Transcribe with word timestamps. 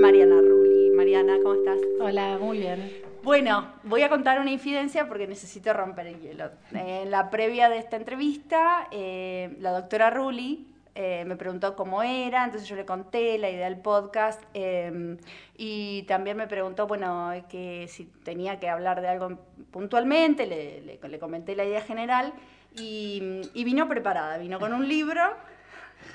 Mariana 0.00 0.40
Rulli. 0.40 0.90
Mariana, 0.90 1.38
¿cómo 1.42 1.54
estás? 1.54 1.78
Hola, 2.00 2.38
muy 2.40 2.58
bien. 2.58 2.92
Bueno, 3.22 3.72
voy 3.84 4.02
a 4.02 4.08
contar 4.08 4.40
una 4.40 4.50
infidencia 4.50 5.06
porque 5.06 5.26
necesito 5.26 5.72
romper 5.72 6.06
el 6.08 6.20
hielo. 6.20 6.50
En 6.72 7.10
la 7.10 7.30
previa 7.30 7.68
de 7.68 7.78
esta 7.78 7.96
entrevista, 7.96 8.88
eh, 8.90 9.56
la 9.60 9.70
doctora 9.70 10.10
Rulli 10.10 10.66
eh, 10.94 11.24
me 11.26 11.36
preguntó 11.36 11.76
cómo 11.76 12.02
era, 12.02 12.44
entonces 12.44 12.68
yo 12.68 12.76
le 12.76 12.84
conté 12.84 13.38
la 13.38 13.48
idea 13.48 13.66
del 13.66 13.78
podcast 13.78 14.42
eh, 14.54 15.16
y 15.56 16.02
también 16.02 16.36
me 16.36 16.46
preguntó, 16.46 16.86
bueno, 16.86 17.32
que 17.48 17.86
si 17.88 18.04
tenía 18.24 18.58
que 18.58 18.68
hablar 18.68 19.00
de 19.00 19.08
algo 19.08 19.38
puntualmente, 19.70 20.46
le, 20.46 20.82
le, 20.82 21.18
comenté 21.18 21.54
la 21.54 21.64
idea 21.64 21.80
general 21.80 22.32
y, 22.76 23.42
y, 23.54 23.64
vino 23.64 23.88
preparada, 23.88 24.36
vino 24.38 24.58
con 24.58 24.72
un 24.72 24.88
libro. 24.88 25.22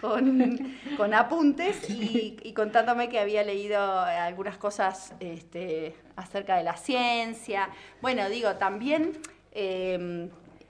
Con, 0.01 1.13
apuntes 1.13 1.89
y, 1.89 2.53
contándome 2.53 3.09
que 3.09 3.19
había 3.19 3.43
leído 3.43 3.81
algunas 3.81 4.57
cosas 4.57 5.13
este, 5.19 5.95
acerca 6.15 6.57
de 6.57 6.63
la 6.63 6.77
ciencia. 6.77 7.69
Bueno, 8.01 8.29
digo, 8.29 8.55
también 8.55 9.13
eh, 9.51 10.29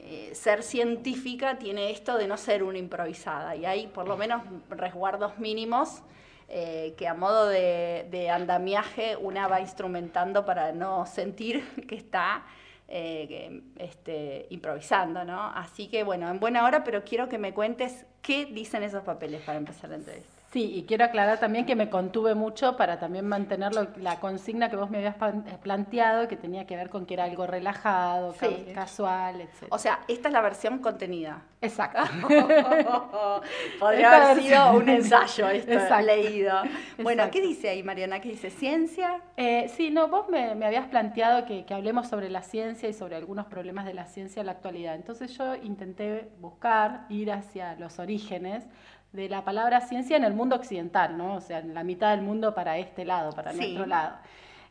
eh, 0.09 0.33
ser 0.33 0.63
científica 0.63 1.59
tiene 1.59 1.91
esto 1.91 2.17
de 2.17 2.27
no 2.27 2.37
ser 2.37 2.63
una 2.63 2.77
improvisada 2.77 3.57
y 3.57 3.65
hay 3.65 3.87
por 3.87 4.07
lo 4.07 4.15
menos 4.15 4.41
resguardos 4.69 5.37
mínimos 5.37 6.01
eh, 6.47 6.93
que 6.97 7.09
a 7.09 7.13
modo 7.13 7.49
de, 7.49 8.29
andamiaje 8.31 9.17
una 9.17 9.49
va 9.49 9.59
instrumentando 9.59 10.45
para 10.45 10.71
no 10.71 11.05
sentir 11.05 11.67
que 11.89 11.95
está 11.95 12.45
eh, 12.87 13.61
este, 13.77 14.47
improvisando, 14.49 15.25
¿no? 15.25 15.41
Así 15.41 15.87
que 15.87 16.03
bueno, 16.03 16.29
en 16.29 16.39
buena 16.39 16.63
hora, 16.65 16.83
pero 16.83 17.03
quiero 17.03 17.27
que 17.27 17.37
me 17.37 17.53
cuentes 17.53 18.05
qué 18.21 18.45
dicen 18.45 18.83
esos 18.83 19.03
papeles 19.03 19.41
para 19.41 19.57
empezar 19.57 19.89
la 19.89 19.97
entrevista. 19.97 20.36
Sí, 20.57 20.71
y 20.73 20.83
quiero 20.85 21.05
aclarar 21.05 21.39
también 21.39 21.67
que 21.67 21.75
me 21.75 21.87
contuve 21.87 22.33
mucho 22.33 22.75
para 22.77 22.97
también 22.97 23.27
mantener 23.27 23.73
la 23.97 24.19
consigna 24.19 24.71
que 24.71 24.75
vos 24.75 24.89
me 24.89 24.97
habías 24.97 25.15
eh, 25.15 25.55
planteado, 25.61 26.27
que 26.27 26.35
tenía 26.35 26.65
que 26.65 26.75
ver 26.75 26.89
con 26.89 27.05
que 27.05 27.13
era 27.13 27.25
algo 27.25 27.45
relajado, 27.45 28.33
casual, 28.73 29.41
etc. 29.41 29.67
O 29.69 29.77
sea, 29.77 29.99
esta 30.07 30.29
es 30.29 30.33
la 30.33 30.41
versión 30.41 30.79
contenida. 30.79 31.43
Exacto. 31.61 32.01
Podría 33.79 34.31
haber 34.31 34.43
sido 34.43 34.73
un 34.73 34.89
ensayo 34.89 35.47
esto 35.49 36.01
leído. 36.01 36.55
Bueno, 37.03 37.29
¿qué 37.29 37.39
dice 37.39 37.69
ahí, 37.69 37.83
Mariana? 37.83 38.19
¿Qué 38.19 38.29
dice? 38.29 38.49
¿Ciencia? 38.49 39.21
Eh, 39.37 39.71
sí, 39.75 39.91
no, 39.91 40.07
vos 40.07 40.27
me, 40.29 40.65
habías 40.65 40.87
planteado 40.87 41.45
que, 41.45 41.65
que, 41.65 41.75
hablemos 41.75 42.07
sobre 42.07 42.31
la 42.31 42.41
ciencia 42.41 42.89
y 42.89 42.93
sobre 42.93 43.15
algunos 43.15 43.45
problemas 43.45 43.85
de 43.85 43.93
la 43.93 44.07
ciencia 44.07 44.39
en 44.39 44.47
la 44.47 44.53
actualidad. 44.53 44.95
Entonces 44.95 45.37
yo 45.37 45.53
intenté 45.53 46.31
buscar, 46.39 47.05
ir 47.09 47.31
hacia 47.31 47.75
los 47.75 47.99
orígenes 47.99 48.65
de 49.13 49.29
la 49.29 49.43
palabra 49.43 49.81
ciencia 49.81 50.17
en 50.17 50.23
el 50.23 50.33
mundo 50.33 50.55
occidental, 50.55 51.17
¿no? 51.17 51.35
O 51.35 51.41
sea, 51.41 51.59
en 51.59 51.73
la 51.73 51.83
mitad 51.83 52.11
del 52.11 52.21
mundo 52.21 52.53
para 52.53 52.77
este 52.77 53.05
lado, 53.05 53.31
para 53.31 53.53
nuestro 53.53 53.85
lado. 53.85 54.17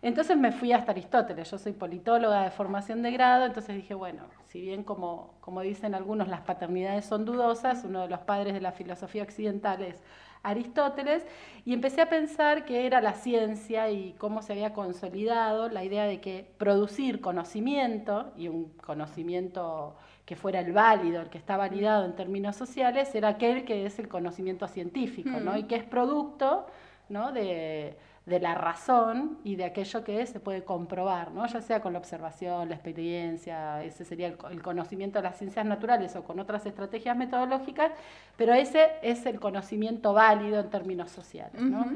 Entonces 0.02 0.36
me 0.36 0.52
fui 0.52 0.72
hasta 0.72 0.92
Aristóteles, 0.92 1.50
yo 1.50 1.58
soy 1.58 1.72
politóloga 1.72 2.42
de 2.42 2.50
formación 2.50 3.02
de 3.02 3.10
grado, 3.10 3.46
entonces 3.46 3.74
dije, 3.74 3.94
bueno, 3.94 4.24
si 4.46 4.60
bien 4.60 4.84
como, 4.84 5.34
como 5.40 5.62
dicen 5.62 5.94
algunos 5.94 6.28
las 6.28 6.42
paternidades 6.42 7.06
son 7.06 7.24
dudosas, 7.24 7.82
uno 7.84 8.02
de 8.02 8.08
los 8.08 8.20
padres 8.20 8.52
de 8.54 8.60
la 8.60 8.72
filosofía 8.72 9.22
occidental 9.22 9.82
es 9.82 10.02
Aristóteles, 10.42 11.26
y 11.64 11.72
empecé 11.72 12.02
a 12.02 12.08
pensar 12.08 12.64
qué 12.64 12.86
era 12.86 13.00
la 13.00 13.14
ciencia 13.14 13.90
y 13.90 14.12
cómo 14.18 14.42
se 14.42 14.52
había 14.52 14.74
consolidado 14.74 15.68
la 15.70 15.82
idea 15.82 16.04
de 16.04 16.20
que 16.20 16.54
producir 16.58 17.20
conocimiento, 17.20 18.32
y 18.36 18.48
un 18.48 18.68
conocimiento 18.74 19.96
que 20.26 20.34
fuera 20.34 20.58
el 20.58 20.72
válido, 20.72 21.22
el 21.22 21.30
que 21.30 21.38
está 21.38 21.56
validado 21.56 22.04
en 22.04 22.16
términos 22.16 22.56
sociales, 22.56 23.14
era 23.14 23.28
aquel 23.28 23.64
que 23.64 23.86
es 23.86 23.98
el 24.00 24.08
conocimiento 24.08 24.66
científico, 24.66 25.30
¿no? 25.40 25.56
Y 25.56 25.62
que 25.62 25.76
es 25.76 25.84
producto 25.84 26.66
¿no? 27.08 27.30
de, 27.30 27.96
la 28.26 28.56
razón 28.56 29.38
y 29.44 29.54
de 29.54 29.64
aquello 29.64 30.02
que 30.02 30.26
se 30.26 30.40
puede 30.40 30.64
comprobar, 30.64 31.30
¿no? 31.30 31.46
ya 31.46 31.62
sea 31.62 31.80
con 31.80 31.92
la 31.92 32.00
observación, 32.00 32.68
la 32.68 32.74
experiencia, 32.74 33.84
ese 33.84 34.04
sería 34.04 34.26
el, 34.26 34.62
conocimiento 34.62 35.20
de 35.20 35.22
las 35.22 35.38
ciencias 35.38 35.64
naturales 35.64 36.16
o 36.16 36.24
con 36.24 36.40
otras 36.40 36.66
estrategias 36.66 37.16
metodológicas, 37.16 37.92
pero 38.36 38.52
ese 38.52 38.90
es 39.02 39.24
el 39.26 39.38
conocimiento 39.38 40.12
válido 40.12 40.58
en 40.58 40.70
términos 40.70 41.12
sociales. 41.12 41.62
¿no? 41.62 41.86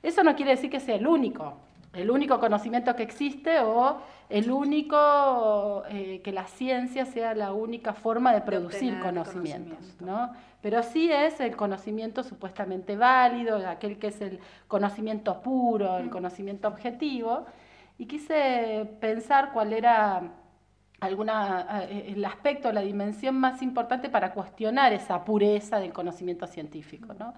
Eso 0.00 0.22
no 0.22 0.36
quiere 0.36 0.52
decir 0.52 0.70
que 0.70 0.78
sea 0.78 0.94
el 0.94 1.08
único, 1.08 1.56
el 1.92 2.10
único 2.10 2.38
conocimiento 2.38 2.94
que 2.94 3.02
existe 3.02 3.60
o 3.60 4.00
el 4.28 4.50
único, 4.50 5.82
eh, 5.88 6.20
que 6.22 6.32
la 6.32 6.46
ciencia 6.46 7.04
sea 7.04 7.34
la 7.34 7.52
única 7.52 7.94
forma 7.94 8.32
de 8.32 8.42
producir 8.42 9.00
conocimientos, 9.00 9.96
¿no? 10.00 10.32
Pero 10.62 10.82
sí 10.82 11.10
es 11.10 11.40
el 11.40 11.56
conocimiento 11.56 12.22
supuestamente 12.22 12.96
válido, 12.96 13.56
aquel 13.66 13.98
que 13.98 14.08
es 14.08 14.20
el 14.20 14.38
conocimiento 14.68 15.40
puro, 15.42 15.98
el 15.98 16.10
conocimiento 16.10 16.68
objetivo, 16.68 17.46
y 17.98 18.06
quise 18.06 18.88
pensar 19.00 19.50
cuál 19.52 19.72
era 19.72 20.22
alguna, 21.00 21.86
eh, 21.88 22.12
el 22.14 22.24
aspecto, 22.24 22.70
la 22.72 22.82
dimensión 22.82 23.34
más 23.34 23.62
importante 23.62 24.08
para 24.08 24.32
cuestionar 24.32 24.92
esa 24.92 25.24
pureza 25.24 25.80
del 25.80 25.92
conocimiento 25.92 26.46
científico, 26.46 27.14
¿no? 27.18 27.34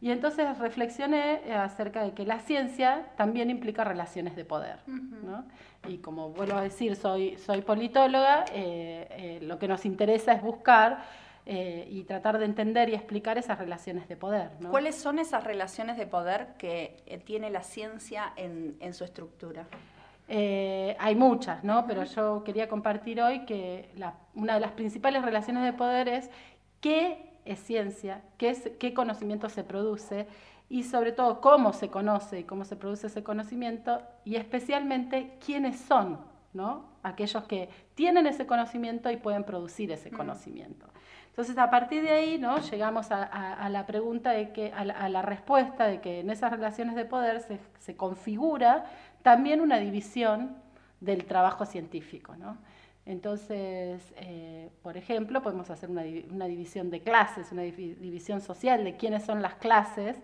Y 0.00 0.10
entonces 0.10 0.58
reflexioné 0.58 1.40
eh, 1.46 1.54
acerca 1.54 2.02
de 2.02 2.12
que 2.12 2.26
la 2.26 2.40
ciencia 2.40 3.06
también 3.16 3.48
implica 3.48 3.82
relaciones 3.82 4.36
de 4.36 4.44
poder. 4.44 4.78
¿no? 4.86 5.44
Y 5.88 5.98
como 5.98 6.30
vuelvo 6.30 6.56
a 6.56 6.62
decir, 6.62 6.96
soy, 6.96 7.38
soy 7.38 7.62
politóloga, 7.62 8.44
eh, 8.52 9.08
eh, 9.10 9.38
lo 9.42 9.58
que 9.58 9.68
nos 9.68 9.86
interesa 9.86 10.32
es 10.32 10.42
buscar 10.42 11.26
y 11.48 12.02
tratar 12.02 12.38
de 12.38 12.44
entender 12.44 12.88
y 12.88 12.94
explicar 12.94 13.38
esas 13.38 13.56
relaciones 13.56 14.08
de 14.08 14.16
poder. 14.16 14.50
¿no? 14.58 14.68
¿Cuáles 14.68 14.96
son 14.96 15.20
esas 15.20 15.44
relaciones 15.44 15.96
de 15.96 16.04
poder 16.04 16.48
que 16.58 17.22
tiene 17.24 17.50
la 17.50 17.62
ciencia 17.62 18.32
en, 18.34 18.76
en 18.80 18.92
su 18.92 19.04
estructura? 19.04 19.68
hay 20.28 21.14
muchas, 21.14 21.62
¿no? 21.62 21.86
Pero 21.86 22.02
yo 22.02 22.42
quería 22.42 22.68
compartir 22.68 23.22
hoy 23.22 23.46
que 23.46 23.90
la, 23.94 24.14
una 24.34 24.54
de 24.54 24.60
las 24.60 24.72
principales 24.72 25.24
relaciones 25.24 25.62
de 25.62 25.72
poder 25.72 26.08
es 26.08 26.30
que 26.80 27.35
es 27.46 27.60
ciencia, 27.60 28.22
qué, 28.38 28.50
es, 28.50 28.70
qué 28.78 28.94
conocimiento 28.94 29.48
se 29.48 29.64
produce 29.64 30.26
y 30.68 30.82
sobre 30.82 31.12
todo 31.12 31.40
cómo 31.40 31.72
se 31.72 31.88
conoce 31.88 32.40
y 32.40 32.44
cómo 32.44 32.64
se 32.64 32.76
produce 32.76 33.06
ese 33.06 33.22
conocimiento 33.22 34.02
y 34.24 34.36
especialmente 34.36 35.36
quiénes 35.44 35.78
son, 35.78 36.18
¿no? 36.52 36.86
Aquellos 37.02 37.44
que 37.44 37.68
tienen 37.94 38.26
ese 38.26 38.46
conocimiento 38.46 39.10
y 39.10 39.16
pueden 39.16 39.44
producir 39.44 39.92
ese 39.92 40.10
mm. 40.10 40.16
conocimiento. 40.16 40.86
Entonces, 41.28 41.58
a 41.58 41.70
partir 41.70 42.02
de 42.02 42.10
ahí, 42.10 42.38
¿no? 42.38 42.58
Llegamos 42.58 43.10
a, 43.10 43.68
la 43.68 43.86
pregunta 43.86 44.30
de 44.30 44.52
que, 44.52 44.72
a 44.72 44.84
la, 44.84 45.22
respuesta 45.22 45.86
de 45.86 46.00
que 46.00 46.20
en 46.20 46.30
esas 46.30 46.50
relaciones 46.50 46.96
de 46.96 47.04
poder 47.04 47.40
se, 47.40 47.60
se 47.78 47.94
configura 47.94 48.86
también 49.22 49.60
una 49.60 49.76
división 49.76 50.56
del 51.00 51.26
trabajo 51.26 51.66
científico, 51.66 52.34
¿no? 52.36 52.56
Entonces, 53.06 54.02
eh, 54.16 54.68
por 54.82 54.96
ejemplo, 54.96 55.40
podemos 55.40 55.70
hacer 55.70 55.88
una, 55.88 56.02
división 56.02 56.90
de 56.90 57.00
clases, 57.00 57.52
una 57.52 57.62
división 57.62 58.40
social 58.40 58.82
de 58.82 58.96
quiénes 58.96 59.24
son 59.24 59.42
las 59.42 59.54
clases 59.54 60.16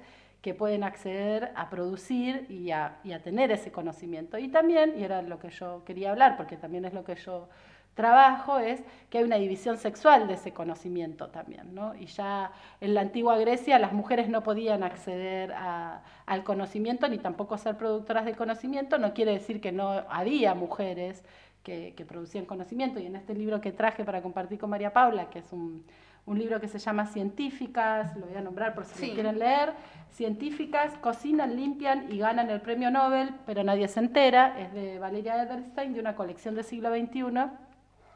que 0.42 0.52
pueden 0.52 0.82
acceder 0.82 1.52
a 1.54 1.70
producir 1.70 2.46
y 2.50 2.72
a, 2.72 3.00
tener 3.22 3.52
ese 3.52 3.70
conocimiento. 3.70 4.36
Y 4.36 4.48
también, 4.48 4.94
y 4.98 5.04
era 5.04 5.22
lo 5.22 5.38
que 5.38 5.50
yo 5.50 5.84
quería 5.84 6.10
hablar, 6.10 6.36
porque 6.36 6.56
también 6.56 6.84
es 6.84 6.92
lo 6.92 7.04
que 7.04 7.14
yo 7.14 7.48
trabajo, 7.94 8.58
es 8.58 8.82
que 9.10 9.18
hay 9.18 9.24
una 9.24 9.36
división 9.36 9.76
sexual 9.76 10.26
de 10.26 10.34
ese 10.34 10.52
conocimiento 10.52 11.28
también. 11.28 11.72
¿no? 11.72 11.94
Y 11.94 12.06
ya 12.06 12.50
en 12.80 12.94
la 12.94 13.02
antigua 13.02 13.38
Grecia 13.38 13.78
las 13.78 13.92
mujeres 13.92 14.28
no 14.28 14.42
podían 14.42 14.82
acceder 14.82 15.52
al 15.52 16.42
conocimiento 16.42 17.06
ni 17.06 17.18
tampoco 17.18 17.56
ser 17.58 17.76
productoras 17.76 18.24
de 18.24 18.34
conocimiento. 18.34 18.98
No 18.98 19.14
quiere 19.14 19.32
decir 19.32 19.60
que 19.60 19.70
no 19.70 20.02
había 20.08 20.54
mujeres 20.54 21.22
que, 21.62 22.04
producían 22.06 22.44
conocimiento. 22.44 22.98
Y 23.00 23.06
en 23.06 23.16
este 23.16 23.34
libro 23.34 23.60
que 23.60 23.72
traje 23.72 24.04
para 24.04 24.22
compartir 24.22 24.58
con 24.58 24.70
María 24.70 24.92
Paula, 24.92 25.30
que 25.30 25.40
es 25.40 25.52
un, 25.52 25.84
libro 26.26 26.60
que 26.60 26.68
se 26.68 26.78
llama 26.78 27.06
Científicas, 27.06 28.16
lo 28.16 28.26
voy 28.26 28.36
a 28.36 28.40
nombrar 28.40 28.74
por 28.74 28.84
si 28.84 29.10
quieren 29.10 29.38
leer, 29.38 29.72
Científicas 30.12 30.92
cocinan, 30.98 31.56
limpian 31.56 32.12
y 32.12 32.18
ganan 32.18 32.50
el 32.50 32.60
premio 32.60 32.90
Nobel, 32.90 33.30
pero 33.46 33.64
nadie 33.64 33.88
se 33.88 34.00
entera, 34.00 34.58
es 34.58 34.72
de 34.72 34.98
Valeria 34.98 35.42
Edelstein, 35.42 35.94
de 35.94 36.00
una 36.00 36.14
colección 36.14 36.54
del 36.54 36.64
siglo 36.64 36.90
XXI. 36.90 37.50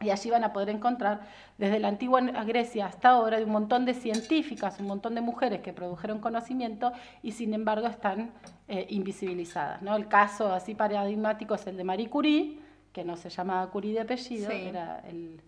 Y 0.00 0.10
allí 0.10 0.28
van 0.28 0.44
a 0.44 0.52
poder 0.52 0.69
encontrar 0.69 1.22
desde 1.56 1.78
la 1.78 1.88
antigua 1.88 2.20
Grecia 2.20 2.84
hasta 2.84 3.08
ahora 3.08 3.38
de 3.38 3.44
un 3.44 3.50
montón 3.50 3.87
de 3.87 3.94
científicas, 3.94 4.78
un 4.78 4.88
montón 4.88 5.14
de 5.14 5.22
mujeres 5.22 5.62
que 5.62 5.72
produjeron 5.72 6.20
conocimiento 6.20 6.93
y 7.22 7.32
sin 7.32 7.54
embargo 7.54 7.87
están 7.87 8.31
eh, 8.69 8.87
invisibilizadas. 8.90 9.81
¿no? 9.81 9.96
El 9.96 10.06
caso 10.06 10.52
así 10.52 10.75
paradigmático 10.75 11.54
es 11.54 11.66
el 11.66 11.78
de 11.78 11.84
Marie 11.84 12.10
Curie, 12.10 12.58
que 12.96 13.04
no 13.04 13.19
se 13.19 13.28
llamaba 13.28 13.69
Curie 13.69 13.93
de 13.93 14.00
apellido, 14.00 14.50
era 14.50 15.00
el, 15.06 15.38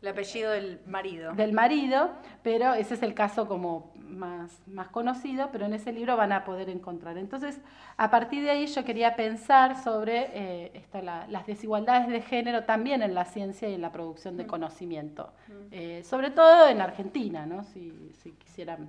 el 0.00 0.08
apellido 0.08 0.52
del 0.52 0.80
marido. 0.86 1.34
Del 1.34 1.52
marido, 1.52 2.12
pero 2.42 2.72
ese 2.72 2.94
es 2.94 3.02
el 3.02 3.12
caso 3.12 3.46
como 3.46 3.92
más, 3.94 4.58
más 4.66 4.88
conocido, 4.88 5.50
pero 5.52 5.66
en 5.66 5.74
ese 5.74 5.92
libro 5.92 6.16
van 6.16 6.32
a 6.32 6.44
poder 6.44 6.70
encontrar. 6.70 7.18
Entonces, 7.18 7.60
a 7.98 8.10
partir 8.10 8.42
de 8.42 8.52
ahí 8.52 8.66
yo 8.68 8.86
quería 8.86 9.16
pensar 9.16 9.84
sobre 9.84 10.30
eh, 10.32 10.82
las 11.28 11.46
desigualdades 11.46 12.08
de 12.08 12.22
género 12.22 12.64
también 12.64 13.02
en 13.02 13.12
la 13.12 13.26
ciencia 13.26 13.68
y 13.68 13.74
en 13.74 13.82
la 13.82 13.92
producción 13.92 14.38
de 14.38 14.44
mm. 14.44 14.46
conocimiento, 14.46 15.30
mm. 15.46 15.52
Eh, 15.72 16.02
sobre 16.04 16.30
todo 16.30 16.68
en 16.68 16.80
Argentina, 16.80 17.44
¿no? 17.44 17.64
si, 17.64 18.14
si 18.22 18.30
quisieran 18.30 18.88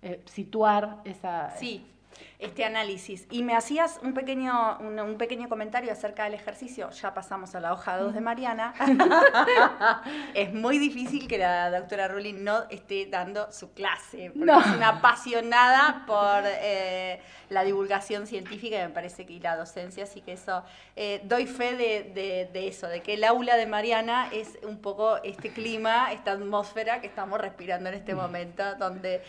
eh, 0.00 0.22
situar 0.24 1.02
esa... 1.04 1.50
Sí 1.50 1.90
este 2.38 2.64
análisis. 2.64 3.26
Y 3.30 3.42
me 3.42 3.54
hacías 3.54 4.00
un 4.02 4.14
pequeño, 4.14 4.78
un, 4.78 5.16
pequeño 5.18 5.48
comentario 5.48 5.92
acerca 5.92 6.24
del 6.24 6.34
ejercicio. 6.34 6.90
Ya 6.90 7.14
pasamos 7.14 7.54
a 7.54 7.60
la 7.60 7.72
hoja 7.72 7.98
2 7.98 8.14
de 8.14 8.20
Mariana. 8.20 8.74
es 10.34 10.52
muy 10.52 10.78
difícil 10.78 11.28
que 11.28 11.38
la 11.38 11.70
doctora 11.70 12.08
Rulli 12.08 12.32
no 12.32 12.64
esté 12.70 13.06
dando 13.06 13.50
su 13.52 13.72
clase, 13.72 14.32
porque 14.36 14.52
es 14.52 14.76
una 14.76 14.88
apasionada 14.88 16.04
por 16.06 16.42
eh, 16.44 17.20
la 17.50 17.64
divulgación 17.64 18.26
científica 18.26 18.78
y 18.78 18.82
me 18.82 18.90
parece 18.90 19.26
que 19.26 19.34
y 19.34 19.40
la 19.40 19.56
docencia, 19.56 20.04
así 20.04 20.20
que 20.20 20.32
eso, 20.34 20.62
eh, 20.94 21.20
doy 21.24 21.46
fe 21.46 21.76
de, 21.76 22.48
de 22.52 22.68
eso, 22.68 22.86
de 22.86 23.02
que 23.02 23.14
el 23.14 23.24
aula 23.24 23.56
de 23.56 23.66
Mariana 23.66 24.28
es 24.32 24.58
un 24.62 24.78
poco 24.78 25.16
este 25.24 25.50
clima, 25.50 26.12
esta 26.12 26.32
atmósfera 26.32 27.00
que 27.00 27.08
estamos 27.08 27.40
respirando 27.40 27.88
en 27.88 27.96
este 27.96 28.14
momento, 28.14 28.76
donde 28.76 29.22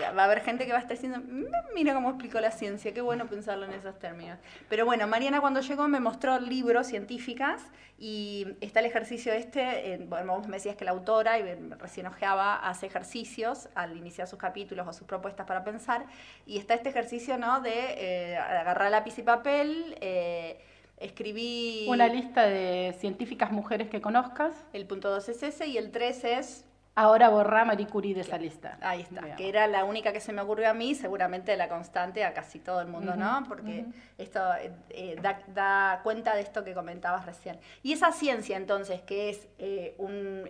va 0.00 0.22
a 0.22 0.24
haber 0.24 0.40
gente 0.42 0.64
que 0.66 0.72
va 0.72 0.78
a 0.78 0.80
estar 0.80 0.96
diciendo, 0.96 1.20
mm, 1.20 1.74
mira 1.74 1.94
cómo 1.94 2.10
explicó 2.10 2.40
la 2.40 2.50
ciencia, 2.50 2.92
qué 2.92 3.00
bueno 3.00 3.26
pensarlo 3.26 3.66
en 3.66 3.72
esos 3.72 3.98
términos. 3.98 4.38
Pero 4.68 4.84
bueno, 4.84 5.06
Mariana 5.06 5.40
cuando 5.40 5.60
llegó 5.60 5.88
me 5.88 6.00
mostró 6.00 6.38
libros 6.38 6.86
científicas 6.86 7.62
y 7.98 8.46
está 8.60 8.80
el 8.80 8.86
ejercicio 8.86 9.32
este, 9.32 9.98
bueno, 10.08 10.36
vos 10.36 10.46
me 10.46 10.58
decías 10.58 10.76
que 10.76 10.84
la 10.84 10.92
autora, 10.92 11.38
y 11.38 11.42
recién 11.80 12.06
ojeaba, 12.06 12.54
hace 12.56 12.86
ejercicios 12.86 13.68
al 13.74 13.96
iniciar 13.96 14.28
sus 14.28 14.38
capítulos 14.38 14.86
o 14.86 14.92
sus 14.92 15.06
propuestas 15.06 15.46
para 15.46 15.64
pensar, 15.64 16.06
y 16.46 16.58
está 16.58 16.74
este 16.74 16.90
ejercicio, 16.90 17.38
¿no?, 17.38 17.60
de 17.60 17.72
eh, 17.72 18.36
agarrar 18.36 18.92
lápiz 18.92 19.18
y 19.18 19.22
papel, 19.22 19.96
eh, 20.00 20.60
escribí... 20.98 21.86
Una 21.88 22.06
lista 22.06 22.46
de 22.46 22.94
científicas 23.00 23.50
mujeres 23.50 23.88
que 23.88 24.00
conozcas. 24.00 24.54
El 24.72 24.86
punto 24.86 25.10
2 25.10 25.28
es 25.30 25.42
ese 25.42 25.66
y 25.66 25.76
el 25.76 25.90
3 25.90 26.24
es 26.24 26.67
Ahora 26.98 27.28
borra 27.28 27.64
Marie 27.64 27.86
Curie 27.86 28.12
de 28.12 28.22
esa 28.22 28.38
lista. 28.38 28.76
Ahí 28.80 29.02
está, 29.02 29.36
que 29.36 29.48
era 29.48 29.68
la 29.68 29.84
única 29.84 30.12
que 30.12 30.18
se 30.18 30.32
me 30.32 30.42
ocurrió 30.42 30.68
a 30.68 30.74
mí, 30.74 30.96
seguramente 30.96 31.56
la 31.56 31.68
constante 31.68 32.24
a 32.24 32.34
casi 32.34 32.58
todo 32.58 32.80
el 32.80 32.88
mundo, 32.88 33.14
¿no? 33.14 33.44
Porque 33.46 33.84
esto 34.18 34.40
eh, 34.56 34.72
eh, 34.90 35.16
da, 35.22 36.00
cuenta 36.02 36.34
de 36.34 36.40
esto 36.40 36.64
que 36.64 36.74
comentabas 36.74 37.24
recién. 37.24 37.60
Y 37.84 37.92
esa 37.92 38.10
ciencia, 38.10 38.56
entonces, 38.56 39.00
que 39.02 39.30
es 39.30 39.46
eh, 39.58 39.94
un, 39.98 40.44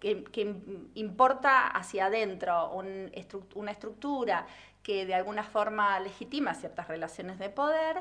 que, 0.00 0.56
importa 0.94 1.66
hacia 1.66 2.06
adentro 2.06 2.72
una 2.72 3.70
estructura 3.70 4.46
que 4.82 5.04
de 5.04 5.12
alguna 5.12 5.44
forma 5.44 6.00
legitima 6.00 6.54
ciertas 6.54 6.88
relaciones 6.88 7.38
de 7.38 7.50
poder, 7.50 8.00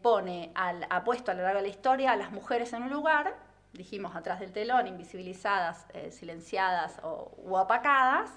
pone, 0.00 0.52
al, 0.54 0.86
ha 0.88 1.02
puesto 1.02 1.32
a 1.32 1.34
lo 1.34 1.42
largo 1.42 1.58
de 1.58 1.62
la 1.62 1.70
historia 1.70 2.12
a 2.12 2.16
las 2.16 2.30
mujeres 2.30 2.72
en 2.72 2.84
un 2.84 2.90
lugar 2.90 3.47
dijimos, 3.72 4.16
atrás 4.16 4.40
del 4.40 4.52
telón, 4.52 4.86
invisibilizadas, 4.86 5.86
eh, 5.94 6.10
silenciadas 6.10 6.98
o, 7.02 7.32
o 7.44 7.58
apacadas, 7.58 8.30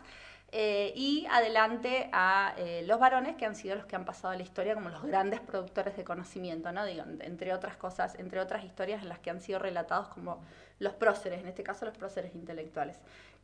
eh, 0.53 0.91
y 0.97 1.25
adelante 1.31 2.09
a 2.11 2.53
eh, 2.57 2.83
los 2.85 2.99
varones 2.99 3.37
que 3.37 3.45
han 3.45 3.55
sido 3.55 3.75
los 3.75 3.85
que 3.85 3.95
han 3.95 4.03
pasado 4.03 4.33
a 4.33 4.35
la 4.35 4.43
historia 4.43 4.73
como 4.73 4.89
los 4.89 5.01
grandes 5.03 5.39
productores 5.39 5.95
de 5.95 6.03
conocimiento, 6.03 6.73
¿no? 6.73 6.85
Digo, 6.85 7.05
entre 7.21 7.53
otras 7.53 7.77
cosas, 7.77 8.15
entre 8.15 8.41
otras 8.41 8.65
historias 8.65 9.01
en 9.01 9.07
las 9.07 9.19
que 9.19 9.29
han 9.29 9.39
sido 9.39 9.59
relatados 9.59 10.09
como 10.09 10.43
los 10.79 10.93
próceres, 10.93 11.39
en 11.39 11.47
este 11.47 11.63
caso 11.63 11.85
los 11.85 11.97
próceres 11.97 12.35
intelectuales. 12.35 12.99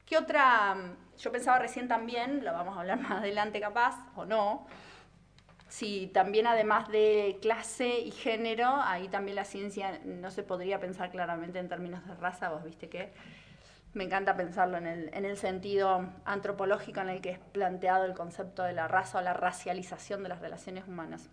¿Qué 0.05 0.17
otra? 0.17 0.75
Yo 1.17 1.31
pensaba 1.31 1.59
recién 1.59 1.87
también, 1.87 2.43
lo 2.43 2.51
vamos 2.51 2.75
a 2.75 2.81
hablar 2.81 2.99
más 3.01 3.11
adelante 3.11 3.61
capaz, 3.61 3.95
o 4.17 4.25
no, 4.25 4.67
Sí, 5.69 6.09
también 6.13 6.47
además 6.47 6.87
de 6.87 7.39
clase 7.41 7.99
y 7.99 8.11
género, 8.11 8.67
ahí 8.81 9.09
también 9.09 9.35
la 9.35 9.43
ciencia 9.43 9.99
no 10.05 10.31
se 10.31 10.43
podría 10.43 10.79
pensar 10.79 11.11
claramente 11.11 11.59
en 11.59 11.67
términos 11.67 12.05
de 12.07 12.15
raza, 12.15 12.49
vos 12.49 12.63
viste 12.63 12.87
que 12.87 13.11
me 13.93 14.05
encanta 14.05 14.37
pensarlo 14.37 14.77
en 14.77 14.87
el, 14.87 15.09
en 15.13 15.25
el 15.25 15.37
sentido 15.37 16.09
antropológico 16.23 17.01
en 17.01 17.09
el 17.09 17.21
que 17.21 17.31
es 17.31 17.39
planteado 17.39 18.05
el 18.05 18.13
concepto 18.13 18.63
de 18.63 18.73
la 18.73 18.87
raza 18.87 19.17
o 19.17 19.21
la 19.21 19.33
racialización 19.33 20.23
de 20.23 20.29
las 20.29 20.39
relaciones 20.39 20.87
humanas. 20.87 21.29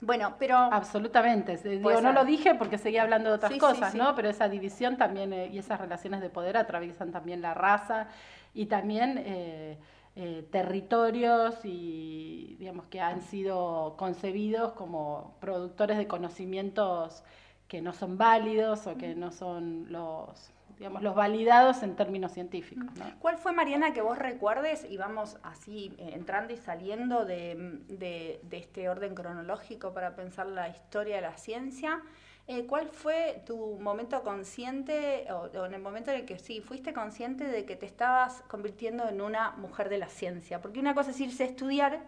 Bueno, 0.00 0.36
pero... 0.38 0.56
Absolutamente. 0.56 1.56
Digo, 1.56 2.00
no 2.00 2.12
lo 2.12 2.24
dije 2.24 2.54
porque 2.54 2.78
seguía 2.78 3.02
hablando 3.02 3.30
de 3.30 3.36
otras 3.36 3.52
cosas, 3.58 3.94
¿no? 3.94 4.14
Pero 4.14 4.28
esa 4.28 4.48
división 4.48 4.96
también 4.96 5.32
eh, 5.32 5.48
y 5.48 5.58
esas 5.58 5.80
relaciones 5.80 6.20
de 6.20 6.30
poder 6.30 6.56
atraviesan 6.56 7.10
también 7.10 7.42
la 7.42 7.52
raza 7.52 8.08
y 8.54 8.66
también... 8.66 9.22
Eh, 9.26 9.78
eh, 10.20 10.44
territorios 10.50 11.64
y 11.64 12.56
digamos 12.58 12.86
que 12.86 13.00
han 13.00 13.22
sido 13.22 13.94
concebidos 13.96 14.72
como 14.72 15.36
productores 15.38 15.96
de 15.96 16.08
conocimientos 16.08 17.22
que 17.68 17.80
no 17.82 17.92
son 17.92 18.18
válidos 18.18 18.88
o 18.88 18.96
que 18.96 19.14
no 19.14 19.30
son 19.30 19.92
los 19.92 20.50
digamos 20.76 21.04
los 21.04 21.14
validados 21.14 21.84
en 21.84 21.94
términos 21.94 22.32
científicos. 22.32 22.88
¿Cuál 23.20 23.38
fue 23.38 23.52
Mariana 23.52 23.92
que 23.92 24.00
vos 24.00 24.18
recuerdes 24.18 24.84
y 24.90 24.96
vamos 24.96 25.36
así 25.44 25.94
eh, 25.98 26.10
entrando 26.14 26.52
y 26.52 26.56
saliendo 26.56 27.24
de, 27.24 27.78
de 27.86 28.56
este 28.56 28.88
orden 28.88 29.14
cronológico 29.14 29.94
para 29.94 30.16
pensar 30.16 30.48
la 30.48 30.68
historia 30.68 31.14
de 31.14 31.22
la 31.22 31.36
ciencia? 31.36 32.02
Eh, 32.50 32.64
¿Cuál 32.66 32.88
fue 32.88 33.42
tu 33.44 33.78
momento 33.78 34.22
consciente, 34.22 35.26
o, 35.30 35.66
en 35.66 35.74
el 35.74 35.82
momento 35.82 36.12
en 36.12 36.20
el 36.20 36.24
que 36.24 36.38
sí, 36.38 36.62
fuiste 36.62 36.94
consciente 36.94 37.44
de 37.44 37.66
que 37.66 37.76
te 37.76 37.84
estabas 37.84 38.42
convirtiendo 38.48 39.06
en 39.06 39.20
una 39.20 39.50
mujer 39.50 39.90
de 39.90 39.98
la 39.98 40.08
ciencia? 40.08 40.62
Porque 40.62 40.80
una 40.80 40.94
cosa 40.94 41.10
es 41.10 41.20
irse 41.20 41.42
a 41.42 41.46
estudiar 41.46 42.00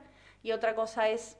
y 0.42 0.52
otra 0.52 0.74
cosa 0.74 1.10
es 1.10 1.36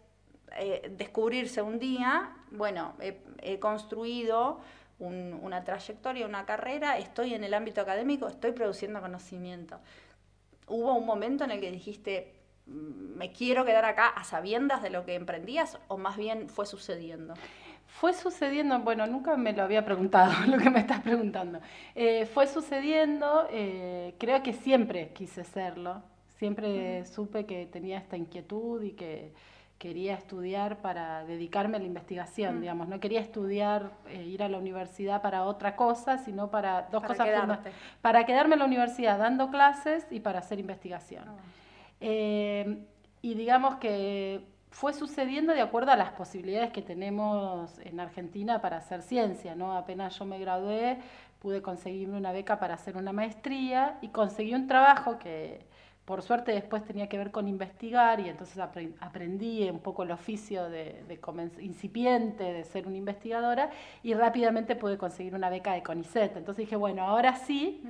eh, 0.58 0.92
descubrirse 0.98 1.62
un 1.62 1.78
día, 1.78 2.36
bueno, 2.50 2.94
he, 3.00 3.58
construido 3.58 4.60
una 4.98 5.64
trayectoria, 5.64 6.26
una 6.26 6.44
carrera, 6.44 6.98
estoy 6.98 7.32
en 7.32 7.42
el 7.42 7.54
ámbito 7.54 7.80
académico, 7.80 8.28
estoy 8.28 8.52
produciendo 8.52 9.00
conocimiento. 9.00 9.80
¿Hubo 10.66 10.92
un 10.92 11.06
momento 11.06 11.44
en 11.44 11.52
el 11.52 11.60
que 11.60 11.70
dijiste, 11.70 12.34
mm, 12.66 13.16
me 13.16 13.32
quiero 13.32 13.64
quedar 13.64 13.86
acá 13.86 14.08
a 14.08 14.24
sabiendas 14.24 14.82
de 14.82 14.90
lo 14.90 15.06
que 15.06 15.14
emprendías 15.14 15.78
o 15.88 15.96
más 15.96 16.18
bien 16.18 16.50
fue 16.50 16.66
sucediendo? 16.66 17.32
Fue 17.98 18.14
sucediendo, 18.14 18.78
bueno, 18.80 19.06
nunca 19.06 19.36
me 19.36 19.52
lo 19.52 19.62
había 19.62 19.84
preguntado, 19.84 20.32
lo 20.46 20.58
que 20.58 20.70
me 20.70 20.80
estás 20.80 21.00
preguntando. 21.00 21.60
Eh, 21.94 22.26
fue 22.26 22.46
sucediendo, 22.46 23.46
eh, 23.50 24.14
creo 24.18 24.42
que 24.42 24.52
siempre 24.52 25.10
quise 25.12 25.44
serlo, 25.44 26.02
siempre 26.38 27.04
supe 27.04 27.44
que 27.44 27.66
tenía 27.66 27.98
esta 27.98 28.16
inquietud 28.16 28.82
y 28.82 28.92
que 28.92 29.34
quería 29.78 30.14
estudiar 30.14 30.78
para 30.78 31.24
dedicarme 31.24 31.76
a 31.76 31.80
la 31.80 31.86
investigación, 31.86 32.60
digamos, 32.60 32.88
no 32.88 33.00
quería 33.00 33.20
estudiar, 33.20 33.90
eh, 34.08 34.22
ir 34.24 34.42
a 34.42 34.48
la 34.48 34.58
universidad 34.58 35.20
para 35.20 35.44
otra 35.44 35.74
cosa, 35.76 36.18
sino 36.18 36.50
para 36.50 36.88
dos 36.90 37.02
cosas 37.02 37.26
fundamentales. 37.26 37.74
Para 38.00 38.24
quedarme 38.24 38.54
en 38.54 38.60
la 38.60 38.66
universidad 38.66 39.18
dando 39.18 39.50
clases 39.50 40.06
y 40.10 40.20
para 40.20 40.38
hacer 40.38 40.58
investigación. 40.58 41.24
Ah. 41.28 42.64
y 43.22 43.34
digamos 43.34 43.76
que 43.76 44.42
fue 44.70 44.92
sucediendo 44.92 45.52
de 45.52 45.60
acuerdo 45.60 45.90
a 45.90 45.96
las 45.96 46.12
posibilidades 46.12 46.72
que 46.72 46.82
tenemos 46.82 47.78
en 47.80 48.00
Argentina 48.00 48.60
para 48.60 48.78
hacer 48.78 49.02
ciencia, 49.02 49.54
¿no? 49.54 49.72
Apenas 49.72 50.18
yo 50.18 50.24
me 50.24 50.38
gradué, 50.38 50.98
pude 51.40 51.60
conseguirme 51.60 52.16
una 52.16 52.32
beca 52.32 52.58
para 52.58 52.74
hacer 52.74 52.96
una 52.96 53.12
maestría 53.12 53.98
y 54.00 54.08
conseguí 54.08 54.54
un 54.54 54.68
trabajo 54.68 55.18
que 55.18 55.66
por 56.04 56.22
suerte 56.22 56.52
después 56.52 56.84
tenía 56.84 57.08
que 57.08 57.18
ver 57.18 57.30
con 57.30 57.46
investigar 57.46 58.18
y 58.20 58.28
entonces 58.28 58.58
aprendí 58.58 59.68
un 59.70 59.78
poco 59.78 60.02
el 60.02 60.10
oficio 60.10 60.68
de, 60.68 61.04
incipiente 61.60 62.42
de 62.42 62.64
ser 62.64 62.88
una 62.88 62.96
investigadora 62.96 63.70
y 64.02 64.14
rápidamente 64.14 64.74
pude 64.74 64.98
conseguir 64.98 65.36
una 65.36 65.50
beca 65.50 65.72
de 65.72 65.84
CONICET. 65.84 66.36
Entonces 66.36 66.64
dije, 66.64 66.74
bueno, 66.74 67.02
ahora 67.04 67.36
sí, 67.36 67.84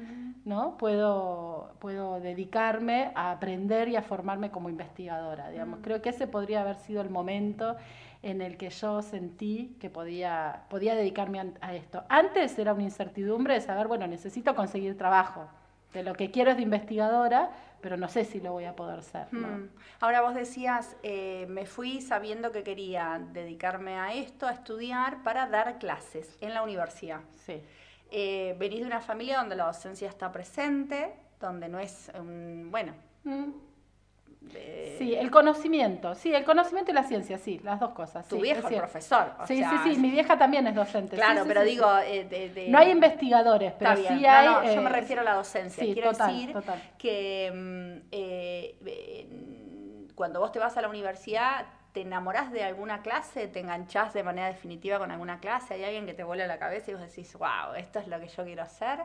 ¿no? 0.44 0.76
Puedo, 0.76 1.73
puedo 1.78 2.20
dedicarme 2.20 3.12
a 3.14 3.32
aprender 3.32 3.88
y 3.88 3.97
a 3.97 4.02
formarme 4.02 4.50
como 4.50 4.68
investigadora, 4.68 5.50
digamos. 5.50 5.80
Mm. 5.80 5.82
Creo 5.82 6.02
que 6.02 6.11
ese 6.11 6.26
podría 6.26 6.62
haber 6.62 6.76
sido 6.76 7.02
el 7.02 7.11
momento 7.11 7.76
en 8.23 8.42
el 8.42 8.56
que 8.56 8.70
yo 8.70 9.02
sentí 9.02 9.76
que 9.80 9.90
podía, 9.90 10.64
podía 10.68 10.94
dedicarme 10.94 11.52
a 11.61 11.75
esto. 11.75 12.04
Antes 12.09 12.59
era 12.59 12.75
una 12.75 12.82
incertidumbre 12.82 13.54
de 13.54 13.61
saber, 13.61 13.87
bueno, 13.88 14.06
necesito 14.06 14.54
conseguir 14.54 14.97
trabajo 14.99 15.49
de 15.92 16.02
lo 16.02 16.14
que 16.14 16.30
quiero 16.30 16.50
es 16.50 16.56
de 16.56 16.62
investigadora, 16.62 17.50
pero 17.80 17.97
no 17.97 18.09
sé 18.09 18.25
si 18.25 18.40
lo 18.40 18.52
voy 18.52 18.64
a 18.64 18.76
poder 18.76 19.02
ser. 19.02 19.26
Hmm. 19.32 19.70
Ahora 20.00 20.20
vos 20.20 20.35
decías, 20.35 20.97
eh, 21.02 21.47
me 21.49 21.66
fui 21.66 22.00
sabiendo 22.00 22.52
que 22.52 22.62
quería 22.62 23.20
dedicarme 23.32 23.99
a 23.99 24.14
esto, 24.14 24.47
a 24.47 24.52
estudiar, 24.52 25.23
para 25.23 25.47
dar 25.47 25.78
clases 25.78 26.37
en 26.40 26.54
la 26.54 26.62
universidad. 26.62 27.20
Sí. 27.44 27.62
Eh, 28.10 28.56
venís 28.58 28.80
de 28.80 28.86
una 28.86 29.00
familia 29.00 29.38
donde 29.38 29.56
la 29.56 29.66
docencia 29.66 30.08
está 30.08 30.32
presente, 30.32 31.14
donde 31.40 31.68
no 31.68 31.78
es, 31.78 32.10
bueno, 32.70 32.92
mm. 33.24 33.50
Sí, 34.98 35.14
el 35.14 35.30
conocimiento, 35.30 36.14
sí, 36.14 36.34
el 36.34 36.44
conocimiento 36.44 36.90
y 36.90 36.94
la 36.94 37.04
ciencia, 37.04 37.38
sí, 37.38 37.60
las 37.62 37.78
dos 37.78 37.90
cosas. 37.90 38.26
Tu 38.26 38.40
viejo 38.40 38.68
es 38.68 38.78
profesor. 38.78 39.34
sí, 39.46 39.62
sí, 39.62 39.76
sí, 39.84 40.00
mi 40.00 40.10
vieja 40.10 40.38
también 40.38 40.66
es 40.66 40.74
docente. 40.74 41.16
Claro, 41.16 41.44
pero 41.46 41.62
digo... 41.62 41.86
Eh, 42.04 42.66
no 42.68 42.78
hay 42.78 42.90
investigadores, 42.90 43.74
pero 43.78 43.96
sí 43.96 44.26
hay... 44.26 44.46
No, 44.46 44.64
yo 44.74 44.80
me 44.80 44.90
eh, 44.90 44.92
refiero 44.92 45.20
a 45.20 45.24
la 45.24 45.34
docencia. 45.34 45.84
Quiero 45.84 46.12
decir 46.12 46.54
que 46.98 47.52
mm, 47.54 48.08
eh, 48.10 49.28
cuando 50.14 50.40
vos 50.40 50.52
te 50.52 50.58
vas 50.58 50.76
a 50.76 50.82
la 50.82 50.88
universidad 50.88 51.66
te 51.92 52.02
enamorás 52.02 52.52
de 52.52 52.62
alguna 52.62 53.02
clase, 53.02 53.49
te 53.49 53.61
enganchás 53.61 54.12
de 54.14 54.23
manera 54.23 54.47
definitiva 54.49 54.99
con 54.99 55.11
alguna 55.11 55.40
clase, 55.40 55.75
hay 55.75 55.85
alguien 55.85 56.06
que 56.06 56.14
te 56.14 56.25
vuela 56.25 56.47
la 56.47 56.59
cabeza 56.59 56.90
y 56.90 56.94
vos 56.94 57.02
decís, 57.02 57.35
wow, 57.37 57.75
esto 57.76 57.99
es 57.99 58.06
lo 58.09 58.18
que 58.20 58.28
yo 58.28 58.44
quiero 58.44 58.62
hacer. 58.62 59.00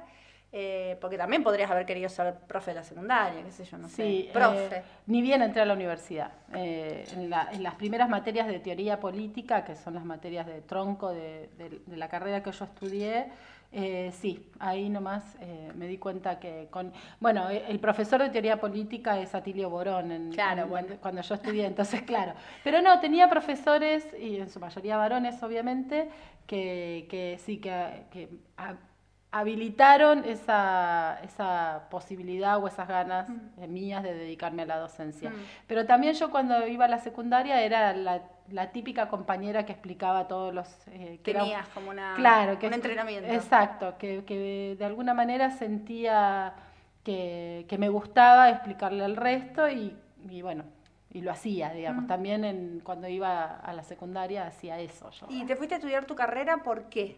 Eh, 0.58 0.98
porque 1.02 1.18
también 1.18 1.44
podrías 1.44 1.70
haber 1.70 1.86
querido 1.86 2.08
ser 2.08 2.34
profe 2.48 2.72
de 2.72 2.76
la 2.76 2.84
secundaria, 2.84 3.44
qué 3.44 3.52
sé 3.52 3.66
yo, 3.66 3.78
no 3.78 3.90
Sí, 3.90 4.26
sé. 4.28 4.30
Profe. 4.32 4.78
eh, 4.78 4.84
ni 5.08 5.22
bien 5.22 5.42
entré 5.42 5.64
a 5.64 5.66
la 5.66 5.74
universidad. 5.74 6.32
Eh, 6.54 7.04
en, 7.12 7.30
la- 7.30 7.50
en 7.52 7.62
las 7.62 7.76
primeras 7.76 8.08
materias 8.08 8.48
de 8.48 8.60
teoría 8.60 9.00
política, 9.02 9.66
que 9.66 9.76
son 9.76 9.96
las 9.96 10.06
materias 10.06 10.46
de 10.46 10.62
tronco 10.62 11.10
de, 11.12 11.50
de- 11.58 11.82
de 11.86 11.98
la 11.98 12.08
carrera 12.08 12.42
que 12.42 12.52
yo 12.54 12.64
estudié, 12.66 13.26
eh, 13.78 14.12
sí, 14.14 14.50
ahí 14.60 14.90
nomás 14.90 15.36
eh, 15.42 15.72
me 15.76 15.86
di 15.88 15.98
cuenta 15.98 16.40
que 16.40 16.68
con... 16.72 16.94
Bueno, 17.20 17.50
eh, 17.50 17.64
el 17.68 17.80
profesor 17.80 18.22
de 18.22 18.30
teoría 18.30 18.60
política 18.60 19.20
es 19.20 19.36
Atilio 19.36 19.70
Borón, 19.70 20.12
en, 20.12 20.32
Claro, 20.32 20.64
en- 20.64 20.70
bueno. 20.70 20.96
cuando 21.02 21.22
yo 21.22 21.36
estudié, 21.36 21.66
entonces 21.66 22.02
claro. 22.12 22.34
Pero 22.64 22.82
no, 22.82 23.00
tenía 23.02 23.30
profesores, 23.30 24.08
y 24.20 24.38
en 24.38 24.50
su 24.50 24.60
mayoría 24.60 24.96
varones 24.98 25.44
obviamente, 25.44 26.10
que, 26.48 27.06
que 27.10 27.38
sí, 27.46 27.58
que, 27.60 28.06
que 28.12 28.30
ha- 28.58 28.78
habilitaron 29.32 30.24
esa, 30.26 31.20
esa 31.24 31.88
posibilidad 31.90 32.58
o 32.64 32.68
esas 32.68 32.88
ganas 32.88 33.28
eh, 33.60 33.68
mías 33.68 34.02
de 34.04 34.14
dedicarme 34.14 34.62
a 34.62 34.66
la 34.66 34.78
docencia. 34.78 35.30
Mm. 35.30 35.34
Pero 35.68 35.86
también 35.86 36.14
yo 36.14 36.32
cuando 36.32 36.66
iba 36.68 36.86
a 36.86 36.88
la 36.88 37.00
secundaria 37.00 37.62
era 37.62 37.94
la, 37.94 38.22
la 38.50 38.72
típica 38.72 39.10
compañera 39.10 39.66
que 39.66 39.74
explicaba 39.74 40.28
todos 40.28 40.54
los... 40.54 40.70
eh, 40.88 41.20
que 41.22 41.32
era- 41.32 41.42
Tenías 41.42 41.68
como 41.70 41.90
una, 41.90 42.14
claro, 42.16 42.58
que 42.60 42.68
un 42.68 42.74
entrenamiento. 42.76 43.30
Exacto, 43.30 43.96
que, 43.98 44.24
que 44.26 44.76
de 44.80 44.86
alguna 44.86 45.14
manera 45.14 45.52
sentía 45.52 46.54
que, 47.04 47.66
que 47.68 47.78
me 47.78 47.90
gustaba 47.90 48.50
explicarle 48.50 49.04
al 49.04 49.18
resto 49.18 49.70
y, 49.70 49.98
y 50.30 50.42
bueno, 50.42 50.64
y 51.12 51.22
lo 51.22 51.32
hacía, 51.32 51.72
digamos. 51.72 52.06
Mm. 52.06 52.08
También 52.08 52.46
en, 52.46 52.80
cuando 52.84 53.08
iba 53.10 53.44
a 53.58 53.74
la 53.74 53.84
secundaria 53.84 54.48
hacía 54.48 54.80
eso 54.80 55.10
yo. 55.12 55.28
¿Y 55.30 55.46
te 55.46 55.56
fuiste 55.58 55.76
a 55.76 55.78
estudiar 55.80 56.06
tu 56.06 56.16
carrera 56.16 56.64
por 56.64 56.86
qué? 56.90 57.18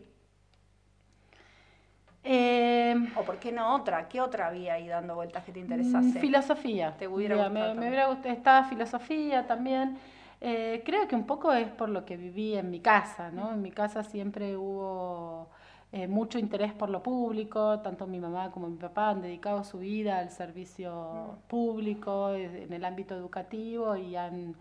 Eh, 2.29 2.93
¿O 3.15 3.23
por 3.23 3.39
qué 3.39 3.51
no 3.53 3.73
otra? 3.75 4.07
¿Qué 4.09 4.19
otra 4.19 4.47
había 4.47 4.73
ahí 4.73 4.87
dando 4.87 5.15
vueltas 5.15 5.45
que 5.45 5.53
te 5.53 5.59
Mm, 5.59 5.61
interesase? 5.61 6.19
Filosofía. 6.19 6.97
Te 6.97 7.07
hubiera 7.07 7.37
gustado 7.37 7.73
me, 7.75 7.87
hubiera 7.87 8.07
gustado, 8.07 8.33
estaba 8.35 8.63
filosofía 8.67 9.47
también. 9.47 9.97
Eh, 10.41 10.83
creo 10.85 11.07
que 11.07 11.15
un 11.15 11.25
poco 11.25 11.53
es 11.53 11.69
por 11.69 11.89
lo 11.89 12.05
que 12.05 12.17
viví 12.17 12.55
en 12.55 12.69
mi 12.69 12.81
casa, 12.81 13.31
¿no? 13.31 13.53
En 13.53 13.61
mi 13.61 13.71
casa 13.71 14.03
siempre 14.03 14.57
hubo 14.57 15.49
eh, 15.91 16.07
mucho 16.07 16.37
interés 16.37 16.73
por 16.73 16.89
lo 16.89 17.01
público, 17.01 17.79
tanto 17.79 18.07
mi 18.07 18.19
mamá 18.19 18.51
como 18.51 18.67
mi 18.69 18.77
papá 18.77 19.09
han 19.11 19.21
dedicado 19.21 19.63
su 19.63 19.79
vida 19.79 20.19
al 20.19 20.29
servicio 20.31 21.39
público, 21.47 22.31
eh, 22.33 22.63
en 22.65 22.73
el 22.73 22.83
ámbito 22.85 23.15
educativo 23.15 23.95
y 23.95 24.15
han... 24.17 24.55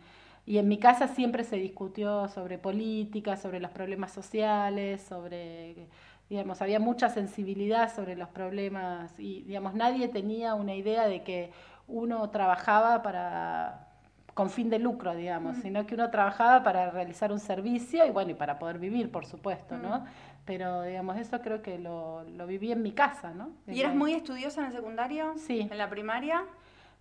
Y 0.49 0.59
en 0.59 0.69
mi 0.69 0.79
casa 0.79 1.09
siempre 1.09 1.43
se 1.43 1.57
discutió 1.57 2.29
sobre 2.29 2.57
política, 2.59 3.37
sobre 3.37 3.59
los 3.61 3.73
problemas 3.73 4.13
sociales, 4.13 5.03
sobre, 5.03 5.89
digamos, 6.29 6.61
había 6.61 6.81
mucha 6.81 7.09
sensibilidad 7.09 7.95
sobre 7.95 8.17
los 8.17 8.29
problemas 8.29 9.19
y, 9.19 9.43
digamos, 9.43 9.75
nadie 9.75 10.09
tenía 10.09 10.55
una 10.55 10.75
idea 10.75 11.07
de 11.07 11.23
que 11.23 11.53
uno 11.89 12.31
trabajaba 12.31 13.03
para, 13.03 13.87
con 14.35 14.51
fin 14.51 14.69
de 14.69 14.79
lucro, 14.79 15.15
digamos, 15.15 15.57
sino 15.59 15.87
que 15.87 15.95
uno 15.95 16.11
trabajaba 16.11 16.63
para 16.63 16.91
realizar 16.91 17.31
un 17.31 17.39
servicio 17.39 18.05
y, 18.05 18.11
bueno, 18.11 18.33
y 18.33 18.35
para 18.35 18.59
poder 18.59 18.79
vivir, 18.79 19.11
por 19.11 19.25
supuesto, 19.25 19.79
¿no? 19.79 20.05
Pero, 20.45 20.83
digamos, 20.83 21.17
eso 21.17 21.41
creo 21.41 21.63
que 21.63 21.79
lo, 21.79 22.23
lo 22.25 22.47
viví 22.47 22.71
en 22.71 22.83
mi 22.83 22.93
casa, 22.93 23.33
¿no? 23.33 23.51
¿Y 23.67 23.81
eras 23.81 23.95
muy 23.95 24.13
estudiosa 24.15 24.61
en 24.61 24.67
el 24.67 24.73
secundario? 24.73 25.35
Sí. 25.37 25.69
¿En 25.71 25.79
la 25.79 25.89
primaria? 25.89 26.45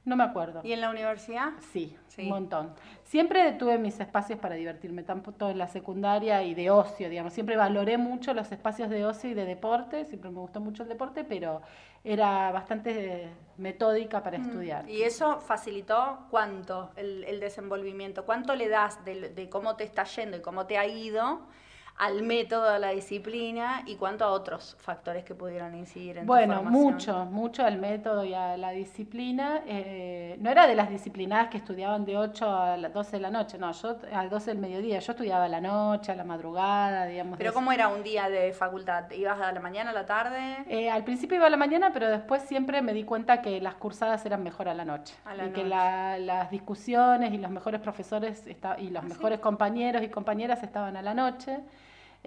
No 0.06 0.16
me 0.16 0.24
acuerdo. 0.24 0.62
¿Y 0.64 0.72
en 0.72 0.82
la 0.82 0.90
universidad? 0.92 1.50
Sí, 1.72 1.98
Sí. 2.08 2.24
un 2.24 2.30
montón. 2.30 2.74
Siempre 3.04 3.52
tuve 3.54 3.78
mis 3.80 4.00
espacios 4.00 4.40
para 4.40 4.56
divertirme, 4.56 5.02
tanto 5.04 5.50
en 5.50 5.58
la 5.58 5.68
secundaria 5.68 6.44
y 6.44 6.54
de 6.54 6.70
ocio, 6.70 7.10
digamos. 7.10 7.34
Siempre 7.34 7.58
valoré 7.58 7.98
mucho 7.98 8.34
los 8.34 8.52
espacios 8.52 8.90
de 8.90 9.04
ocio 9.04 9.32
y 9.32 9.34
de 9.34 9.46
deporte, 9.46 10.06
siempre 10.06 10.30
me 10.30 10.40
gustó 10.40 10.62
mucho 10.62 10.84
el 10.84 10.90
deporte, 10.90 11.24
pero 11.24 11.62
era 12.04 12.52
bastante 12.52 13.30
metódica 13.58 14.22
para 14.22 14.38
estudiar. 14.38 14.86
Mm. 14.86 14.90
¿Y 14.90 15.02
eso 15.02 15.40
facilitó 15.42 16.20
cuánto 16.30 16.92
el, 16.96 17.24
el 17.24 17.40
desenvolvimiento? 17.40 18.26
¿Cuánto 18.26 18.56
le 18.56 18.70
das 18.70 19.04
de, 19.06 19.30
de 19.30 19.50
cómo 19.50 19.76
te 19.76 19.84
está 19.86 20.04
yendo 20.04 20.38
y 20.38 20.42
cómo 20.42 20.68
te 20.68 20.78
ha 20.78 20.86
ido 20.86 21.42
al 21.98 22.24
método, 22.24 22.70
a 22.70 22.78
la 22.78 22.90
disciplina 22.90 23.84
y 23.86 23.96
cuánto 23.96 24.26
a 24.26 24.32
otros 24.32 24.76
factores 24.80 25.24
que 25.24 25.34
pudieron 25.34 25.74
incidir 25.76 26.18
en 26.18 26.26
tu 26.26 26.28
Bueno, 26.28 26.56
formación? 26.56 26.84
mucho, 26.94 27.26
mucho 27.26 27.66
al 27.66 27.78
método 27.78 28.26
y 28.26 28.34
a 28.34 28.58
la 28.58 28.72
disciplina. 28.72 29.62
Eh, 29.66 30.36
no 30.42 30.50
era 30.50 30.68
de 30.68 30.76
las 30.76 30.90
disciplinadas 30.90 31.48
que 31.48 31.56
estudiaban 31.58 32.04
de 32.04 32.18
8 32.18 32.50
a 32.54 32.76
las 32.76 32.92
12 32.94 33.12
de 33.16 33.22
la 33.22 33.32
noche, 33.32 33.58
no, 33.58 33.72
yo 33.72 33.98
a 34.12 34.24
las 34.24 34.30
12 34.30 34.52
del 34.52 34.60
mediodía, 34.60 35.00
yo 35.00 35.12
estudiaba 35.14 35.46
a 35.46 35.48
la 35.48 35.62
noche, 35.62 36.12
a 36.12 36.16
la 36.16 36.26
madrugada, 36.26 37.06
digamos. 37.06 37.38
¿Pero 37.38 37.54
cómo 37.54 37.72
era 37.72 37.88
un 37.88 38.04
día 38.04 38.28
de 38.30 38.52
facultad? 38.52 39.10
¿Ibas 39.12 39.40
a 39.40 39.54
la 39.54 39.60
mañana, 39.62 39.92
a 39.92 39.94
la 39.94 40.06
tarde? 40.06 40.66
Eh, 40.68 40.90
al 40.90 41.06
principio 41.06 41.38
iba 41.38 41.48
a 41.48 41.50
la 41.50 41.56
mañana, 41.58 41.92
pero 41.94 42.10
después 42.10 42.42
siempre 42.44 42.82
me 42.82 42.92
di 42.94 43.06
cuenta 43.06 43.42
que 43.42 43.62
las 43.62 43.76
cursadas 43.76 44.26
eran 44.26 44.44
mejor 44.44 44.68
a 44.68 44.74
la 44.74 44.84
noche. 44.84 45.16
A 45.24 45.34
la 45.34 45.46
y 45.46 45.52
que 45.52 45.64
la- 45.64 46.18
las 46.18 46.52
discusiones 46.52 47.32
y 47.34 47.38
los 47.38 47.52
mejores 47.52 47.80
profesores 47.80 48.44
y 48.80 48.90
los 48.90 49.02
¿Ah, 49.04 49.08
sí? 49.08 49.14
mejores 49.14 49.40
compañeros 49.40 50.04
y 50.04 50.10
compañeras 50.10 50.62
estaban 50.62 50.98
a 50.98 51.02
la 51.02 51.14
noche, 51.14 51.60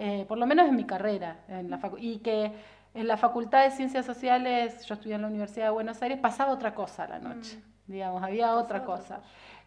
eh, 0.01 0.25
por 0.27 0.37
lo 0.37 0.45
menos 0.45 0.67
en 0.69 0.75
mi 0.77 0.85
carrera. 0.85 1.37
En 1.49 1.69
la 1.69 1.79
y 1.99 2.19
que 2.19 2.53
en 2.93 3.05
la 3.07 3.17
Facultad 3.17 3.63
de 3.65 3.71
Ciencias 3.71 4.05
Sociales, 4.05 4.85
yo 4.85 4.93
estudié 4.95 5.15
en 5.15 5.21
la 5.23 5.27
Universidad 5.27 5.65
de 5.65 5.71
Buenos 5.71 6.01
Aires, 6.01 6.17
pasaba 6.19 6.53
otra 6.53 6.73
cosa 6.73 7.03
a 7.03 7.07
la 7.09 7.19
noche. 7.19 7.59
Digamos, 7.85 8.23
había 8.23 8.55
otra 8.55 8.79
Mm. 8.79 8.85
cosa. 8.85 9.19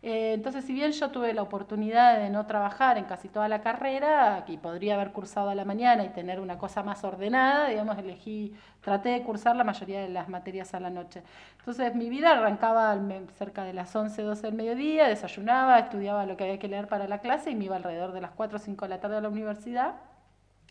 Eh, 0.04 0.32
entonces, 0.32 0.64
si 0.64 0.72
bien 0.72 0.90
yo 0.90 1.10
tuve 1.10 1.32
la 1.32 1.42
oportunidad 1.42 2.18
de 2.18 2.30
no 2.30 2.46
trabajar 2.46 2.98
en 2.98 3.04
casi 3.04 3.28
toda 3.28 3.46
la 3.48 3.60
carrera, 3.60 4.44
y 4.48 4.56
podría 4.56 4.94
haber 4.94 5.12
cursado 5.12 5.50
a 5.50 5.54
la 5.54 5.64
mañana 5.64 6.02
y 6.04 6.08
tener 6.08 6.40
una 6.40 6.56
cosa 6.58 6.82
más 6.82 7.04
ordenada, 7.04 7.68
digamos, 7.68 7.96
elegí, 7.98 8.52
traté 8.80 9.10
de 9.10 9.22
cursar 9.22 9.54
la 9.54 9.64
mayoría 9.64 10.00
de 10.00 10.08
las 10.08 10.28
materias 10.28 10.72
a 10.74 10.80
la 10.80 10.90
noche. 10.90 11.22
Entonces, 11.58 11.94
mi 11.94 12.08
vida 12.08 12.32
arrancaba 12.32 12.98
cerca 13.38 13.62
de 13.64 13.74
las 13.74 13.94
11, 13.94 14.22
12 14.22 14.46
del 14.48 14.54
mediodía, 14.56 15.06
desayunaba, 15.08 15.78
estudiaba 15.78 16.26
lo 16.26 16.36
que 16.36 16.44
había 16.44 16.58
que 16.58 16.68
leer 16.68 16.88
para 16.88 17.06
la 17.06 17.18
clase 17.18 17.50
y 17.50 17.54
me 17.54 17.66
iba 17.66 17.76
alrededor 17.76 18.12
de 18.12 18.20
las 18.22 18.32
4 18.32 18.56
o 18.56 18.60
5 18.60 18.86
de 18.86 18.88
la 18.88 18.98
tarde 19.00 19.18
a 19.18 19.20
la 19.20 19.28
universidad 19.28 19.94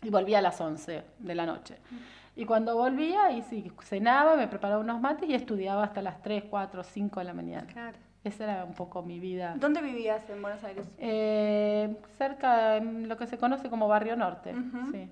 y 0.02 0.10
volvía 0.10 0.38
a 0.38 0.42
las 0.42 0.60
11 0.60 1.02
de 1.18 1.34
la 1.34 1.46
noche. 1.46 1.78
Y 2.34 2.44
cuando 2.44 2.76
volvía, 2.76 3.30
y 3.32 3.42
sí, 3.42 3.70
cenaba, 3.82 4.36
me 4.36 4.48
preparaba 4.48 4.80
unos 4.80 5.00
mates 5.00 5.28
y 5.28 5.34
estudiaba 5.34 5.84
hasta 5.84 6.00
las 6.02 6.22
3, 6.22 6.44
4, 6.48 6.82
5 6.82 7.20
de 7.20 7.24
la 7.24 7.34
mañana. 7.34 7.66
Claro. 7.66 7.98
Esa 8.24 8.44
era 8.44 8.64
un 8.64 8.74
poco 8.74 9.02
mi 9.02 9.18
vida. 9.18 9.54
¿Dónde 9.58 9.82
vivías 9.82 10.28
en 10.30 10.40
Buenos 10.40 10.62
Aires? 10.62 10.86
Eh, 10.98 11.96
cerca 12.16 12.80
de 12.80 13.06
lo 13.06 13.16
que 13.16 13.26
se 13.26 13.36
conoce 13.36 13.68
como 13.68 13.88
Barrio 13.88 14.16
Norte. 14.16 14.54
Sí. 14.92 15.10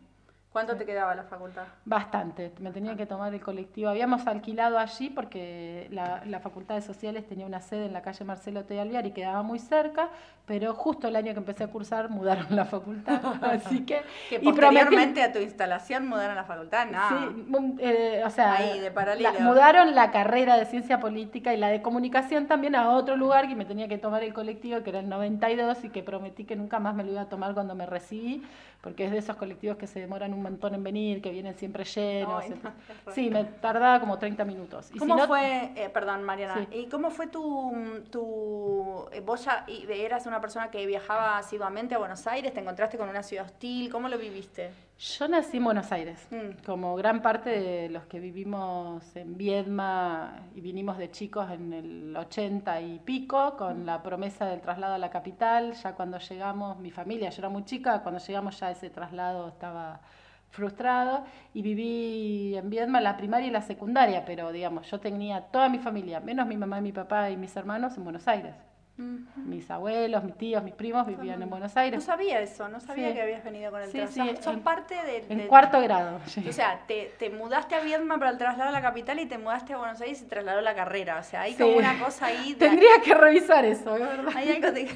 ¿Cuánto 0.53 0.75
te 0.77 0.85
quedaba 0.85 1.15
la 1.15 1.23
facultad? 1.23 1.63
Bastante, 1.85 2.53
me 2.59 2.73
tenía 2.73 2.97
que 2.97 3.07
tomar 3.07 3.33
el 3.33 3.41
colectivo. 3.41 3.89
Habíamos 3.89 4.27
alquilado 4.27 4.79
allí 4.81 5.09
porque 5.09 5.87
la, 5.93 6.23
la 6.27 6.41
Facultad 6.41 6.75
de 6.75 6.83
Sociales 6.83 7.25
tenía 7.29 7.47
una 7.47 7.61
sede 7.61 7.87
en 7.87 7.93
la 7.93 8.03
calle 8.03 8.25
Marcelo 8.25 8.65
T. 8.65 8.81
Alvear 8.81 9.07
y 9.07 9.13
quedaba 9.13 9.43
muy 9.45 9.61
cerca, 9.61 10.09
pero 10.47 10.75
justo 10.75 11.07
el 11.07 11.15
año 11.15 11.33
que 11.35 11.39
empecé 11.39 11.63
a 11.63 11.69
cursar 11.69 12.11
mudaron 12.11 12.47
la 12.51 12.65
facultad. 12.65 13.21
Así 13.43 13.87
que... 13.87 14.03
Que 14.29 14.37
y 14.37 14.45
posteriormente 14.45 15.23
a 15.23 15.33
tu 15.33 15.39
instalación 15.39 16.09
mudaron 16.09 16.35
la 16.35 16.43
facultad, 16.45 16.87
no. 16.87 16.99
Sí, 17.09 17.77
eh, 17.79 18.23
o 18.27 18.31
sea, 18.31 18.55
Ahí, 18.55 18.81
de 18.81 18.91
paralelo. 18.91 19.31
la- 19.33 19.45
mudaron 19.45 19.95
la 19.95 20.11
carrera 20.11 20.57
de 20.57 20.65
ciencia 20.67 20.99
política 20.99 21.55
y 21.55 21.59
la 21.59 21.69
de 21.69 21.81
comunicación 21.81 22.49
también 22.49 22.75
a 22.75 22.91
otro 22.91 23.17
lugar 23.17 23.47
que 23.47 23.55
me 23.55 23.65
tenía 23.67 23.87
que 23.87 23.99
tomar 23.99 24.25
el 24.25 24.35
colectivo, 24.35 24.83
que 24.83 24.91
era 24.91 24.99
el 24.99 25.09
92, 25.09 25.85
y 25.85 25.91
que 25.91 26.03
prometí 26.03 26.45
que 26.45 26.57
nunca 26.57 26.81
más 26.81 26.97
me 26.97 27.05
lo 27.05 27.13
iba 27.13 27.21
a 27.21 27.29
tomar 27.29 27.55
cuando 27.55 27.77
me 27.77 27.87
recibí, 27.87 28.43
porque 28.81 29.05
es 29.05 29.13
de 29.13 29.19
esos 29.19 29.37
colectivos 29.37 29.77
que 29.77 29.87
se 29.87 30.01
demoran 30.01 30.33
un 30.33 30.40
montón 30.43 30.75
en 30.75 30.83
venir, 30.83 31.21
que 31.23 31.31
vienen 31.31 31.55
siempre 31.55 31.85
llenos. 31.85 32.43
Ay, 32.45 32.51
no, 32.63 32.73
sí, 33.15 33.31
me 33.31 33.45
tardaba 33.45 34.01
como 34.01 34.19
30 34.19 34.45
minutos. 34.45 34.89
Y 34.91 34.95
si 34.95 34.99
¿Cómo 34.99 35.17
no- 35.17 35.27
fue, 35.27 35.73
eh, 35.77 35.89
perdón 35.93 36.23
Mariana, 36.25 36.67
Sí. 36.71 36.79
¿y 36.81 36.87
cómo 36.87 37.11
fue 37.11 37.27
tu, 37.29 37.73
tu 38.11 39.07
eh, 39.13 39.21
vos 39.21 39.45
ya 39.45 39.65
eras 39.89 40.27
una 40.27 40.41
persona 40.41 40.71
que 40.71 40.85
viajaba 40.87 41.39
asiduamente 41.39 41.95
a 41.95 41.99
Buenos 41.99 42.27
Aires, 42.27 42.53
te 42.53 42.61
encontraste 42.61 42.99
con 42.99 43.09
una 43.09 43.23
ciudad 43.23 43.45
hostil, 43.47 43.91
¿cómo 43.91 44.09
lo 44.09 44.19
viviste? 44.19 44.71
Yo 44.99 45.29
nací 45.29 45.57
en 45.57 45.65
Buenos 45.65 45.91
Aires, 45.93 46.27
Mm. 46.31 46.63
como 46.67 46.95
gran 46.95 47.23
parte 47.23 47.49
de 47.51 47.89
los 47.89 48.05
que 48.05 48.21
vivimos 48.21 49.17
en 49.17 49.35
Viedma 49.39 50.43
y 50.55 50.61
vinimos 50.61 50.99
de 50.99 51.11
chicos 51.11 51.51
en 51.51 51.73
el 51.73 52.15
80 52.17 52.81
y 52.83 52.99
pico, 52.99 53.57
con 53.57 53.87
la 53.87 54.03
promesa 54.03 54.45
del 54.45 54.61
traslado 54.61 54.95
a 54.95 54.99
la 54.99 55.09
capital. 55.09 55.73
Ya 55.73 55.95
cuando 55.95 56.19
llegamos, 56.19 56.79
mi 56.79 56.91
familia, 56.91 57.31
yo 57.31 57.41
era 57.41 57.49
muy 57.49 57.65
chica, 57.65 58.03
cuando 58.03 58.21
llegamos 58.21 58.61
ya 58.61 58.71
ese 58.71 58.91
traslado 58.91 59.49
estaba 59.49 60.01
frustrado 60.51 61.25
y 61.55 61.63
viví 61.63 62.57
en 62.57 62.71
Viedma 62.71 63.01
la 63.01 63.17
primaria 63.17 63.49
y 63.49 63.51
la 63.51 63.63
secundaria, 63.63 64.25
pero 64.25 64.53
digamos, 64.53 64.91
yo 64.91 65.01
tenía 65.01 65.41
toda 65.43 65.69
mi 65.69 65.79
familia, 65.79 66.21
menos 66.21 66.47
mi 66.47 66.57
mamá 66.57 66.79
y 66.79 66.83
mi 66.83 66.93
papá 66.93 67.31
y 67.31 67.37
mis 67.37 67.55
hermanos 67.57 67.97
en 67.97 68.05
Buenos 68.05 68.27
Aires. 68.29 68.55
Mis 69.37 69.71
abuelos, 69.71 70.23
mis 70.25 70.37
tíos, 70.37 70.63
mis 70.63 70.75
primos 70.75 71.07
vivían 71.07 71.41
en 71.43 71.49
Buenos 71.49 71.75
No 71.75 71.81
Aires. 71.81 72.05
sabía 72.05 72.39
eso, 72.41 72.69
no 72.69 72.81
sabía 72.81 73.09
Sí. 73.09 73.15
que 73.15 73.23
habías 73.23 73.43
venido 73.43 73.71
con 73.71 73.81
el 73.81 73.87
Sí, 73.91 73.97
traslado. 73.97 74.31
sí, 74.37 74.43
Sos 74.43 74.53
en- 74.53 74.61
parte 74.61 74.95
de, 74.95 75.25
En 75.31 75.39
de- 75.39 75.47
cuarto 75.47 75.81
grado. 75.81 76.21
O 76.47 76.53
sea, 76.53 76.81
te, 76.87 77.11
te 77.19 77.31
mudaste 77.31 77.75
a 77.77 77.81
Viedma 77.81 78.19
para 78.19 78.33
el 78.33 78.37
traslado 78.37 78.69
a 78.69 78.73
la 78.73 78.83
capital 78.83 79.19
y 79.19 79.25
te 79.25 79.39
mudaste 79.39 79.73
a 79.73 79.79
Buenos 79.79 79.99
Aires 80.03 80.19
y 80.19 80.25
se 80.25 80.29
trasladó 80.29 80.61
la 80.61 80.75
carrera. 80.75 81.19
O 81.19 81.23
sea, 81.23 81.41
hay 81.43 81.55
como 81.55 81.79
una 81.79 81.99
cosa 81.99 82.27
ahí. 82.27 82.53
de- 82.53 82.59
Tendría 82.69 83.01
que 83.03 83.15
revisar 83.15 83.65
eso, 83.65 83.95
es 83.97 84.01
verdad. 84.03 84.33
Hay 84.37 84.51
algo 84.51 84.71
de, 84.71 84.91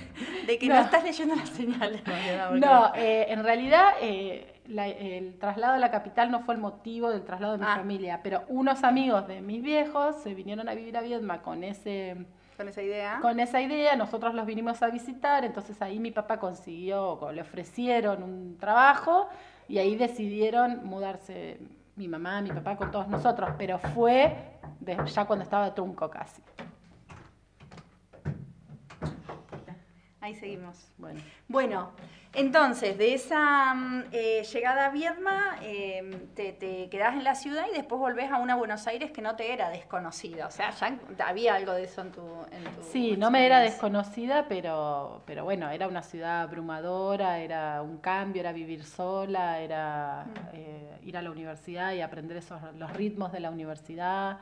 de 0.49 0.59
que 0.59 0.69
no. 0.69 0.75
No. 0.75 0.81
estás 0.83 1.03
leyendo 1.03 1.37
las 1.37 1.49
señales. 1.49 2.03
No, 2.61 2.93
eh, 2.95 3.25
en 3.31 3.43
realidad 3.43 3.95
eh, 4.03 4.54
el 4.67 5.39
traslado 5.39 5.75
a 5.75 5.79
la 5.79 5.91
capital 5.91 6.31
no 6.31 6.41
fue 6.41 6.55
el 6.55 6.61
motivo 6.61 7.11
del 7.11 7.23
traslado 7.25 7.55
de 7.55 7.59
mi 7.59 7.67
ah. 7.69 7.77
familia, 7.77 8.21
pero 8.23 8.45
unos 8.49 8.83
amigos 8.85 9.27
de 9.27 9.41
mis 9.41 9.63
viejos 9.63 10.17
se 10.23 10.35
vinieron 10.35 10.69
a 10.69 10.75
vivir 10.75 10.97
a 10.97 11.03
Viedma 11.03 11.43
con 11.43 11.65
ese... 11.65 12.27
Con 12.57 12.69
esa 12.69 12.83
idea. 12.83 13.19
Con 13.21 13.41
esa 13.41 13.61
idea, 13.61 13.97
nosotros 13.97 14.33
los 14.33 14.47
vinimos 14.47 14.81
a 14.83 14.89
visitar, 14.89 15.45
entonces 15.45 15.83
ahí 15.83 15.99
mi 15.99 16.13
papá 16.13 16.39
consiguió, 16.39 17.19
le 17.33 17.41
ofrecieron 17.41 18.23
un 18.23 18.57
trabajo 18.59 19.29
y 19.69 19.79
ahí 19.79 19.97
decidieron 19.97 20.87
mudarse 20.87 21.59
mi 21.97 22.09
mamá, 22.09 22.41
mi 22.41 22.51
papá 22.51 22.77
con 22.77 22.91
todos 22.91 23.09
nosotros, 23.09 23.51
pero 23.59 23.79
fue 23.79 24.37
ya 25.07 25.25
cuando 25.25 25.43
estaba 25.43 25.75
trunco 25.75 26.09
casi. 26.11 26.43
Ahí 30.25 30.35
seguimos. 30.35 30.91
Bueno, 30.97 31.21
bueno 31.49 31.93
entonces, 32.33 32.97
de 32.97 33.13
esa 33.13 33.75
mm, 33.75 34.05
eh, 34.11 34.43
llegada 34.51 34.87
a 34.87 34.89
Viedma, 34.89 35.59
em, 35.61 36.29
te, 36.35 36.55
te, 36.55 36.89
quedás 36.89 37.13
en 37.13 37.25
la 37.25 37.35
ciudad 37.35 37.67
y 37.71 37.77
después 37.77 38.01
volvés 38.01 38.31
a 38.31 38.39
una 38.39 38.57
Buenos 38.57 38.87
Aires 38.87 39.11
que 39.13 39.21
no 39.21 39.37
te 39.37 39.53
era 39.53 39.69
desconocida. 39.69 40.47
O 40.47 40.51
sea, 40.51 40.71
ya 40.71 41.29
había 41.29 41.55
algo 41.55 41.73
de 41.73 41.85
eso 41.85 42.01
en 42.01 42.13
tu... 42.13 42.23
En 42.51 42.65
tu 42.65 42.83
sí, 42.91 43.19
no 43.19 43.31
me 43.31 43.45
era 43.45 43.61
desconocida, 43.61 44.47
pero, 44.49 45.21
pero 45.27 45.45
bueno, 45.45 45.69
era 45.69 45.89
una 45.89 46.03
ciudad 46.03 46.41
abrumadora, 46.41 47.41
era 47.41 47.83
un 47.83 47.99
cambio, 47.99 48.41
era 48.41 48.53
vivir 48.53 48.83
sola, 48.83 49.61
era 49.61 50.25
eh, 50.55 50.99
ir 51.03 51.19
a 51.19 51.23
la 51.23 51.31
universidad 51.31 51.93
y 51.93 52.01
aprender 52.01 52.39
esos, 52.39 52.63
los 52.79 52.91
ritmos 52.95 53.31
de 53.31 53.41
la 53.41 53.51
universidad. 53.51 54.39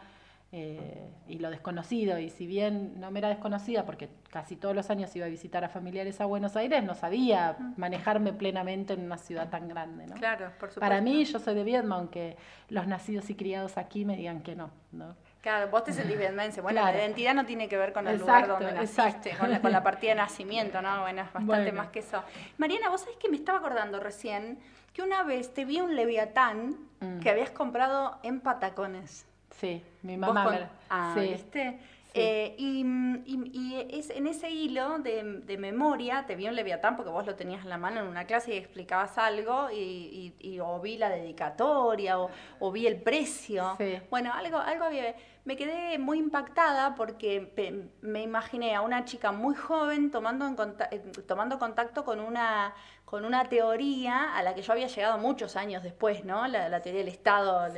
Eh, 0.55 1.09
y 1.29 1.39
lo 1.39 1.49
desconocido. 1.49 2.19
Y 2.19 2.29
si 2.29 2.47
bien 2.47 3.01
no 3.01 3.11
me 3.11 3.21
era 3.21 3.31
desconocida, 3.31 3.87
porque 3.87 4.11
casi 4.31 4.55
todos 4.55 4.77
los 4.77 4.91
años 4.91 5.15
iba 5.17 5.25
a 5.25 5.31
visitar 5.31 5.65
a 5.65 5.71
familiares 5.71 6.21
a 6.21 6.27
Buenos 6.27 6.57
Aires, 6.57 6.85
no 6.85 6.95
sabía 6.95 7.57
manejarme 7.79 8.35
plenamente 8.35 8.93
en 8.93 9.01
una 9.01 9.17
ciudad 9.17 9.49
tan 9.49 9.67
grande. 9.67 10.07
¿no? 10.07 10.15
Claro, 10.15 10.51
por 10.61 10.69
supuesto. 10.69 10.81
Para 10.81 11.01
mí, 11.01 11.25
yo 11.25 11.39
soy 11.39 11.55
de 11.55 11.65
Viedma, 11.65 11.97
aunque 11.97 12.37
los 12.69 12.87
nacidos 12.87 13.31
y 13.31 13.35
criados 13.35 13.79
aquí 13.79 14.05
me 14.05 14.15
digan 14.15 14.43
que 14.43 14.55
no. 14.55 14.71
¿no? 14.91 15.17
Claro, 15.41 15.71
vos 15.71 15.85
te 15.85 15.93
sentís 15.95 16.19
viedmense. 16.19 16.61
Bueno, 16.61 16.85
la 16.85 16.95
identidad 16.95 17.35
no 17.35 17.47
tiene 17.47 17.67
que 17.67 17.77
ver 17.77 17.95
con 17.95 18.07
el 18.07 18.19
lugar 18.19 18.47
donde 18.47 18.73
naciste, 18.73 19.35
con 19.37 19.51
la, 19.51 19.61
con 19.61 19.73
la, 19.73 19.83
partida 19.83 20.11
de 20.11 20.17
nacimiento, 20.21 20.81
¿no? 20.83 21.01
Bueno, 21.01 21.23
es 21.23 21.33
bastante 21.33 21.73
más 21.73 21.89
que 21.89 21.99
eso. 22.01 22.23
Mariana, 22.59 22.91
vos 22.91 23.01
sabés 23.01 23.17
que 23.17 23.29
me 23.29 23.37
estaba 23.37 23.59
acordando 23.59 23.99
recién 23.99 24.59
que 24.93 25.03
una 25.03 25.23
vez 25.23 25.53
te 25.53 25.65
vi 25.65 25.81
un 25.81 25.97
leviatán 25.97 26.77
mm. 27.01 27.21
que 27.21 27.31
habías 27.31 27.51
comprado 27.51 28.19
en 28.23 28.41
Patacones. 28.41 29.27
Sí, 29.61 29.83
mi 30.03 30.17
mamá. 30.17 30.71
Ah, 30.89 31.15
¿viste? 31.33 31.79
Eh, 32.15 32.55
y, 32.59 32.85
y, 33.25 33.87
es 33.91 34.11
en 34.11 34.27
ese 34.27 34.51
hilo 34.51 34.99
de, 34.99 35.41
de, 35.45 35.57
memoria, 35.57 36.25
te 36.27 36.37
vi 36.37 36.47
un 36.47 36.55
Leviatán 36.55 36.97
porque 36.97 37.11
vos 37.11 37.25
lo 37.27 37.37
tenías 37.37 37.63
en 37.63 37.71
la 37.71 37.79
mano 37.79 38.01
en 38.01 38.07
una 38.07 38.27
clase 38.27 38.55
y 38.55 38.59
explicabas 38.59 39.17
algo 39.17 39.71
y, 39.71 40.35
y 40.39 40.61
o 40.61 40.79
vi 40.81 40.99
la 40.99 41.09
dedicatoria 41.09 42.19
o, 42.19 42.31
o 42.59 42.71
vi 42.71 42.87
el 42.87 43.01
precio. 43.01 43.77
Bueno, 44.11 44.33
algo, 44.33 44.59
algo 44.59 44.85
había... 44.85 45.15
Me 45.45 45.57
quedé 45.57 45.99
muy 45.99 46.21
impactada 46.21 46.95
porque 46.95 47.53
me 48.01 48.23
imaginé 48.23 48.77
a 48.77 48.81
una 48.81 49.05
chica 49.05 49.33
muy 49.33 49.57
joven 49.57 50.13
tomando, 50.13 50.47
en 50.47 50.57
eh, 50.93 51.03
tomando 51.27 51.59
contacto 51.59 52.05
con 52.05 52.21
una, 52.21 52.75
con 53.05 53.25
una 53.25 53.49
teoría 53.49 54.37
a 54.37 54.43
la 54.45 54.55
que 54.55 54.63
yo 54.63 54.73
había 54.73 54.87
llegado 54.87 55.19
muchos 55.19 55.57
años 55.57 55.83
después, 55.83 56.25
¿no? 56.25 56.47
La, 56.47 56.81
teoría 56.81 57.01
del 57.01 57.09
Estado, 57.09 57.69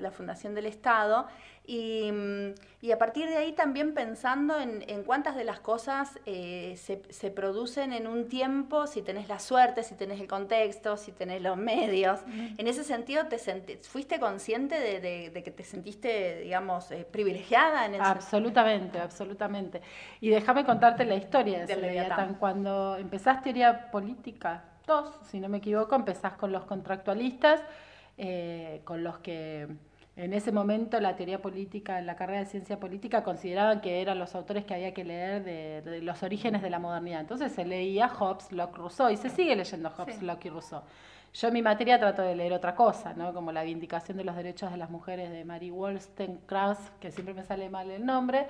la, 0.00 0.10
fundación 0.10 0.54
del 0.54 0.64
Estado. 0.64 1.26
Y, 1.72 2.10
y, 2.80 2.90
a 2.90 2.98
partir 2.98 3.28
de 3.28 3.36
ahí 3.36 3.52
también 3.52 3.94
pensando 3.94 4.58
en, 4.58 4.82
en 4.88 5.04
cuántas 5.04 5.36
de 5.36 5.44
las 5.44 5.60
cosas 5.60 6.18
eh, 6.26 6.74
se, 6.76 7.00
se, 7.10 7.30
producen 7.30 7.92
en 7.92 8.08
un 8.08 8.28
tiempo, 8.28 8.88
si 8.88 9.02
tenés 9.02 9.28
la 9.28 9.38
suerte, 9.38 9.84
si 9.84 9.94
tenés 9.94 10.20
el 10.20 10.26
contexto, 10.26 10.96
si 10.96 11.12
tenés 11.12 11.40
los 11.42 11.56
medios. 11.56 12.22
En 12.58 12.66
ese 12.66 12.82
sentido, 12.82 13.26
te 13.26 13.38
¿fuiste 13.82 14.18
consciente 14.18 14.80
de, 14.80 15.30
de, 15.30 15.42
que 15.44 15.52
te 15.52 15.62
sentiste, 15.62 16.40
digamos, 16.40 16.90
eh, 16.90 17.06
privilegiada? 17.08 17.86
En 17.86 18.00
absolutamente, 18.00 18.98
absolutamente. 18.98 19.80
Y 20.20 20.30
déjame 20.30 20.64
contarte 20.64 21.04
la 21.04 21.14
historia 21.14 21.66
de 21.66 21.76
Leviatán. 21.76 22.34
Cuando 22.34 22.96
empezás 22.96 23.44
teoría 23.44 23.92
política, 23.92 24.64
si 25.22 25.38
no 25.38 25.48
me 25.48 25.58
equivoco, 25.58 25.94
empezás 25.94 26.32
con 26.32 26.50
los 26.50 26.64
contractualistas, 26.64 27.62
eh, 28.18 28.80
con 28.82 29.04
los 29.04 29.18
que 29.18 29.68
en 30.24 30.34
ese 30.34 30.52
momento 30.52 31.00
la 31.00 31.16
teoría 31.16 31.40
política, 31.40 31.98
en 31.98 32.04
la 32.04 32.14
carrera 32.14 32.40
de 32.40 32.46
ciencia 32.46 32.78
política, 32.78 33.24
consideraban 33.24 33.80
que 33.80 34.02
eran 34.02 34.18
los 34.18 34.34
autores 34.34 34.66
que 34.66 34.74
había 34.74 34.92
que 34.92 35.02
leer 35.02 35.42
de, 35.42 36.02
los 36.02 36.22
orígenes 36.22 36.60
de 36.60 36.68
la 36.68 36.78
modernidad. 36.78 37.20
Entonces 37.20 37.52
se 37.52 37.64
leía 37.64 38.08
Hobbes, 38.08 38.52
Locke, 38.52 38.76
Rousseau, 38.76 39.08
y 39.08 39.16
se 39.16 39.30
sigue 39.30 39.56
leyendo 39.56 39.88
Hobbes, 39.88 40.22
Locke 40.22 40.46
y 40.46 40.50
Rousseau. 40.50 40.82
Yo 41.32 41.48
en 41.48 41.54
mi 41.54 41.62
materia 41.62 41.98
trato 41.98 42.20
de 42.20 42.34
leer 42.34 42.52
otra 42.52 42.74
cosa, 42.74 43.14
¿no? 43.14 43.32
como 43.32 43.50
la 43.50 43.62
Vindicación 43.62 44.18
de 44.18 44.24
los 44.24 44.36
Derechos 44.36 44.70
de 44.70 44.76
las 44.76 44.90
Mujeres 44.90 45.30
de 45.30 45.44
Mary 45.44 45.70
Wollstonecraft, 45.70 46.98
que 46.98 47.10
siempre 47.12 47.32
me 47.32 47.42
sale 47.44 47.70
mal 47.70 47.90
el 47.90 48.04
nombre, 48.04 48.46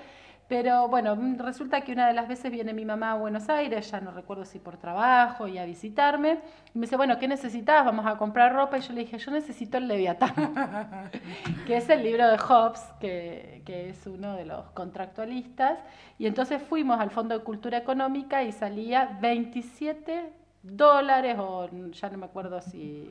pero 0.51 0.89
bueno, 0.89 1.17
resulta 1.37 1.83
que 1.83 1.93
una 1.93 2.09
de 2.09 2.13
las 2.13 2.27
veces 2.27 2.51
viene 2.51 2.73
mi 2.73 2.85
mamá 2.85 3.13
a 3.13 3.15
Buenos 3.15 3.49
Aires, 3.49 3.89
ya 3.89 4.01
no 4.01 4.11
recuerdo 4.11 4.45
si 4.45 4.59
por 4.59 4.79
trabajo 4.79 5.47
y 5.47 5.59
a 5.59 5.65
visitarme, 5.65 6.41
y 6.75 6.79
me 6.81 6.87
dice, 6.87 6.97
bueno, 6.97 7.21
¿qué 7.21 7.29
necesitas? 7.29 7.85
Vamos 7.85 8.05
a 8.05 8.17
comprar 8.17 8.53
ropa. 8.53 8.77
Y 8.77 8.81
yo 8.81 8.93
le 8.93 9.03
dije, 9.03 9.17
yo 9.17 9.31
necesito 9.31 9.79
el 9.79 9.87
Leviatán, 9.87 10.35
que 11.69 11.77
es 11.77 11.89
el 11.89 12.03
libro 12.03 12.27
de 12.27 12.37
Hobbes, 12.37 12.83
que, 12.99 13.63
que 13.65 13.91
es 13.91 14.05
uno 14.09 14.35
de 14.35 14.45
los 14.45 14.69
contractualistas. 14.71 15.79
Y 16.19 16.27
entonces 16.27 16.61
fuimos 16.61 16.99
al 16.99 17.11
Fondo 17.11 17.39
de 17.39 17.45
Cultura 17.45 17.79
Económica 17.79 18.43
y 18.43 18.51
salía 18.51 19.19
27 19.21 20.33
dólares, 20.65 21.37
o 21.39 21.69
ya 21.93 22.11
no 22.11 22.19
me 22.19 22.27
acuerdo 22.27 22.61
si 22.61 23.09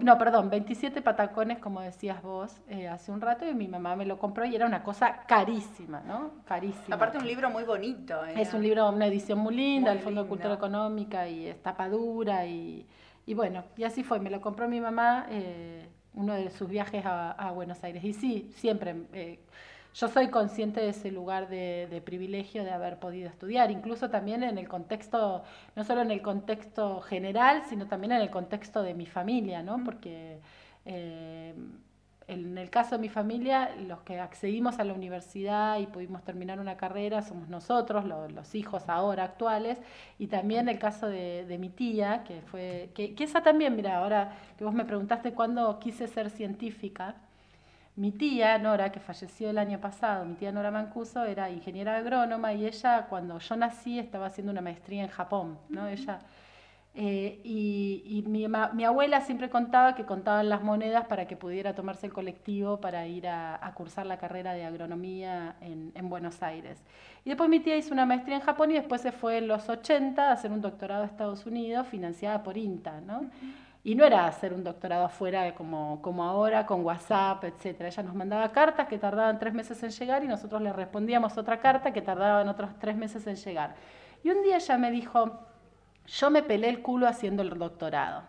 no, 0.00 0.18
perdón, 0.18 0.50
27 0.50 1.02
patacones, 1.02 1.58
como 1.58 1.80
decías 1.80 2.22
vos 2.22 2.54
eh, 2.68 2.86
hace 2.86 3.10
un 3.10 3.20
rato, 3.20 3.44
y 3.46 3.54
mi 3.54 3.66
mamá 3.66 3.96
me 3.96 4.06
lo 4.06 4.18
compró 4.18 4.44
y 4.44 4.54
era 4.54 4.66
una 4.66 4.82
cosa 4.82 5.24
carísima, 5.26 6.00
¿no? 6.00 6.30
Carísima. 6.44 6.94
Aparte 6.94 7.18
un 7.18 7.26
libro 7.26 7.50
muy 7.50 7.64
bonito. 7.64 8.24
¿eh? 8.24 8.34
Es 8.36 8.54
un 8.54 8.62
libro, 8.62 8.88
una 8.88 9.06
edición 9.06 9.38
muy 9.38 9.56
linda, 9.56 9.90
el 9.92 9.98
Fondo 9.98 10.22
de 10.22 10.28
Cultura 10.28 10.54
Económica 10.54 11.28
y 11.28 11.48
es 11.48 11.60
tapadura 11.60 12.46
y, 12.46 12.86
y 13.26 13.34
bueno, 13.34 13.64
y 13.76 13.84
así 13.84 14.04
fue, 14.04 14.20
me 14.20 14.30
lo 14.30 14.40
compró 14.40 14.68
mi 14.68 14.80
mamá 14.80 15.26
eh, 15.30 15.88
uno 16.14 16.34
de 16.34 16.50
sus 16.50 16.68
viajes 16.68 17.04
a, 17.04 17.32
a, 17.32 17.50
Buenos 17.50 17.82
Aires. 17.82 18.04
Y 18.04 18.12
sí, 18.12 18.50
siempre 18.54 18.94
eh, 19.12 19.40
yo 19.94 20.08
soy 20.08 20.28
consciente 20.28 20.80
de 20.80 20.88
ese 20.88 21.12
lugar 21.12 21.48
de, 21.48 22.02
privilegio 22.04 22.64
de 22.64 22.70
haber 22.72 22.98
podido 22.98 23.28
estudiar, 23.28 23.70
incluso 23.70 24.10
también 24.10 24.42
en 24.42 24.58
el 24.58 24.68
contexto, 24.68 25.44
no 25.76 25.84
solo 25.84 26.02
en 26.02 26.10
el 26.10 26.20
contexto 26.20 27.00
general, 27.00 27.62
sino 27.68 27.86
también 27.86 28.12
en 28.12 28.22
el 28.22 28.30
contexto 28.30 28.82
de 28.82 28.94
mi 28.94 29.06
familia, 29.06 29.62
¿no? 29.62 29.82
Porque 29.84 30.40
eh, 30.84 31.54
en 32.26 32.58
el 32.58 32.70
caso 32.70 32.96
de 32.96 33.02
mi 33.02 33.08
familia, 33.08 33.70
los 33.86 34.00
que 34.00 34.18
accedimos 34.18 34.80
a 34.80 34.84
la 34.84 34.94
universidad 34.94 35.78
y 35.78 35.86
pudimos 35.86 36.24
terminar 36.24 36.58
una 36.58 36.76
carrera 36.76 37.22
somos 37.22 37.48
nosotros, 37.48 38.04
los 38.04 38.54
hijos 38.56 38.88
ahora 38.88 39.22
actuales, 39.24 39.78
y 40.18 40.26
también 40.26 40.68
el 40.68 40.80
caso 40.80 41.06
de, 41.06 41.56
mi 41.60 41.68
tía, 41.68 42.24
que 42.24 42.40
fue, 42.40 42.90
que, 42.94 43.14
que 43.14 43.24
esa 43.24 43.42
también, 43.44 43.76
mira, 43.76 43.98
ahora 43.98 44.32
que 44.58 44.64
vos 44.64 44.74
me 44.74 44.84
preguntaste 44.84 45.34
cuándo 45.34 45.78
quise 45.78 46.08
ser 46.08 46.30
científica, 46.30 47.14
mi 47.96 48.10
tía 48.12 48.58
Nora, 48.58 48.90
que 48.90 49.00
falleció 49.00 49.50
el 49.50 49.58
año 49.58 49.80
pasado, 49.80 50.24
mi 50.24 50.34
tía 50.34 50.52
Nora 50.52 50.70
Mancuso, 50.70 51.24
era 51.24 51.50
ingeniera 51.50 51.96
agrónoma 51.96 52.52
y 52.52 52.66
ella, 52.66 53.06
cuando 53.08 53.38
yo 53.38 53.56
nací, 53.56 53.98
estaba 53.98 54.26
haciendo 54.26 54.52
una 54.52 54.60
maestría 54.60 55.02
en 55.02 55.08
Japón, 55.08 55.58
¿no? 55.68 55.86
Ella, 55.86 56.20
eh, 56.96 57.40
y, 57.42 58.22
mi, 58.28 58.46
mi, 58.48 58.84
abuela 58.84 59.20
siempre 59.20 59.50
contaba 59.50 59.96
que 59.96 60.04
contaban 60.04 60.48
las 60.48 60.62
monedas 60.62 61.06
para 61.06 61.26
que 61.26 61.36
pudiera 61.36 61.74
tomarse 61.74 62.06
el 62.06 62.12
colectivo 62.12 62.80
para 62.80 63.04
ir 63.08 63.26
a, 63.26 63.72
cursar 63.74 64.06
la 64.06 64.16
carrera 64.16 64.52
de 64.54 64.64
agronomía 64.64 65.56
en, 65.60 65.90
en, 65.96 66.08
Buenos 66.08 66.40
Aires. 66.44 66.80
Y 67.24 67.30
después 67.30 67.50
mi 67.50 67.58
tía 67.58 67.76
hizo 67.76 67.92
una 67.92 68.06
maestría 68.06 68.36
en 68.36 68.42
Japón 68.42 68.70
y 68.70 68.74
después 68.74 69.00
se 69.00 69.10
fue 69.10 69.38
en 69.38 69.48
los 69.48 69.68
80 69.68 70.28
a 70.28 70.32
hacer 70.32 70.52
un 70.52 70.60
doctorado 70.60 71.02
a 71.02 71.06
Estados 71.06 71.46
Unidos 71.46 71.88
financiada 71.88 72.44
por 72.44 72.56
INTA, 72.56 73.00
¿no? 73.00 73.28
Y 73.86 73.94
no 73.94 74.06
era 74.06 74.26
hacer 74.26 74.54
un 74.54 74.64
doctorado 74.64 75.04
afuera 75.04 75.54
como, 75.54 76.00
como 76.00 76.24
ahora, 76.24 76.64
con 76.64 76.82
WhatsApp, 76.82 77.44
etc. 77.44 77.82
Ella 77.82 78.02
nos 78.02 78.14
mandaba 78.14 78.50
cartas 78.50 78.88
que 78.88 78.98
tardaban 78.98 79.38
tres 79.38 79.52
meses 79.52 79.82
en 79.82 79.90
llegar 79.90 80.24
y 80.24 80.26
nosotros 80.26 80.62
le 80.62 80.72
respondíamos 80.72 81.36
otra 81.36 81.60
carta 81.60 81.92
que 81.92 82.00
tardaban 82.00 82.48
otros 82.48 82.70
tres 82.80 82.96
meses 82.96 83.26
en 83.26 83.36
llegar. 83.36 83.74
Y 84.22 84.30
un 84.30 84.42
día 84.42 84.56
ella 84.56 84.78
me 84.78 84.90
dijo, 84.90 85.38
yo 86.06 86.30
me 86.30 86.42
pelé 86.42 86.70
el 86.70 86.80
culo 86.80 87.06
haciendo 87.06 87.42
el 87.42 87.50
doctorado. 87.50 88.22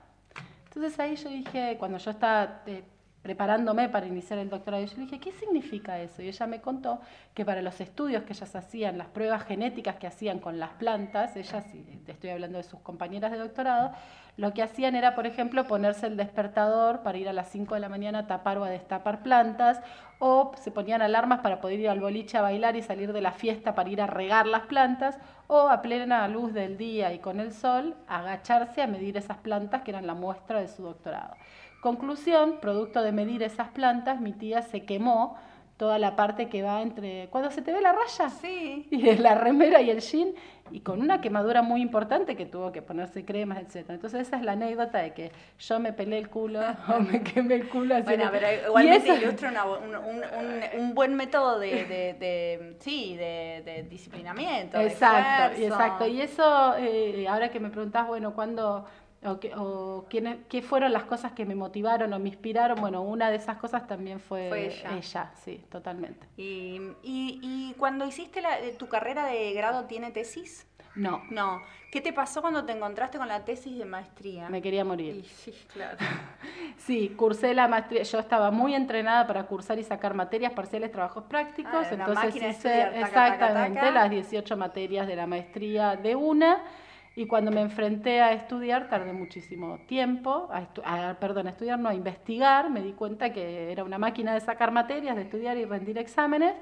Entonces 0.66 1.00
ahí 1.00 1.16
yo 1.16 1.30
dije, 1.30 1.78
cuando 1.80 2.00
yo 2.00 2.12
estaba, 2.12 2.62
eh, 2.66 2.84
preparándome 3.26 3.90
para 3.90 4.06
iniciar 4.06 4.38
el 4.38 4.52
doctorado. 4.52 4.84
Y 4.84 4.86
yo 4.86 4.98
le 4.98 5.02
dije, 5.06 5.20
¿qué 5.20 5.32
significa 5.32 6.00
eso? 6.00 6.22
Y 6.22 6.28
ella 6.28 6.46
me 6.46 6.62
contó 6.62 7.00
que 7.34 7.44
para 7.44 7.64
los 7.64 7.82
estudios 7.82 8.22
que 8.22 8.34
ellas 8.34 8.56
hacían, 8.56 9.00
las 9.00 9.08
pruebas 9.08 9.44
genéticas 9.46 9.96
que 9.96 10.06
hacían 10.06 10.38
con 10.38 10.60
las 10.60 10.74
plantas, 10.74 11.36
ellas, 11.36 11.66
te 12.06 12.12
estoy 12.12 12.30
hablando 12.30 12.60
de 12.60 12.64
sus 12.64 12.80
compañeras 12.82 13.32
de 13.32 13.40
doctorado, 13.40 13.94
lo 14.38 14.54
que 14.54 14.62
hacían 14.62 14.96
era, 14.96 15.16
por 15.16 15.26
ejemplo, 15.26 15.66
ponerse 15.66 16.06
el 16.06 16.18
despertador 16.18 17.02
para 17.02 17.18
ir 17.18 17.28
a 17.28 17.34
las 17.34 17.50
5 17.50 17.74
de 17.74 17.80
la 17.80 17.90
mañana 17.90 18.20
a 18.20 18.28
tapar 18.28 18.60
o 18.60 18.64
a 18.64 18.70
destapar 18.70 19.24
plantas, 19.24 19.82
o 20.20 20.52
se 20.62 20.70
ponían 20.70 21.02
alarmas 21.02 21.40
para 21.40 21.62
poder 21.62 21.80
ir 21.80 21.90
al 21.90 22.02
boliche 22.02 22.38
a 22.38 22.42
bailar 22.42 22.76
y 22.76 22.84
salir 22.84 23.12
de 23.12 23.22
la 23.22 23.32
fiesta 23.32 23.74
para 23.74 23.90
ir 23.90 24.02
a 24.02 24.08
regar 24.08 24.46
las 24.46 24.68
plantas, 24.68 25.18
o 25.48 25.68
a 25.68 25.82
plena 25.82 26.28
luz 26.28 26.54
del 26.54 26.78
día 26.78 27.12
y 27.12 27.18
con 27.18 27.40
el 27.40 27.54
sol, 27.54 27.96
agacharse 28.08 28.84
a 28.84 28.88
medir 28.88 29.18
esas 29.18 29.38
plantas 29.38 29.82
que 29.82 29.90
eran 29.90 30.06
la 30.06 30.14
muestra 30.14 30.60
de 30.60 30.68
su 30.68 30.84
doctorado. 30.84 31.36
Conclusión, 31.86 32.58
producto 32.62 33.04
de 33.04 33.12
medir 33.12 33.44
esas 33.44 33.68
plantas, 33.68 34.20
mi 34.20 34.34
tía 34.34 34.64
se 34.64 34.86
quemó 34.86 35.38
toda 35.78 36.00
la 36.00 36.16
parte 36.16 36.50
que 36.50 36.64
va 36.64 36.82
entre 36.82 37.28
cuando 37.30 37.52
se 37.52 37.62
te 37.62 37.72
ve 37.72 37.80
la 37.80 37.92
raya 37.94 38.28
sí. 38.32 38.88
y 38.92 39.14
la 39.18 39.36
remera 39.36 39.84
y 39.84 39.92
el 39.92 40.00
jean 40.00 40.30
y 40.72 40.80
con 40.80 41.00
una 41.00 41.22
quemadura 41.22 41.62
muy 41.62 41.84
importante 41.84 42.36
que 42.36 42.48
tuvo 42.48 42.72
que 42.72 42.82
ponerse 42.82 43.24
cremas, 43.24 43.60
etcétera. 43.60 43.94
Entonces 43.94 44.28
esa 44.28 44.38
es 44.38 44.42
la 44.42 44.54
anécdota 44.54 44.98
de 44.98 45.14
que 45.14 45.32
yo 45.60 45.80
me 45.80 45.94
pelé 45.94 46.18
el 46.18 46.28
culo 46.28 46.60
o 46.88 47.00
me 47.02 47.22
quemé 47.22 47.54
el 47.54 47.70
culo. 47.70 48.02
Bueno, 48.02 48.30
pero 48.32 48.48
igualmente 48.68 49.16
ilustra 49.18 49.64
un, 49.64 49.96
un, 49.96 50.24
un, 50.80 50.96
buen 50.96 51.14
método 51.14 51.60
de, 51.60 51.86
de, 51.86 52.14
de 52.16 52.78
sí, 52.80 53.16
de, 53.16 53.62
de, 53.64 53.84
disciplinamiento. 53.84 54.80
Exacto, 54.80 55.62
exacto. 55.62 56.08
Y 56.08 56.20
eso, 56.20 56.76
eh, 56.80 57.28
ahora 57.30 57.50
que 57.50 57.60
me 57.60 57.70
preguntás, 57.70 58.08
bueno, 58.08 58.34
¿cuándo 58.34 58.88
o, 59.26 59.40
qué, 59.40 59.54
o 59.56 60.06
qué 60.10 60.62
fueron 60.62 60.94
las 60.94 61.04
cosas 61.04 61.32
que 61.34 61.46
me 61.46 61.56
motivaron 61.56 62.14
o 62.14 62.20
me 62.20 62.30
inspiraron. 62.30 62.80
Bueno, 62.80 63.02
una 63.02 63.30
de 63.30 63.38
esas 63.38 63.58
cosas 63.58 63.88
también 63.88 64.20
fue, 64.20 64.50
ella. 64.98 65.32
sí, 65.36 65.64
totalmente. 65.70 66.28
¿Y, 66.38 66.80
y, 67.04 67.40
y 67.42 67.76
cuando 67.78 68.06
hiciste 68.06 68.42
la, 68.42 68.60
eh, 68.60 68.76
tu 68.78 68.88
carrera 68.88 69.26
de 69.26 69.54
grado, 69.54 69.86
tiene 69.86 70.12
tesis? 70.12 70.68
No. 70.96 71.24
No. 71.30 71.62
¿Qué 71.92 72.02
te 72.02 72.14
pasó 72.14 72.42
cuando 72.42 72.66
te 72.66 72.74
encontraste 72.74 73.18
con 73.18 73.28
la 73.28 73.46
tesis 73.46 73.78
de 73.78 73.86
maestría? 73.86 74.50
Me 74.50 74.62
quería 74.62 74.84
morir. 74.84 75.24
Sí, 75.26 75.54
claro. 75.72 75.98
sí, 76.78 77.10
cursé 77.18 77.54
la 77.54 77.68
maestría. 77.68 78.04
Yo 78.04 78.20
estaba 78.20 78.52
muy 78.52 78.74
entrenada 78.76 79.28
para 79.28 79.44
cursar 79.44 79.78
y 79.80 79.84
sacar 79.84 80.14
materias 80.14 80.54
parciales, 80.54 80.92
trabajos 80.92 81.26
prácticos. 81.26 81.74
Ah, 81.74 81.90
entonces 81.92 82.36
hice 82.36 83.00
exactamente 83.00 83.92
las 83.92 84.10
18 84.10 84.58
materias 84.58 85.08
de 85.08 85.16
la 85.16 85.28
maestría 85.28 85.96
de 85.96 86.16
una 86.16 86.64
y 87.16 87.28
cuando 87.28 87.50
me 87.50 87.62
enfrenté 87.62 88.22
a 88.22 88.34
estudiar, 88.34 88.90
tardé 88.90 89.14
muchísimo 89.14 89.80
tiempo, 89.88 90.50
a, 90.84 91.14
perdón, 91.20 91.48
a 91.48 91.52
estudiar, 91.52 91.80
no, 91.80 91.90
a 91.90 91.94
investigar, 91.94 92.70
me 92.70 92.82
di 92.82 92.92
cuenta 92.92 93.32
que 93.32 93.72
era 93.72 93.84
una 93.84 93.98
máquina 93.98 94.34
de 94.34 94.42
sacar 94.42 94.72
materias, 94.72 95.16
de 95.16 95.22
estudiar 95.22 95.58
y 95.58 95.64
rendir 95.64 95.98
exámenes, 95.98 96.54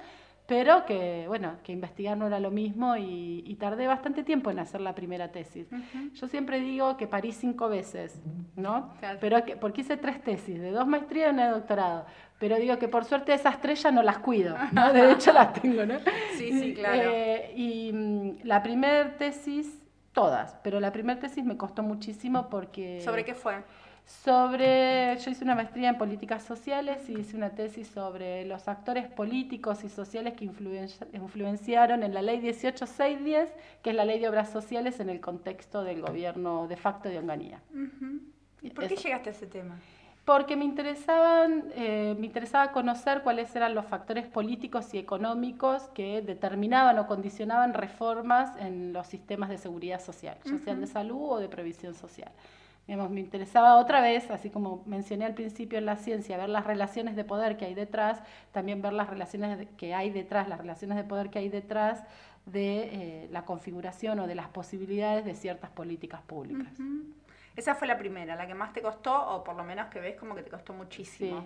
pero 0.45 0.85
que, 0.85 1.25
bueno, 1.27 1.55
que 1.63 1.71
investigar 1.71 2.17
no 2.17 2.27
era 2.27 2.39
lo 2.39 2.51
mismo 2.51 2.95
y, 2.97 3.57
tardé 3.59 3.87
bastante 3.87 4.23
tiempo 4.23 4.51
en 4.51 4.59
hacer 4.59 4.81
la 4.81 4.93
primera 4.93 5.31
tesis. 5.31 5.67
Yo 6.15 6.27
siempre 6.27 6.59
digo 6.59 6.97
que 6.97 7.07
parí 7.07 7.31
cinco 7.31 7.69
veces, 7.69 8.21
¿no? 8.57 8.93
Pero 9.21 9.45
que, 9.45 9.55
porque 9.55 9.81
hice 9.81 9.95
tres 9.95 10.21
tesis, 10.21 10.59
de 10.59 10.71
dos 10.71 10.85
maestrías 10.85 11.31
y 11.31 11.33
una 11.33 11.45
de 11.45 11.51
doctorado. 11.53 12.05
Pero 12.39 12.57
digo 12.57 12.77
que 12.77 12.89
por 12.89 13.05
suerte 13.05 13.33
esas 13.33 13.61
tres 13.61 13.81
ya 13.81 13.91
no 13.91 14.03
las 14.03 14.17
cuido, 14.17 14.57
¿no? 14.73 14.91
De 14.91 15.13
hecho 15.13 15.31
las 15.31 15.53
tengo, 15.53 15.85
¿no? 15.85 15.95
Sí, 16.35 16.51
sí, 16.59 16.73
claro. 16.73 17.09
Eh, 17.13 17.53
y 17.55 17.91
mm, 17.93 18.39
la 18.43 18.61
primera 18.61 19.15
tesis 19.15 19.82
todas, 20.13 20.55
pero 20.63 20.79
la 20.79 20.91
primera 20.91 21.19
tesis 21.19 21.43
me 21.43 21.57
costó 21.57 21.83
muchísimo 21.83 22.49
porque... 22.49 23.01
¿Sobre 23.01 23.25
qué 23.25 23.35
fue? 23.35 23.63
Sobre, 24.05 25.17
yo 25.17 25.31
hice 25.31 25.43
una 25.45 25.55
maestría 25.55 25.89
en 25.89 25.97
políticas 25.97 26.43
sociales 26.43 27.09
y 27.09 27.19
hice 27.19 27.37
una 27.37 27.51
tesis 27.51 27.87
sobre 27.87 28.45
los 28.45 28.67
actores 28.67 29.07
políticos 29.07 29.83
y 29.85 29.89
sociales 29.89 30.33
que 30.33 30.45
influenciaron 31.13 32.03
en 32.03 32.13
la 32.13 32.21
ley 32.21 32.39
18610, 32.39 33.49
que 33.81 33.89
es 33.91 33.95
la 33.95 34.03
ley 34.03 34.19
de 34.19 34.27
obras 34.27 34.51
sociales 34.51 34.99
en 34.99 35.09
el 35.09 35.21
contexto 35.21 35.83
del 35.83 36.01
gobierno 36.01 36.67
de 36.67 36.75
facto 36.75 37.07
de 37.07 37.17
Onganía. 37.19 37.61
¿Y 38.61 38.71
por 38.71 38.87
qué 38.87 38.95
llegaste 38.97 39.29
a 39.29 39.31
ese 39.31 39.47
tema? 39.47 39.79
Porque 40.25 40.55
me 40.55 40.63
interesaban, 40.63 41.65
eh, 41.75 42.15
me 42.17 42.25
interesaba 42.27 42.71
conocer 42.71 43.23
cuáles 43.23 43.53
eran 43.55 43.75
los 43.75 43.85
factores 43.85 44.25
políticos 44.25 44.93
y 44.93 44.97
económicos 44.97 45.83
que 45.93 46.21
determinaban 46.21 46.97
o 46.99 47.07
condicionaban 47.07 47.73
reformas 47.73 48.55
en 48.57 48.93
los 48.93 49.07
sistemas 49.07 49.49
de 49.49 49.57
seguridad 49.57 50.01
social, 50.01 50.37
ya 50.45 50.57
sean 50.59 50.79
de 50.79 50.87
salud 50.87 51.31
o 51.31 51.39
de 51.39 51.49
previsión 51.49 51.93
social. 51.93 52.31
me 52.87 53.19
interesaba 53.19 53.75
otra 53.75 53.99
vez, 53.99 54.31
así 54.31 54.49
como 54.49 54.81
mencioné 54.85 55.25
al 55.25 55.33
principio 55.33 55.77
en 55.77 55.85
la 55.85 55.97
ciencia, 55.97 56.37
ver 56.37 56.49
las 56.49 56.65
relaciones 56.65 57.17
de 57.17 57.25
poder 57.25 57.57
que 57.57 57.65
hay 57.65 57.73
detrás, 57.73 58.21
también 58.53 58.81
ver 58.81 58.93
las 58.93 59.09
relaciones 59.09 59.67
que 59.75 59.93
hay 59.93 60.09
detrás, 60.09 60.47
las 60.47 60.59
relaciones 60.59 60.95
de 60.95 61.03
poder 61.03 61.31
que 61.31 61.39
hay 61.39 61.49
detrás 61.49 62.01
de 62.45 63.23
eh, 63.25 63.29
la 63.29 63.43
configuración 63.43 64.19
o 64.19 64.27
de 64.27 64.35
las 64.35 64.47
posibilidades 64.47 65.25
de 65.25 65.35
ciertas 65.35 65.69
políticas 65.69 66.21
públicas. 66.21 66.71
Esa 67.55 67.75
fue 67.75 67.87
la 67.87 67.97
primera, 67.97 68.35
la 68.35 68.47
que 68.47 68.55
más 68.55 68.73
te 68.73 68.81
costó, 68.81 69.13
o 69.13 69.43
por 69.43 69.55
lo 69.55 69.63
menos 69.63 69.87
que 69.87 69.99
ves 69.99 70.15
como 70.15 70.33
que 70.33 70.41
te 70.41 70.49
costó 70.49 70.73
muchísimo. 70.73 71.45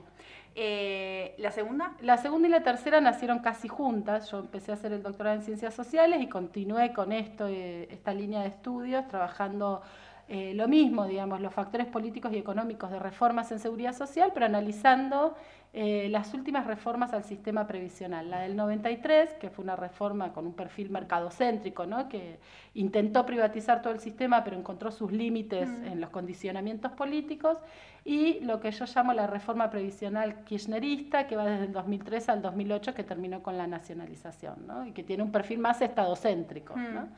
Eh, 0.56 1.36
¿La 1.38 1.52
segunda? 1.52 1.94
La 2.00 2.18
segunda 2.18 2.48
y 2.48 2.52
la 2.52 2.64
tercera 2.64 3.02
nacieron 3.02 3.40
casi 3.40 3.68
juntas. 3.68 4.32
Yo 4.32 4.40
empecé 4.40 4.72
a 4.72 4.76
hacer 4.76 4.94
el 4.94 5.04
doctorado 5.04 5.36
en 5.36 5.44
ciencias 5.44 5.74
sociales 5.74 6.22
y 6.22 6.30
continué 6.30 6.94
con 6.94 7.12
esto, 7.12 7.48
eh, 7.48 7.88
esta 7.92 8.14
línea 8.14 8.42
de 8.42 8.48
estudios, 8.48 9.08
trabajando 9.08 9.82
eh, 10.30 10.54
lo 10.56 10.68
mismo, 10.68 11.06
digamos, 11.06 11.40
los 11.40 11.54
factores 11.54 11.88
políticos 11.88 12.34
y 12.34 12.38
económicos 12.38 12.92
de 12.92 13.00
reformas 13.00 13.50
en 13.54 13.60
seguridad 13.60 13.94
social, 13.94 14.32
pero 14.34 14.46
analizando 14.46 15.36
eh, 15.74 16.08
las 16.10 16.34
últimas 16.34 16.66
reformas 16.66 17.14
al 17.14 17.24
sistema 17.24 17.68
previsional. 17.68 18.30
La 18.30 18.40
del 18.40 18.56
93, 18.56 19.34
que 19.34 19.50
fue 19.50 19.64
una 19.64 19.76
reforma 19.76 20.34
con 20.34 20.48
un 20.48 20.54
perfil 20.54 20.90
mercadocéntrico, 20.90 21.86
¿no? 21.86 22.08
que 22.10 22.40
intentó 22.74 23.26
privatizar 23.26 23.82
todo 23.82 23.94
el 23.94 24.00
sistema, 24.00 24.44
pero 24.44 24.58
encontró 24.58 24.92
sus 24.92 25.12
límites 25.12 25.68
mm. 25.68 25.86
en 25.86 26.02
los 26.02 26.10
condicionamientos 26.10 26.92
políticos, 26.94 27.60
y 28.06 28.40
lo 28.40 28.62
que 28.62 28.72
yo 28.72 28.86
llamo 28.86 29.12
la 29.14 29.28
reforma 29.28 29.70
previsional 29.70 30.46
kirchnerista, 30.46 31.28
que 31.28 31.36
va 31.36 31.46
desde 31.46 31.66
el 31.66 31.74
2003 31.74 32.30
al 32.30 32.42
2008, 32.42 32.94
que 32.94 33.04
terminó 33.04 33.44
con 33.44 33.58
la 33.58 33.68
nacionalización, 33.68 34.66
¿no? 34.66 34.86
y 34.86 34.94
que 34.94 35.04
tiene 35.04 35.24
un 35.24 35.32
perfil 35.32 35.60
más 35.60 35.82
estadocéntrico. 35.82 36.76
¿no? 36.78 37.02
Mm. 37.02 37.10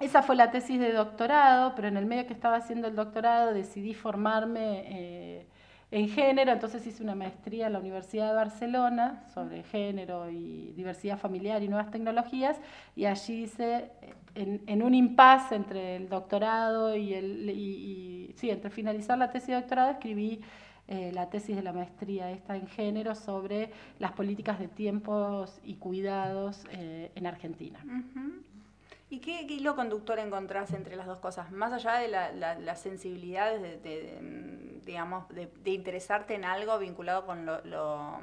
Esa 0.00 0.22
fue 0.22 0.34
la 0.34 0.50
tesis 0.50 0.80
de 0.80 0.92
doctorado, 0.92 1.74
pero 1.76 1.86
en 1.88 1.96
el 1.96 2.06
medio 2.06 2.26
que 2.26 2.32
estaba 2.32 2.56
haciendo 2.56 2.88
el 2.88 2.96
doctorado 2.96 3.54
decidí 3.54 3.94
formarme 3.94 4.82
eh, 4.86 5.46
en 5.94 6.08
género, 6.08 6.50
entonces 6.50 6.84
hice 6.88 7.04
una 7.04 7.14
maestría 7.14 7.68
en 7.68 7.74
la 7.74 7.78
Universidad 7.78 8.30
de 8.30 8.34
Barcelona 8.34 9.22
sobre 9.32 9.62
género 9.62 10.28
y 10.28 10.72
diversidad 10.72 11.16
familiar 11.16 11.62
y 11.62 11.68
nuevas 11.68 11.92
tecnologías, 11.92 12.60
y 12.96 13.04
allí 13.04 13.44
hice, 13.44 13.92
eh, 14.34 14.60
en, 14.66 14.82
un 14.82 14.92
impasse 14.92 15.54
entre 15.54 15.94
el 15.94 16.08
doctorado 16.08 16.96
y 16.96 17.14
el, 17.14 18.32
sí, 18.34 18.50
entre 18.50 18.70
finalizar 18.70 19.16
la 19.16 19.30
tesis 19.30 19.50
de 19.50 19.54
doctorado, 19.54 19.92
escribí 19.92 20.40
eh, 20.88 21.12
la 21.14 21.30
tesis 21.30 21.54
de 21.54 21.62
la 21.62 21.72
maestría 21.72 22.28
esta 22.32 22.56
en 22.56 22.66
género 22.66 23.14
sobre 23.14 23.70
las 24.00 24.10
políticas 24.10 24.58
de 24.58 24.66
tiempos 24.66 25.60
y 25.62 25.74
cuidados 25.74 26.64
en 26.72 27.24
Argentina. 27.24 27.78
¿Y 29.14 29.20
qué, 29.20 29.42
hilo 29.42 29.76
conductor 29.76 30.18
encontrás 30.18 30.72
entre 30.72 30.96
las 30.96 31.06
dos 31.06 31.20
cosas? 31.20 31.52
Más 31.52 31.72
allá 31.72 32.00
de 32.00 32.08
la, 32.08 32.74
sensibilidad, 32.74 33.56
de, 33.56 34.80
digamos, 34.84 35.28
de, 35.28 35.70
interesarte 35.70 36.34
en 36.34 36.44
algo 36.44 36.80
vinculado 36.80 37.24
con 37.24 37.46
lo, 37.46 38.18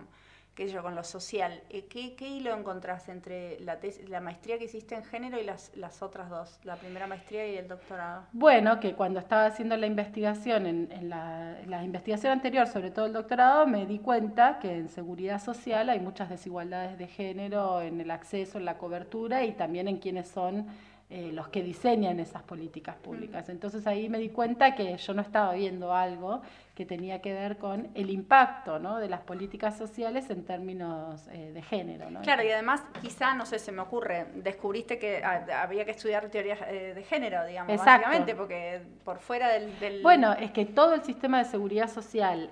qué 0.67 0.77
con 0.81 0.95
lo 0.95 1.03
social, 1.03 1.61
eh, 1.69 1.85
¿qué, 1.85 2.27
hilo 2.27 2.55
encontrás 2.55 3.09
entre 3.09 3.59
la, 3.61 3.79
la 4.07 4.21
maestría 4.21 4.57
que 4.57 4.65
hiciste 4.65 4.95
en 4.95 5.03
género 5.03 5.39
y 5.39 5.43
las, 5.43 6.01
otras 6.01 6.29
dos, 6.29 6.59
la 6.63 6.75
primera 6.75 7.07
maestría 7.07 7.47
y 7.47 7.57
el 7.57 7.67
doctorado? 7.67 8.23
Bueno, 8.31 8.79
que 8.79 8.93
cuando 8.93 9.19
estaba 9.19 9.45
haciendo 9.45 9.75
la 9.77 9.87
investigación, 9.87 10.65
en, 10.67 11.09
la, 11.09 11.57
la 11.65 11.83
investigación 11.83 12.33
anterior, 12.33 12.67
sobre 12.67 12.91
todo 12.91 13.05
el 13.05 13.13
doctorado, 13.13 13.65
me 13.65 13.85
di 13.85 13.99
cuenta 13.99 14.59
que 14.59 14.71
en 14.77 14.89
seguridad 14.89 15.41
social 15.41 15.89
hay 15.89 15.99
muchas 15.99 16.29
desigualdades 16.29 16.97
de 16.97 17.07
género 17.07 17.81
en 17.81 17.99
el 17.99 18.11
acceso, 18.11 18.57
en 18.57 18.65
la 18.65 18.77
cobertura 18.77 19.43
y 19.43 19.53
también 19.53 19.87
en 19.87 19.97
quienes 19.97 20.27
son 20.27 20.67
eh, 21.13 21.29
los 21.33 21.49
que 21.49 21.61
diseñan 21.61 22.21
esas 22.21 22.41
políticas 22.41 22.95
públicas. 22.95 23.49
Entonces 23.49 23.85
ahí 23.85 24.07
me 24.07 24.17
di 24.17 24.29
cuenta 24.29 24.75
que 24.75 24.95
yo 24.95 25.13
no 25.13 25.21
estaba 25.21 25.51
viendo 25.51 25.93
algo 25.93 26.41
que 26.73 26.85
tenía 26.85 27.21
que 27.21 27.33
ver 27.33 27.57
con 27.57 27.89
el 27.95 28.09
impacto 28.09 28.79
¿no? 28.79 28.97
de 28.97 29.09
las 29.09 29.19
políticas 29.19 29.77
sociales 29.77 30.29
en 30.29 30.45
términos 30.45 31.27
eh, 31.33 31.51
de 31.53 31.61
género. 31.63 32.09
¿no? 32.09 32.21
Claro, 32.21 32.43
y 32.43 32.51
además 32.51 32.81
quizá, 33.01 33.35
no 33.35 33.45
sé, 33.45 33.59
se 33.59 33.73
me 33.73 33.81
ocurre, 33.81 34.27
descubriste 34.35 34.97
que 34.97 35.21
había 35.21 35.83
que 35.83 35.91
estudiar 35.91 36.29
teorías 36.29 36.59
eh, 36.69 36.93
de 36.95 37.03
género, 37.03 37.45
digamos, 37.45 37.75
básicamente, 37.75 38.33
porque 38.33 38.79
por 39.03 39.19
fuera 39.19 39.49
del, 39.49 40.01
Bueno, 40.01 40.31
es 40.31 40.51
que 40.51 40.65
todo 40.65 40.93
el 40.93 41.03
sistema 41.03 41.39
de 41.39 41.43
seguridad 41.43 41.89
social, 41.89 42.51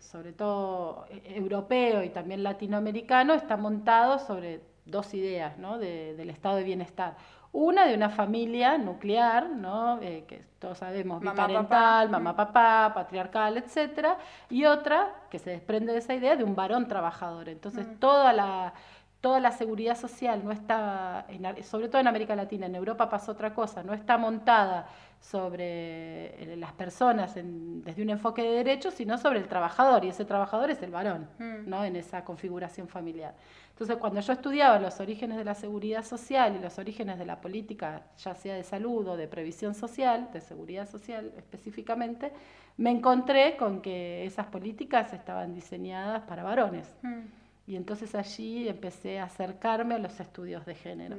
sobre 0.00 0.34
todo 0.34 1.06
europeo 1.24 2.02
y 2.04 2.10
también 2.10 2.42
latinoamericano, 2.42 3.32
está 3.32 3.56
montado 3.56 4.18
sobre 4.18 4.60
dos 4.84 5.14
ideas 5.14 5.56
¿no? 5.58 5.78
del 5.78 6.30
estado 6.30 6.56
de 6.56 6.64
bienestar 6.64 7.16
Una 7.52 7.86
de 7.86 7.94
una 7.94 8.10
familia 8.10 8.76
nuclear, 8.78 9.48
¿no? 9.50 10.00
Eh, 10.02 10.24
que 10.28 10.44
todos 10.58 10.78
sabemos, 10.78 11.22
Mamá, 11.22 11.46
biparental, 11.46 12.06
papá. 12.08 12.18
mamá, 12.18 12.36
papá, 12.36 12.92
patriarcal, 12.94 13.56
etcétera, 13.56 14.16
y 14.50 14.64
otra 14.66 15.08
que 15.30 15.38
se 15.38 15.50
desprende 15.50 15.92
de 15.92 15.98
esa 15.98 16.14
idea 16.14 16.36
de 16.36 16.44
un 16.44 16.54
varón 16.54 16.88
trabajador. 16.88 17.48
Entonces, 17.48 17.86
Mm. 17.88 17.94
toda 17.98 18.32
la 18.32 18.72
toda 19.20 19.40
la 19.40 19.50
seguridad 19.50 19.96
social 19.96 20.44
no 20.44 20.52
está, 20.52 21.24
en 21.28 21.64
sobre 21.64 21.88
todo 21.88 22.00
en 22.00 22.06
América 22.06 22.36
Latina, 22.36 22.66
en 22.66 22.76
Europa 22.76 23.08
pasó 23.08 23.32
otra 23.32 23.52
cosa, 23.52 23.82
no 23.82 23.92
está 23.92 24.16
montada 24.16 24.86
sobre 25.20 26.42
eh, 26.52 26.56
las 26.56 26.72
personas 26.72 27.36
en- 27.36 27.82
desde 27.82 28.02
un 28.02 28.10
enfoque 28.10 28.42
de 28.42 28.50
derechos, 28.50 28.94
sino 28.94 29.18
sobre 29.18 29.38
el 29.38 29.48
trabajador, 29.48 30.04
y 30.04 30.08
ese 30.08 30.24
trabajador 30.24 30.70
es 30.70 30.82
el 30.82 30.90
varón, 30.90 31.28
Mm. 31.38 31.68
¿no? 31.68 31.84
en 31.84 31.96
esa 31.96 32.24
configuración 32.24 32.88
familiar. 32.88 33.34
Entonces, 33.70 33.96
cuando 33.98 34.20
yo 34.20 34.32
estudiaba 34.32 34.78
los 34.78 34.98
orígenes 35.00 35.36
de 35.38 35.44
la 35.44 35.54
seguridad 35.54 36.04
social 36.04 36.56
y 36.56 36.58
los 36.58 36.78
orígenes 36.78 37.18
de 37.18 37.26
la 37.26 37.40
política, 37.40 38.02
ya 38.18 38.34
sea 38.34 38.54
de 38.54 38.64
salud 38.64 39.06
o 39.06 39.16
de 39.16 39.28
previsión 39.28 39.74
social, 39.74 40.30
de 40.32 40.40
seguridad 40.40 40.88
social 40.88 41.32
específicamente, 41.36 42.32
me 42.76 42.90
encontré 42.90 43.56
con 43.56 43.80
que 43.82 44.24
esas 44.24 44.46
políticas 44.46 45.12
estaban 45.12 45.54
diseñadas 45.54 46.22
para 46.22 46.42
varones. 46.42 46.96
Mm. 47.02 47.20
Y 47.66 47.76
entonces 47.76 48.14
allí 48.14 48.66
empecé 48.68 49.18
a 49.20 49.24
acercarme 49.24 49.94
a 49.94 49.98
los 49.98 50.18
estudios 50.20 50.64
de 50.64 50.74
género. 50.74 51.16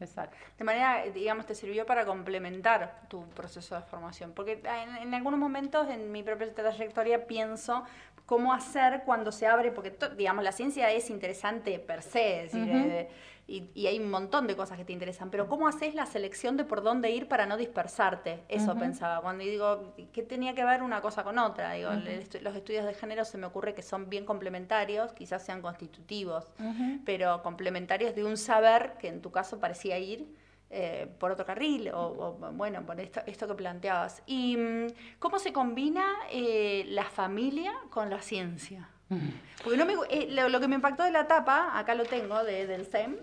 Exacto. 0.00 0.34
De 0.58 0.64
manera, 0.64 1.04
digamos, 1.12 1.44
te 1.44 1.54
sirvió 1.54 1.84
para 1.84 2.06
complementar 2.06 3.02
tu 3.08 3.28
proceso 3.30 3.74
de 3.74 3.82
formación. 3.82 4.32
Porque 4.32 4.62
en, 4.64 4.96
en 4.96 5.14
algunos 5.14 5.38
momentos 5.38 5.88
en 5.88 6.10
mi 6.10 6.22
propia 6.22 6.52
trayectoria 6.54 7.26
pienso 7.26 7.84
cómo 8.30 8.52
hacer 8.52 9.02
cuando 9.04 9.32
se 9.32 9.48
abre, 9.48 9.72
porque, 9.72 9.92
digamos, 10.16 10.44
la 10.44 10.52
ciencia 10.52 10.88
es 10.92 11.10
interesante 11.10 11.80
per 11.80 12.00
se, 12.00 12.44
es 12.44 12.52
decir, 12.52 12.68
eh, 12.72 13.08
y, 13.48 13.64
y 13.74 13.88
hay 13.88 13.98
un 13.98 14.08
montón 14.08 14.46
de 14.46 14.54
cosas 14.54 14.78
que 14.78 14.84
te 14.84 14.92
interesan, 14.92 15.32
pero 15.32 15.48
¿cómo 15.48 15.66
haces 15.66 15.96
la 15.96 16.06
selección 16.06 16.56
de 16.56 16.62
por 16.64 16.80
dónde 16.84 17.10
ir 17.10 17.26
para 17.26 17.46
no 17.46 17.56
dispersarte? 17.56 18.44
Eso 18.48 18.76
pensaba. 18.78 19.20
Cuando 19.20 19.42
digo, 19.42 19.96
¿qué 20.12 20.22
tenía 20.22 20.54
que 20.54 20.64
ver 20.64 20.84
una 20.84 21.00
cosa 21.00 21.24
con 21.24 21.40
otra? 21.40 21.72
Digo, 21.72 21.90
Ujú. 21.90 21.98
estu- 22.06 22.40
los 22.40 22.54
estudios 22.54 22.84
de 22.86 22.94
género 22.94 23.24
se 23.24 23.36
me 23.36 23.46
ocurre 23.48 23.74
que 23.74 23.82
son 23.82 24.08
bien 24.08 24.24
complementarios, 24.24 25.12
quizás 25.12 25.44
sean 25.44 25.60
constitutivos 25.60 26.52
pero 27.04 27.42
complementarios 27.42 28.14
de 28.14 28.22
un 28.24 28.36
saber 28.36 28.92
que 29.00 29.08
en 29.08 29.22
tu 29.22 29.32
caso 29.32 29.58
parecía 29.58 29.98
ir 29.98 30.28
eh, 30.72 31.08
por 31.18 31.32
otro 31.32 31.44
carril, 31.44 31.90
o, 31.90 32.00
o, 32.00 32.52
bueno, 32.52 32.86
por 32.86 33.00
esto, 33.00 33.20
esto 33.26 33.48
que 33.48 33.54
planteabas. 33.54 34.22
¿Y 34.26 34.56
mm, 34.56 34.86
cómo 35.18 35.40
se 35.40 35.52
combina 35.52 36.06
eh, 36.30 36.84
la 36.88 37.04
familia 37.04 37.72
con 37.90 38.08
la 38.08 38.22
ciencia? 38.22 38.88
Porque 39.64 39.76
no 39.76 39.84
me, 39.84 39.94
eh, 40.10 40.28
lo, 40.30 40.48
lo 40.48 40.60
que 40.60 40.68
me 40.68 40.76
impactó 40.76 41.02
de 41.02 41.10
la 41.10 41.26
tapa, 41.26 41.76
acá 41.76 41.96
lo 41.96 42.04
tengo, 42.04 42.44
de, 42.44 42.68
del 42.68 42.86
SEM, 42.86 43.16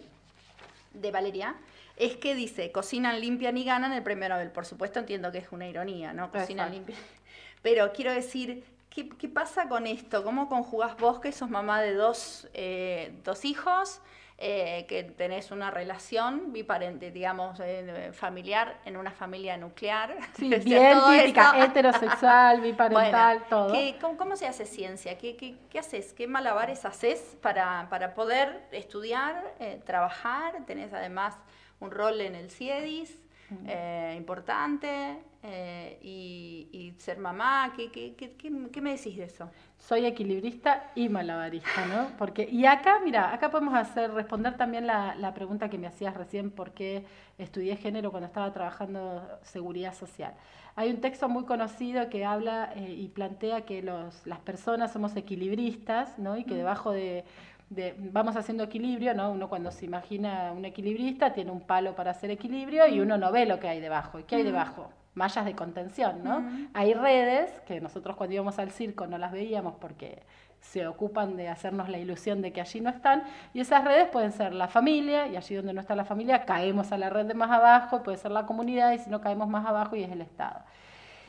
de 0.94 1.12
Valeria, 1.12 1.56
es 1.96 2.18
que 2.18 2.36
dice, 2.36 2.72
cocinan, 2.74 3.22
limpian 3.22 3.58
y 3.58 3.64
ganan 3.64 3.94
el 3.94 4.04
premio 4.04 4.28
Nobel. 4.28 4.52
Por 4.52 4.66
supuesto 4.66 5.00
entiendo 5.00 5.32
que 5.32 5.38
es 5.38 5.52
una 5.52 5.68
ironía, 5.68 6.12
¿no? 6.12 6.30
Cocinan, 6.32 6.72
limpian. 6.72 7.00
Pero 7.62 7.94
quiero 7.94 8.12
decir, 8.12 8.66
¿qué, 8.90 9.08
qué 9.08 9.30
pasa 9.30 9.70
con 9.70 9.88
esto? 9.88 10.24
¿Cómo 10.24 10.50
conjugás 10.50 10.98
vos 10.98 11.20
que 11.22 11.32
sos 11.32 11.50
mamá 11.50 11.82
de 11.82 11.94
dos, 11.94 12.50
eh, 12.54 13.14
dos 13.24 13.46
hijos? 13.46 14.02
Eh, 14.38 14.86
que 14.88 15.04
tenés 15.04 15.52
una 15.52 15.72
relación 15.72 16.54
biparente, 16.54 17.12
digamos, 17.12 17.60
eh, 17.60 18.12
familiar 18.14 18.80
en 18.86 18.98
una 18.98 19.12
familia 19.12 19.58
nuclear. 19.58 20.16
Sí, 20.38 20.50
bien 20.60 21.04
típica, 21.04 21.54
heterosexual, 21.64 22.62
biparental, 22.62 23.38
Bueno, 23.38 23.50
todo. 23.50 23.74
¿qué- 23.74 23.98
cómo, 24.00 24.18
cómo 24.18 24.36
se 24.36 24.48
hace 24.48 24.66
ciencia? 24.66 25.18
¿Qué, 25.18 25.36
qué, 25.36 25.58
qué 25.70 25.80
haces? 25.80 26.14
¿Qué 26.14 26.28
malabares 26.28 26.86
haces 26.86 27.38
para, 27.42 27.88
para 27.90 28.14
poder 28.14 28.68
estudiar, 28.72 29.56
eh, 29.60 29.82
trabajar? 29.86 30.66
Tenés 30.66 30.94
además 30.94 31.36
un 31.80 31.92
rol 31.92 32.22
en 32.22 32.36
el 32.36 32.50
CIEDIS 32.52 33.20
eh, 33.66 34.14
importante 34.18 35.18
eh, 35.44 35.98
y, 36.02 36.70
y 36.72 37.00
ser 37.00 37.18
mamá. 37.18 37.74
¿Qué, 37.76 37.92
qué, 37.92 38.16
qué, 38.16 38.36
qué, 38.38 38.52
qué 38.72 38.82
me 38.82 38.92
decís 38.96 39.18
de 39.18 39.26
eso? 39.26 39.50
Soy 39.78 40.06
equilibrista 40.06 40.92
y 40.96 41.08
malabarista, 41.08 41.86
¿no? 41.86 42.18
Porque, 42.18 42.48
y 42.52 42.66
acá, 42.66 43.00
mira, 43.04 43.34
acá 43.34 43.50
podemos 43.52 43.74
hacer, 43.76 44.12
responder 44.12 44.58
también 44.58 44.86
la, 44.88 45.16
la 45.16 45.34
pregunta 45.34 45.70
que 45.70 45.78
me 45.78 45.88
hacías 45.88 46.14
recién, 46.16 46.52
por 46.52 46.72
qué 46.72 47.06
estudié 47.38 47.78
género 47.78 48.12
cuando 48.12 48.28
estaba 48.28 48.52
trabajando 48.52 49.22
seguridad 49.44 49.94
social. 49.94 50.34
Hay 50.76 50.90
un 50.90 51.00
texto 51.00 51.30
muy 51.30 51.46
conocido 51.46 52.10
que 52.10 52.26
habla 52.26 52.74
eh, 52.76 52.92
y 52.98 53.08
plantea 53.08 53.62
que 53.66 53.82
los, 53.82 54.26
las 54.26 54.40
personas 54.40 54.92
somos 54.92 55.16
equilibristas, 55.16 56.18
¿no? 56.20 56.38
Y 56.38 56.44
que 56.44 56.56
debajo 56.56 56.92
de, 56.92 57.24
de- 57.70 57.96
vamos 57.98 58.36
haciendo 58.36 58.64
equilibrio, 58.64 59.14
¿no? 59.14 59.32
Uno 59.32 59.48
cuando 59.48 59.72
se 59.72 59.86
imagina 59.86 60.52
un 60.54 60.66
equilibrista 60.66 61.34
tiene 61.34 61.52
un 61.52 61.62
palo 61.62 61.96
para 61.96 62.12
hacer 62.12 62.30
equilibrio 62.32 62.88
y 62.88 63.00
uno 63.00 63.18
no 63.18 63.32
ve 63.32 63.46
lo 63.46 63.60
que 63.60 63.68
hay 63.70 63.80
debajo. 63.80 64.20
¿Y 64.20 64.24
qué 64.24 64.36
hay 64.38 64.44
debajo? 64.44 64.92
Mallas 65.18 65.46
de 65.46 65.56
contención, 65.56 66.24
¿no? 66.24 66.48
Hay 66.76 66.94
redes 66.94 67.50
que 67.66 67.82
nosotros 67.82 68.16
cuando 68.16 68.36
íbamos 68.36 68.60
al 68.60 68.70
circo 68.70 69.08
no 69.08 69.18
las 69.18 69.32
veíamos 69.32 69.74
porque 69.82 70.22
se 70.60 70.86
ocupan 70.86 71.36
de 71.38 71.50
hacernos 71.50 71.90
la 71.90 71.98
ilusión 71.98 72.44
de 72.44 72.54
que 72.54 72.62
allí 72.62 72.82
no 72.82 72.92
están, 72.92 73.24
y 73.52 73.62
esas 73.62 73.84
redes 73.84 74.10
pueden 74.10 74.32
ser 74.32 74.54
la 74.54 74.68
familia, 74.68 75.28
y 75.28 75.36
allí 75.36 75.56
donde 75.56 75.74
no 75.74 75.82
está 75.82 75.96
la 75.96 76.06
familia 76.06 76.46
caemos 76.46 76.92
a 76.92 77.00
la 77.00 77.10
red 77.10 77.26
de 77.26 77.34
más 77.34 77.50
abajo, 77.50 78.04
puede 78.04 78.18
ser 78.18 78.30
la 78.30 78.46
comunidad, 78.46 78.92
y 78.92 79.00
si 79.00 79.10
no 79.10 79.20
caemos 79.20 79.48
más 79.48 79.66
abajo 79.66 79.96
y 79.96 80.04
es 80.04 80.12
el 80.12 80.22
Estado. 80.22 80.62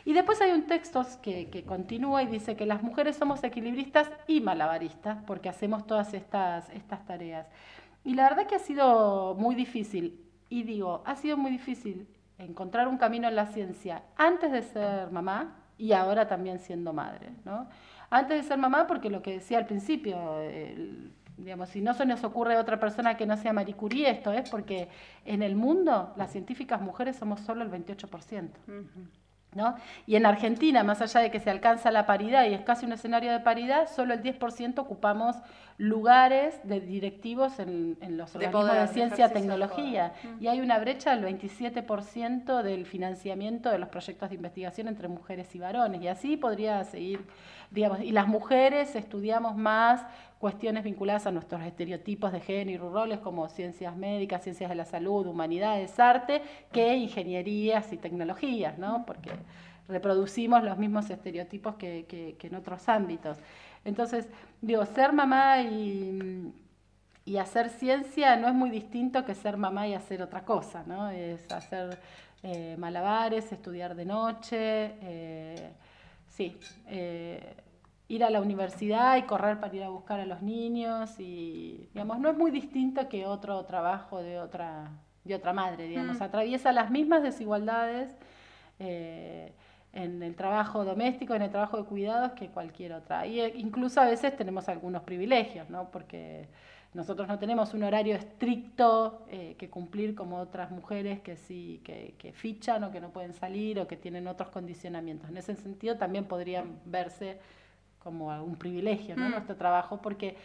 Y 0.04 0.12
después 0.12 0.38
hay 0.42 0.50
un 0.50 0.66
texto 0.66 1.02
que, 1.22 1.48
que 1.48 1.64
continúa 1.64 2.22
y 2.22 2.26
dice 2.26 2.56
que 2.56 2.66
las 2.66 2.82
mujeres 2.82 3.16
somos 3.16 3.42
equilibristas 3.42 4.10
y 4.26 4.42
malabaristas 4.42 5.18
porque 5.26 5.48
hacemos 5.48 5.86
todas 5.86 6.12
estas, 6.12 6.68
estas 6.70 7.06
tareas. 7.06 7.46
Y 8.04 8.14
la 8.14 8.28
verdad 8.28 8.46
que 8.46 8.56
ha 8.56 8.58
sido 8.58 9.34
muy 9.34 9.54
difícil, 9.54 10.20
y 10.50 10.62
digo, 10.62 11.02
ha 11.06 11.16
sido 11.16 11.38
muy 11.38 11.50
difícil 11.50 12.06
encontrar 12.38 12.88
un 12.88 12.98
camino 12.98 13.28
en 13.28 13.36
la 13.36 13.46
ciencia 13.46 14.02
antes 14.16 14.52
de 14.52 14.62
ser 14.62 15.10
mamá 15.10 15.56
y 15.76 15.92
ahora 15.92 16.26
también 16.26 16.58
siendo 16.58 16.92
madre, 16.92 17.30
¿no? 17.44 17.68
Antes 18.10 18.42
de 18.42 18.48
ser 18.48 18.58
mamá, 18.58 18.86
porque 18.86 19.10
lo 19.10 19.22
que 19.22 19.32
decía 19.32 19.58
al 19.58 19.66
principio, 19.66 20.40
digamos, 21.36 21.68
si 21.68 21.80
no 21.80 21.94
se 21.94 22.06
nos 22.06 22.24
ocurre 22.24 22.56
otra 22.56 22.80
persona 22.80 23.16
que 23.16 23.26
no 23.26 23.36
sea 23.36 23.52
Marie 23.52 23.74
Curie, 23.74 24.10
esto 24.10 24.32
es 24.32 24.48
porque 24.48 24.88
en 25.24 25.42
el 25.42 25.56
mundo 25.56 26.12
las 26.16 26.32
científicas 26.32 26.80
mujeres 26.80 27.16
somos 27.16 27.40
solo 27.40 27.62
el 27.62 27.70
28%. 27.70 28.50
Ujú. 28.66 29.08
¿No? 29.54 29.76
Y 30.06 30.16
en 30.16 30.26
Argentina, 30.26 30.82
más 30.84 31.00
allá 31.00 31.20
de 31.20 31.30
que 31.30 31.40
se 31.40 31.50
alcanza 31.50 31.90
la 31.90 32.06
paridad 32.06 32.46
y 32.46 32.54
es 32.54 32.60
casi 32.62 32.86
un 32.86 32.92
escenario 32.92 33.32
de 33.32 33.40
paridad, 33.40 33.88
solo 33.88 34.14
el 34.14 34.22
10% 34.22 34.78
ocupamos 34.78 35.36
lugares 35.78 36.60
de 36.64 36.80
directivos 36.80 37.58
en, 37.60 37.96
en 38.00 38.16
los 38.16 38.32
De 38.32 38.38
organismos 38.46 38.64
poder, 38.64 38.82
de 38.82 38.86
de 38.88 38.92
ciencia, 38.92 39.28
de 39.28 39.34
tecnología. 39.34 40.12
Mm. 40.22 40.42
Y 40.42 40.48
hay 40.48 40.60
una 40.60 40.78
brecha 40.78 41.14
del 41.16 41.24
27% 41.24 42.62
del 42.62 42.84
financiamiento 42.84 43.70
de 43.70 43.78
los 43.78 43.88
proyectos 43.88 44.28
de 44.28 44.34
investigación 44.34 44.88
entre 44.88 45.08
mujeres 45.08 45.54
y 45.54 45.60
varones. 45.60 46.02
Y 46.02 46.08
así 46.08 46.36
podría 46.36 46.82
seguir, 46.84 47.24
digamos, 47.70 48.00
y 48.00 48.10
las 48.10 48.26
mujeres 48.26 48.96
estudiamos 48.96 49.56
más 49.56 50.04
cuestiones 50.38 50.84
vinculadas 50.84 51.26
a 51.26 51.32
nuestros 51.32 51.62
estereotipos 51.62 52.32
de 52.32 52.40
género 52.40 52.86
y 52.86 52.90
roles 52.90 53.18
como 53.20 53.48
ciencias 53.48 53.96
médicas, 53.96 54.42
ciencias 54.44 54.70
de 54.70 54.76
la 54.76 54.84
salud, 54.84 55.26
humanidades, 55.26 55.98
arte, 55.98 56.42
que 56.72 56.96
ingenierías 56.96 57.92
y 57.92 57.96
tecnologías, 57.98 58.78
¿no? 58.78 59.04
Porque 59.06 59.30
reproducimos 59.88 60.62
los 60.62 60.78
mismos 60.78 61.10
estereotipos 61.10 61.74
que, 61.76 62.06
que- 62.08 62.36
en 62.46 62.54
otros 62.54 62.88
ámbitos. 62.88 63.38
Entonces, 63.84 64.28
digo, 64.60 64.84
ser 64.86 65.12
mamá 65.12 65.60
y, 65.62 66.52
y 67.24 67.36
hacer 67.38 67.68
ciencia 67.70 68.36
no 68.36 68.48
es 68.48 68.54
muy 68.54 68.70
distinto 68.70 69.24
que 69.24 69.34
ser 69.34 69.56
mamá 69.56 69.86
y 69.88 69.94
hacer 69.94 70.22
otra 70.22 70.44
cosa, 70.44 70.84
¿no? 70.86 71.10
Es 71.10 71.50
hacer 71.52 71.98
eh, 72.42 72.76
malabares, 72.78 73.52
estudiar 73.52 73.94
de 73.94 74.04
noche, 74.06 74.94
eh, 75.02 75.70
sí, 76.26 76.58
eh, 76.86 77.54
ir 78.08 78.24
a 78.24 78.30
la 78.30 78.40
universidad 78.40 79.16
y 79.18 79.22
correr 79.22 79.60
para 79.60 79.76
ir 79.76 79.82
a 79.82 79.90
buscar 79.90 80.18
a 80.20 80.26
los 80.26 80.42
niños 80.42 81.20
y, 81.20 81.88
digamos, 81.92 82.18
no 82.18 82.30
es 82.30 82.36
muy 82.36 82.50
distinto 82.50 83.06
que 83.08 83.26
otro 83.26 83.64
trabajo 83.66 84.22
de 84.22 84.38
otra, 84.40 84.90
de 85.24 85.34
otra 85.34 85.52
madre, 85.52 85.84
digamos, 85.88 86.18
Mm. 86.18 86.22
atraviesa 86.22 86.72
las 86.72 86.90
mismas 86.90 87.22
desigualdades 87.22 88.16
eh, 88.78 89.52
en 89.92 90.22
el 90.22 90.34
trabajo 90.36 90.84
doméstico, 90.84 91.34
en 91.34 91.42
el 91.42 91.50
trabajo 91.50 91.76
de 91.78 91.84
cuidados 91.84 92.32
que 92.32 92.48
cualquier 92.48 92.92
otra. 92.94 93.26
Y 93.26 93.40
eh, 93.40 93.52
incluso 93.56 94.00
a 94.00 94.04
veces 94.06 94.36
tenemos 94.36 94.68
algunos 94.68 95.02
privilegios, 95.02 95.68
¿no? 95.68 95.90
Porque 95.90 96.48
nosotros 96.94 97.28
no 97.28 97.38
tenemos 97.38 97.74
un 97.74 97.82
horario 97.82 98.14
estricto 98.14 99.26
eh, 99.28 99.54
que 99.58 99.68
cumplir 99.68 100.14
como 100.14 100.38
otras 100.38 100.70
mujeres 100.70 101.20
que 101.20 101.36
sí, 101.36 101.80
que, 101.84 102.14
que 102.18 102.32
fichan 102.32 102.84
o 102.84 102.90
que 102.90 103.00
no 103.00 103.10
pueden 103.10 103.34
salir 103.34 103.78
o 103.80 103.86
que 103.86 103.96
tienen 103.96 104.26
otros 104.28 104.48
condicionamientos. 104.50 105.28
En 105.28 105.36
ese 105.36 105.54
sentido 105.56 105.96
también 105.98 106.24
podrían 106.24 106.78
verse 106.86 107.38
como 108.08 108.28
un 108.42 108.56
privilegio, 108.56 109.16
¿no? 109.16 109.28
Mm. 109.28 109.32
Nuestro 109.32 109.56
trabajo, 109.56 110.00
porque 110.00 110.38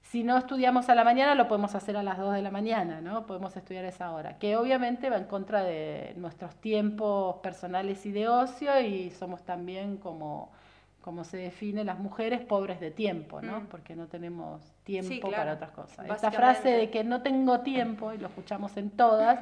si 0.00 0.24
no 0.24 0.38
estudiamos 0.38 0.88
a 0.88 0.94
la 0.94 1.04
mañana, 1.04 1.34
lo 1.34 1.46
podemos 1.46 1.74
hacer 1.74 1.94
a 1.98 2.02
las 2.02 2.16
2 2.16 2.32
de 2.32 2.40
la 2.40 2.50
mañana, 2.50 3.02
¿no? 3.02 3.26
Podemos 3.26 3.54
estudiar 3.54 3.84
a 3.84 3.88
esa 3.88 4.12
hora, 4.12 4.38
que 4.38 4.56
obviamente 4.56 5.10
va 5.10 5.16
en 5.18 5.24
contra 5.24 5.62
de 5.62 6.14
nuestros 6.16 6.56
tiempos 6.56 7.36
personales 7.42 8.06
y 8.06 8.12
de 8.12 8.26
ocio 8.26 8.80
y 8.80 9.10
somos 9.10 9.42
también 9.42 9.98
como, 9.98 10.50
como 11.06 11.22
se 11.22 11.36
define 11.36 11.84
las 11.84 12.00
mujeres 12.00 12.40
pobres 12.40 12.80
de 12.80 12.90
tiempo, 12.90 13.40
¿no? 13.40 13.60
Mm. 13.60 13.66
Porque 13.66 13.94
no 13.94 14.08
tenemos 14.08 14.60
tiempo 14.82 15.08
Sí, 15.08 15.20
claro. 15.20 15.36
para 15.36 15.52
otras 15.52 15.70
cosas. 15.70 16.04
Esta 16.10 16.32
frase 16.32 16.68
de 16.68 16.90
que 16.90 17.04
no 17.04 17.22
tengo 17.22 17.60
tiempo, 17.60 18.12
y 18.12 18.18
lo 18.18 18.26
escuchamos 18.26 18.76
en 18.76 18.90
todas, 18.90 19.38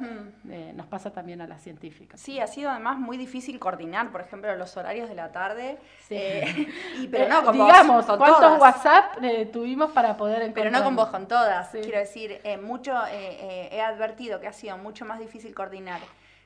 eh, 0.47 0.73
nos 0.75 0.85
pasa 0.85 1.09
también 1.11 1.41
a 1.41 1.47
las 1.47 1.63
científicas. 1.63 2.21
Sí, 2.21 2.39
ha 2.39 2.45
sido 2.45 2.69
además 2.69 2.99
muy 2.99 3.17
difícil 3.17 3.57
coordinar, 3.57 4.11
por 4.11 4.21
ejemplo, 4.21 4.55
los 4.55 4.77
horarios 4.77 5.09
de 5.09 5.15
la 5.15 5.31
tarde. 5.31 5.79
Sí. 6.07 6.13
eh, 6.15 6.67
y, 7.01 7.07
pero 7.07 7.23
Eh, 7.25 7.29
no 7.29 7.43
con 7.43 7.57
vos, 7.57 7.65
digamos, 7.67 8.05
con 8.05 8.17
¿cuántos 8.19 8.39
todas. 8.41 8.61
WhatsApp 8.61 9.23
eh, 9.23 9.47
tuvimos 9.47 9.89
para 9.89 10.15
poder 10.17 10.43
encontrar? 10.43 10.65
Pero 10.65 10.77
no 10.77 10.83
con 10.83 10.95
vos, 10.95 11.09
con 11.09 11.27
todas. 11.27 11.71
Sí. 11.71 11.79
Quiero 11.81 11.97
decir, 11.97 12.41
eh, 12.43 12.57
mucho 12.57 12.93
eh, 13.07 13.39
eh, 13.41 13.69
he 13.71 13.81
advertido 13.81 14.39
que 14.39 14.45
ha 14.45 14.53
sido 14.53 14.77
mucho 14.77 15.03
más 15.03 15.17
difícil 15.17 15.55
coordinar 15.55 15.99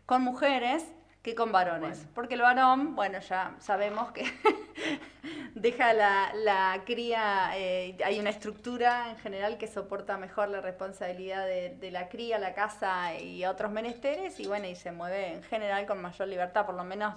con 0.05 0.21
mujeres 0.21 0.89
que 1.29 1.35
con 1.35 1.51
varones. 1.51 1.99
Bueno. 1.99 2.11
Porque 2.15 2.33
el 2.35 2.41
varón, 2.41 2.95
bueno, 2.95 3.19
ya 3.19 3.55
sabemos 3.59 4.11
que 4.11 4.23
deja 5.55 5.93
la, 5.93 6.31
la 6.33 6.83
cría, 6.85 7.51
eh, 7.55 7.97
hay 8.03 8.19
una 8.19 8.29
estructura 8.29 9.09
en 9.09 9.17
general 9.17 9.57
que 9.57 9.67
soporta 9.67 10.17
mejor 10.17 10.49
la 10.49 10.61
responsabilidad 10.61 11.45
de, 11.45 11.75
de 11.75 11.91
la 11.91 12.09
cría, 12.09 12.39
la 12.39 12.53
casa 12.53 13.15
y 13.15 13.45
otros 13.45 13.71
menesteres, 13.71 14.39
y 14.39 14.47
bueno, 14.47 14.67
y 14.67 14.75
se 14.75 14.91
mueve 14.91 15.33
en 15.33 15.43
general 15.43 15.85
con 15.85 16.01
mayor 16.01 16.27
libertad, 16.27 16.65
por 16.65 16.75
lo 16.75 16.83
menos 16.83 17.13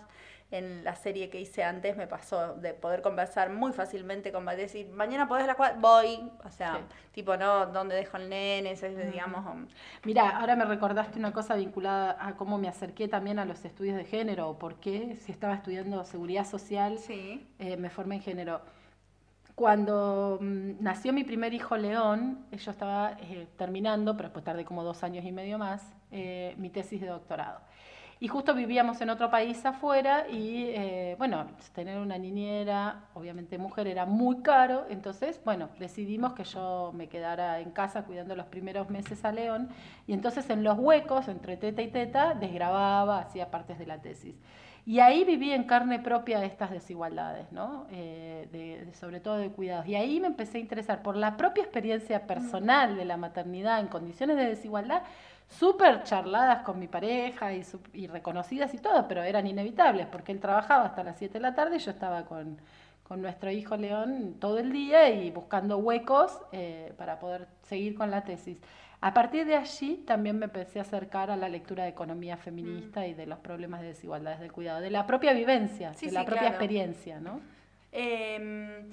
en 0.53 0.85
la 0.85 0.95
serie 0.95 1.31
que 1.31 1.41
hice 1.41 1.65
antes 1.65 1.97
me 1.97 2.07
pasó 2.07 2.55
de 2.55 2.75
poder 2.75 3.03
conversar 3.03 3.51
muy 3.51 3.73
fácilmente 3.73 4.31
con 4.33 4.45
decir, 4.47 4.89
mañana 4.91 5.27
podés 5.27 5.45
a 5.45 5.47
las 5.49 5.57
cuatro, 5.57 5.81
voy, 5.81 6.31
o 6.45 6.51
sea, 6.51 6.77
Sí. 6.77 6.95
tipo, 7.13 7.37
no, 7.39 7.67
¿dónde 7.67 7.95
dejo 7.97 8.19
el 8.19 8.29
nene? 8.29 8.73
Eso 8.73 8.87
es, 8.87 9.11
digamos, 9.11 9.45
um, 9.47 9.67
Mira, 10.05 10.29
ahora 10.39 10.55
me 10.55 10.65
recordaste 10.67 11.19
una 11.19 11.33
cosa 11.33 11.55
vinculada 11.57 12.17
a 12.21 12.37
cómo 12.37 12.59
me 12.59 12.69
acerqué 12.69 13.09
también 13.09 13.39
a 13.39 13.45
los 13.47 13.65
estudios 13.65 13.97
de 13.97 14.05
género, 14.05 14.51
o 14.51 14.59
por 14.59 14.77
qué, 14.77 15.17
si 15.17 15.33
estaba 15.33 15.55
estudiando 15.55 16.05
seguridad 16.05 16.47
social, 16.47 16.99
sí. 16.99 17.47
eh, 17.59 17.77
me 17.79 17.89
formé 17.91 18.17
en 18.17 18.23
género. 18.23 18.61
Cuando 19.55 20.39
mm, 20.41 20.73
nació 20.81 21.13
mi 21.13 21.25
primer 21.25 21.53
hijo 21.55 21.77
León, 21.77 22.47
yo 22.53 22.71
estaba 22.71 23.17
eh, 23.21 23.47
terminando, 23.57 24.17
pero 24.17 24.29
después 24.29 24.45
tardé 24.45 24.65
como 24.65 24.83
dos 24.83 25.03
años 25.05 25.25
y 25.25 25.33
medio 25.33 25.59
más, 25.59 25.95
eh, 26.11 26.55
mi 26.59 26.71
tesis 26.71 27.01
de 27.01 27.09
doctorado. 27.09 27.61
Y 28.23 28.29
justo 28.29 28.55
vivíamos 28.55 29.01
en 29.01 29.11
otro 29.11 29.33
país 29.33 29.67
afuera 29.67 30.29
y, 30.31 30.67
eh, 30.69 31.17
bueno, 31.19 31.45
tener 31.75 31.99
una 31.99 32.19
niñera, 32.19 33.07
obviamente 33.15 33.59
mujer, 33.59 33.89
era 33.89 34.07
muy 34.07 34.43
caro. 34.43 34.87
Entonces, 34.89 35.41
bueno, 35.45 35.71
decidimos 35.81 36.33
que 36.33 36.45
yo 36.45 36.93
me 36.95 37.09
quedara 37.09 37.59
en 37.59 37.73
casa 37.73 38.05
cuidando 38.05 38.37
los 38.37 38.47
primeros 38.47 38.89
meses 38.91 39.25
a 39.25 39.33
León. 39.33 39.71
Y 40.07 40.13
entonces 40.13 40.49
en 40.51 40.63
los 40.63 40.79
huecos, 40.79 41.27
entre 41.27 41.57
teta 41.57 41.83
y 41.83 41.89
teta, 41.89 42.35
desgrababa, 42.35 43.19
hacía 43.19 43.51
partes 43.51 43.81
de 43.81 43.87
la 43.87 44.01
tesis. 44.01 44.37
Y 44.85 44.99
ahí 44.99 45.25
viví 45.25 45.53
en 45.53 45.65
carne 45.65 46.01
propia 46.01 46.45
estas 46.45 46.71
desigualdades, 46.71 47.51
¿no? 47.51 47.87
Eh, 47.91 48.89
sobre 48.95 49.21
todo 49.21 49.39
de 49.39 49.51
cuidados. 49.51 49.87
Y 49.87 49.95
ahí 49.95 50.19
me 50.19 50.27
empecé 50.27 50.59
a 50.59 50.61
interesar 50.61 51.03
por 51.03 51.17
la 51.17 51.37
propia 51.37 51.63
experiencia 51.63 52.27
personal 52.27 52.97
de 52.97 53.05
la 53.05 53.17
maternidad 53.17 53.79
en 53.79 53.87
condiciones 53.87 54.37
de 54.37 54.47
desigualdad, 54.47 55.03
súper 55.49 56.03
charladas 56.05 56.63
con 56.63 56.79
mi 56.79 56.89
pareja 56.89 57.53
y, 57.53 57.63
y 57.93 58.07
reconocidas 58.07 58.73
y 58.75 58.79
todo, 58.79 59.07
pero 59.09 59.23
eran 59.23 59.47
inevitables 59.47 60.07
porque 60.07 60.33
él 60.33 60.41
trabajaba 60.41 60.85
hasta 60.87 61.05
las 61.05 61.19
7 61.19 61.35
de 61.35 61.41
la 61.41 61.55
tarde 61.55 61.77
y 61.77 61.79
yo 61.81 61.91
estaba 61.91 62.25
con, 62.25 62.59
con 63.03 63.21
nuestro 63.23 63.51
hijo 63.51 63.77
León 63.77 64.37
todo 64.41 64.59
el 64.59 64.73
día 64.73 65.11
y 65.11 65.31
buscando 65.31 65.79
huecos 65.79 66.41
eh, 66.53 66.93
para 66.97 67.19
poder 67.19 67.47
seguir 67.63 67.95
con 67.95 68.11
la 68.11 68.25
tesis. 68.25 68.59
A 69.05 69.13
partir 69.15 69.45
de 69.47 69.57
allí 69.57 69.97
también 70.07 70.39
me 70.39 70.45
empecé 70.45 70.79
a 70.79 70.83
acercar 70.83 71.31
a 71.31 71.37
la 71.37 71.49
lectura 71.49 71.83
de 71.83 71.91
economía 71.91 72.37
feminista 72.37 73.05
y 73.07 73.15
de 73.15 73.27
los 73.27 73.41
problemas 73.41 73.81
de 73.81 73.89
desigualdades 73.89 74.39
del 74.39 74.53
cuidado, 74.53 74.81
de 74.81 74.91
la 74.91 75.07
propia 75.07 75.33
vivencia, 75.33 75.93
Sí, 75.95 76.07
de 76.07 76.11
sí, 76.11 76.15
la 76.15 76.25
propia 76.25 76.43
claro. 76.43 76.55
experiencia, 76.55 77.19
¿no? 77.21 77.41
Eh, 77.91 78.85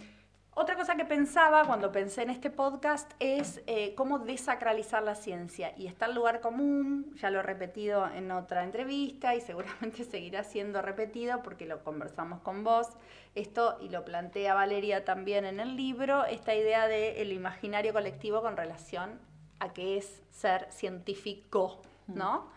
otra 0.55 0.75
cosa 0.75 0.95
que 0.95 1.05
pensaba 1.05 1.63
cuando 1.65 1.91
pensé 1.91 2.23
en 2.23 2.29
este 2.29 2.49
podcast 2.49 3.11
es 3.19 3.61
eh, 3.67 3.93
cómo 3.95 4.19
desacralizar 4.19 5.03
la 5.03 5.15
ciencia. 5.15 5.73
Y 5.77 5.87
está 5.87 6.07
el 6.07 6.15
lugar 6.15 6.41
común, 6.41 7.13
ya 7.15 7.29
lo 7.29 7.39
he 7.39 7.43
repetido 7.43 8.07
en 8.07 8.31
otra 8.31 8.63
entrevista 8.63 9.35
y 9.35 9.41
seguramente 9.41 10.03
seguirá 10.09 10.43
siendo 10.43 10.81
repetido 10.81 11.41
porque 11.43 11.65
lo 11.65 11.83
conversamos 11.83 12.41
con 12.41 12.63
vos. 12.63 12.87
Esto, 13.35 13.77
y 13.79 13.89
lo 13.89 14.03
plantea 14.03 14.53
Valeria 14.53 15.05
también 15.05 15.45
en 15.45 15.59
el 15.59 15.77
libro, 15.77 16.25
esta 16.25 16.53
idea 16.55 16.87
del 16.87 17.31
imaginario 17.31 17.93
colectivo 17.93 18.41
con 18.41 18.57
relación 18.57 19.19
a 19.59 19.71
qué 19.71 19.97
es 19.97 20.21
ser 20.31 20.67
científico, 20.71 21.81
¿no? 22.07 22.49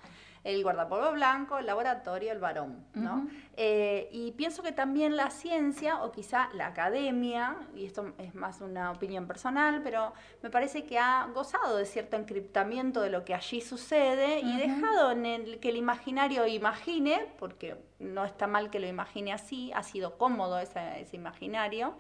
El 0.45 0.63
guardapolvo 0.65 1.13
blanco, 1.13 1.59
el 1.59 1.67
laboratorio, 1.67 2.33
el 2.33 2.41
varón, 2.41 2.85
¿no? 2.95 3.29
Eh, 3.57 4.09
y 4.11 4.33
pienso 4.33 4.63
que 4.63 4.73
también 4.73 5.17
la 5.17 5.31
ciencia, 5.31 6.03
o 6.03 6.11
quizá 6.11 6.49
la 6.55 6.67
academia, 6.69 7.57
y 7.77 7.85
esto 7.85 8.13
es 8.19 8.35
más 8.35 8.61
una 8.61 8.91
opinión 8.91 9.27
personal, 9.29 9.83
pero 9.85 10.13
me 10.43 10.51
parece 10.51 10.85
que 10.85 10.99
ha 10.99 11.27
gozado 11.33 11.77
de 11.77 11.87
cierto 11.87 12.17
encriptamiento 12.17 13.01
de 13.03 13.11
lo 13.11 13.25
que 13.25 13.35
allí 13.35 13.61
sucede 13.61 14.41
y 14.41 14.57
dejado 14.57 15.13
en 15.13 15.27
el 15.27 15.61
que 15.61 15.69
el 15.69 15.77
imaginario 15.77 16.45
imagine, 16.47 17.27
porque 17.39 17.77
no 18.01 18.25
está 18.25 18.47
mal 18.49 18.69
que 18.71 18.81
lo 18.81 18.89
imagine 18.89 19.33
así, 19.33 19.71
ha 19.75 19.83
sido 19.85 20.19
cómodo 20.19 20.59
ese, 20.59 21.01
ese 21.03 21.15
imaginario. 21.17 21.95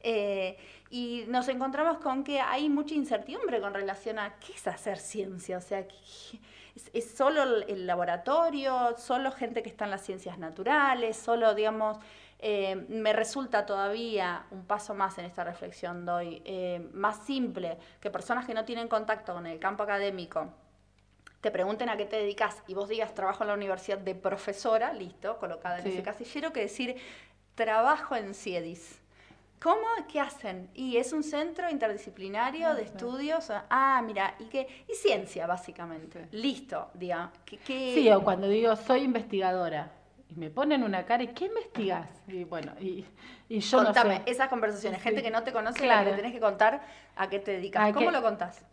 eh, 0.00 0.58
y 0.90 1.24
nos 1.28 1.48
encontramos 1.48 1.98
con 1.98 2.22
que 2.22 2.40
hay 2.40 2.68
mucha 2.68 2.94
incertidumbre 2.94 3.60
con 3.60 3.72
relación 3.74 4.18
a 4.18 4.34
qué 4.38 4.52
es 4.52 4.66
hacer 4.68 4.98
ciencia, 4.98 5.56
o 5.56 5.60
sea, 5.60 5.88
¿qué- 5.88 6.38
es, 6.76 6.90
es 6.92 7.10
solo 7.10 7.42
el, 7.42 7.86
laboratorio, 7.86 8.96
solo 8.98 9.32
gente 9.32 9.62
que 9.62 9.68
está 9.70 9.86
en 9.86 9.90
las 9.90 10.02
ciencias 10.02 10.38
naturales, 10.38 11.16
solo, 11.16 11.54
digamos, 11.54 11.98
eh, 12.38 12.86
me 12.88 13.12
resulta 13.14 13.64
todavía 13.64 14.44
un 14.50 14.66
paso 14.66 14.94
más 14.94 15.16
en 15.18 15.24
esta 15.24 15.42
reflexión 15.42 16.04
doy, 16.04 16.42
eh, 16.44 16.86
más 16.92 17.24
simple 17.24 17.78
que 18.00 18.10
personas 18.10 18.44
que 18.44 18.52
no 18.52 18.64
tienen 18.66 18.88
contacto 18.88 19.32
con 19.32 19.46
el 19.46 19.58
campo 19.58 19.82
académico 19.84 20.52
te 21.40 21.50
pregunten 21.50 21.88
a 21.88 21.96
qué 21.96 22.06
te 22.06 22.16
dedicas 22.16 22.62
y 22.66 22.74
vos 22.74 22.88
digas 22.88 23.14
trabajo 23.14 23.44
en 23.44 23.48
la 23.48 23.54
universidad 23.54 23.98
de 23.98 24.14
profesora, 24.16 24.92
listo, 24.92 25.38
colocada 25.38 25.78
en 25.78 25.84
Sí. 25.84 25.88
ese 25.90 26.02
casillero, 26.02 26.52
que 26.52 26.60
decir 26.60 26.96
trabajo 27.54 28.16
en 28.16 28.34
CIEDIS. 28.34 29.00
¿Cómo? 29.62 29.86
¿Qué 30.10 30.20
hacen? 30.20 30.70
Y 30.74 30.96
es 30.98 31.12
un 31.12 31.22
centro 31.22 31.68
interdisciplinario 31.70 32.74
de 32.74 32.82
estudios. 32.82 33.50
Ah, 33.70 34.02
mira, 34.04 34.34
y 34.38 34.44
que 34.44 34.84
y 34.88 34.94
ciencia 34.94 35.46
básicamente. 35.46 36.28
Listo, 36.32 36.90
diga. 36.94 37.32
¿Qué, 37.44 37.56
qué- 37.58 37.94
Sí, 37.94 38.10
o 38.10 38.22
cuando 38.22 38.48
digo 38.48 38.76
soy 38.76 39.00
investigadora 39.02 39.90
y 40.28 40.34
me 40.34 40.50
ponen 40.50 40.82
una 40.82 41.04
cara 41.06 41.22
y 41.22 41.28
¿qué 41.28 41.46
investigas? 41.46 42.08
Y 42.28 42.44
bueno, 42.44 42.72
y, 42.80 43.04
y 43.48 43.60
yo 43.60 43.82
Contame 43.84 44.18
no 44.18 44.24
sé. 44.24 44.30
esas 44.30 44.48
conversaciones. 44.48 45.02
Gente 45.02 45.20
Sí. 45.20 45.24
que 45.26 45.30
no 45.30 45.42
te 45.42 45.52
conoce, 45.52 45.80
la 45.86 45.94
Claro. 45.94 46.04
que 46.04 46.10
le 46.10 46.16
tenés 46.16 46.32
que 46.32 46.40
contar 46.40 46.82
a 47.16 47.28
qué 47.28 47.38
te 47.38 47.52
dedicas. 47.52 47.88
¿A 47.88 47.92
¿Cómo 47.92 48.06
qué? 48.06 48.12
lo 48.12 48.22
contás? 48.22 48.64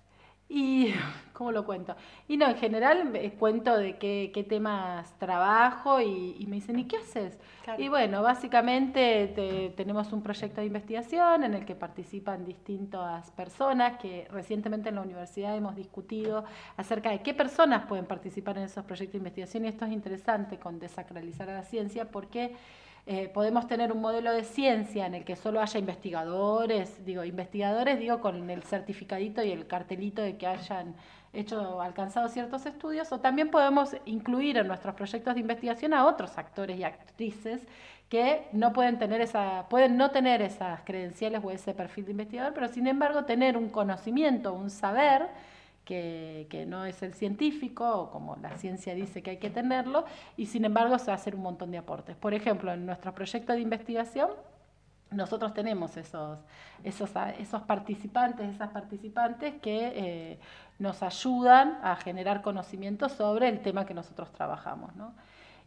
Y, 0.49 0.93
¿cómo 1.33 1.51
lo 1.51 1.65
cuento? 1.65 1.95
Y 2.27 2.37
no, 2.37 2.47
en 2.47 2.55
general 2.57 3.15
eh, 3.15 3.33
cuento 3.39 3.75
de 3.77 3.97
qué, 3.97 4.31
qué 4.33 4.43
temas 4.43 5.17
trabajo 5.17 5.99
y, 6.01 6.35
y 6.39 6.45
me 6.47 6.55
dicen, 6.57 6.77
¿y 6.79 6.85
qué 6.85 6.97
haces? 6.97 7.39
Claro. 7.63 7.81
Y 7.81 7.87
bueno, 7.89 8.21
básicamente 8.21 9.27
te- 9.33 9.69
tenemos 9.75 10.11
un 10.13 10.21
proyecto 10.21 10.61
de 10.61 10.67
investigación 10.67 11.43
en 11.43 11.53
el 11.53 11.65
que 11.65 11.75
participan 11.75 12.45
distintas 12.45 13.31
personas 13.31 13.97
que 13.97 14.27
recientemente 14.31 14.89
en 14.89 14.95
la 14.95 15.01
universidad 15.01 15.55
hemos 15.55 15.75
discutido 15.75 16.43
acerca 16.77 17.09
de 17.09 17.21
qué 17.21 17.33
personas 17.33 17.85
pueden 17.85 18.05
participar 18.05 18.57
en 18.57 18.65
esos 18.65 18.83
proyectos 18.85 19.13
de 19.13 19.17
investigación 19.19 19.65
y 19.65 19.69
esto 19.69 19.85
es 19.85 19.91
interesante 19.91 20.59
con 20.59 20.77
desacralizar 20.79 21.49
a 21.49 21.53
la 21.53 21.63
ciencia 21.63 22.11
porque 22.11 22.55
eh, 23.05 23.29
podemos 23.33 23.67
tener 23.67 23.91
un 23.91 23.99
modelo 23.99 24.31
de 24.31 24.43
ciencia 24.45 25.05
en 25.05 25.13
el 25.13 25.25
que 25.25 25.35
solo 25.35 25.59
haya 25.59 25.77
investigadores, 25.79 27.03
digo, 27.05 27.25
investigadores, 27.25 27.99
digo, 27.99 28.21
con 28.21 28.49
el 28.49 28.63
certificadito 28.63 29.43
y 29.43 29.51
el 29.51 29.67
cartelito 29.67 30.21
de 30.21 30.37
que 30.37 30.47
hayan 30.47 30.95
hecho, 31.33 31.81
alcanzado 31.81 32.29
ciertos 32.29 32.65
estudios, 32.65 33.11
o 33.11 33.19
también 33.19 33.49
podemos 33.51 33.95
incluir 34.05 34.57
en 34.57 34.67
nuestros 34.67 34.95
proyectos 34.95 35.33
de 35.33 35.41
investigación 35.41 35.93
a 35.93 36.05
otros 36.05 36.37
actores 36.37 36.79
y 36.79 36.83
actrices 36.83 37.67
que 38.07 38.47
no 38.53 38.71
pueden 38.71 38.99
tener 38.99 39.19
esa, 39.21 39.67
pueden 39.69 39.97
no 39.97 40.11
tener 40.11 40.41
esas 40.41 40.81
credenciales 40.83 41.41
o 41.43 41.51
ese 41.51 41.73
perfil 41.73 42.05
de 42.05 42.11
investigador, 42.11 42.53
pero 42.53 42.67
sin 42.69 42.87
embargo 42.87 43.25
tener 43.25 43.57
un 43.57 43.69
conocimiento, 43.69 44.53
un 44.53 44.69
saber 44.69 45.29
que, 45.85 46.65
no 46.67 46.85
es 46.85 47.01
el 47.03 47.13
científico, 47.13 47.85
o 47.85 48.11
como 48.11 48.35
la 48.37 48.57
ciencia 48.57 48.95
dice 48.95 49.21
que 49.21 49.31
hay 49.31 49.37
que 49.37 49.49
tenerlo, 49.49 50.05
y 50.37 50.45
sin 50.45 50.65
embargo 50.65 50.97
se 50.99 51.11
hacer 51.11 51.35
un 51.35 51.41
montón 51.41 51.71
de 51.71 51.77
aportes. 51.77 52.15
Por 52.15 52.33
ejemplo, 52.33 52.71
en 52.71 52.85
nuestro 52.85 53.13
proyecto 53.13 53.53
de 53.53 53.59
investigación, 53.59 54.29
nosotros 55.11 55.53
tenemos 55.53 55.95
esos, 55.97 56.39
esos, 56.83 57.11
esos 57.37 57.61
participantes, 57.63 58.49
esas 58.49 58.69
participantes 58.69 59.53
que 59.61 59.91
eh, 59.95 60.39
nos 60.79 61.03
ayudan 61.03 61.79
a 61.83 61.95
generar 61.97 62.41
conocimiento 62.41 63.09
sobre 63.09 63.47
el 63.47 63.61
tema 63.61 63.85
que 63.85 63.93
nosotros 63.93 64.31
trabajamos. 64.31 64.95
¿no? 64.95 65.13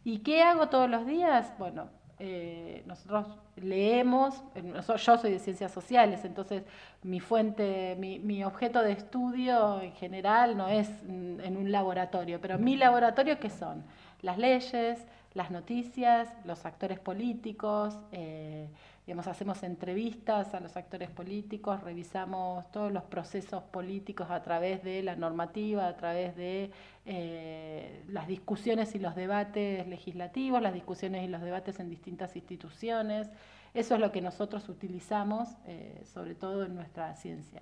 ¿Y 0.03 0.19
qué 0.19 0.43
hago 0.43 0.67
todos 0.67 0.89
los 0.89 1.05
días? 1.05 1.53
Bueno, 1.57 1.87
eh, 2.19 2.83
nosotros 2.87 3.27
leemos, 3.57 4.43
eh, 4.55 4.73
yo 4.87 5.17
soy 5.17 5.31
de 5.31 5.39
ciencias 5.39 5.71
sociales, 5.71 6.25
entonces 6.25 6.63
mi 7.03 7.19
fuente, 7.19 7.95
mi, 7.99 8.17
mi 8.19 8.43
objeto 8.43 8.81
de 8.81 8.93
estudio 8.93 9.81
en 9.81 9.91
general 9.93 10.57
no 10.57 10.67
es 10.67 10.89
mm, 11.03 11.41
en 11.41 11.57
un 11.57 11.71
laboratorio, 11.71 12.41
pero 12.41 12.57
mi 12.57 12.75
laboratorio, 12.75 13.39
¿qué 13.39 13.49
son? 13.49 13.83
Las 14.21 14.39
leyes, 14.39 15.05
las 15.37 15.51
noticias, 15.51 16.27
los 16.45 16.65
actores 16.65 16.99
políticos, 16.99 17.95
eh, 18.11 18.69
digamos, 19.05 19.27
hacemos 19.27 19.61
entrevistas 19.61 20.55
a 20.55 20.59
los 20.59 20.75
actores 20.75 21.11
políticos, 21.11 21.83
revisamos 21.83 22.69
todos 22.71 22.91
los 22.91 23.03
procesos 23.03 23.61
políticos 23.65 24.31
a 24.31 24.41
través 24.41 24.83
de 24.83 25.03
la 25.03 25.15
normativa, 25.15 25.87
a 25.87 25.95
través 25.95 26.35
de 26.35 26.71
eh, 27.05 28.03
las 28.07 28.27
discusiones 28.27 28.95
y 28.95 28.99
los 28.99 29.15
debates 29.15 29.87
legislativos, 29.87 30.59
las 30.59 30.73
discusiones 30.73 31.23
y 31.23 31.27
los 31.27 31.43
debates 31.43 31.79
en 31.79 31.91
distintas 31.91 32.35
instituciones. 32.35 33.29
Eso 33.75 33.93
es 33.93 34.01
lo 34.01 34.11
que 34.11 34.21
nosotros 34.21 34.67
utilizamos, 34.69 35.49
eh, 35.67 36.01
sobre 36.11 36.33
todo 36.33 36.65
en 36.65 36.73
nuestra 36.73 37.13
ciencia, 37.13 37.61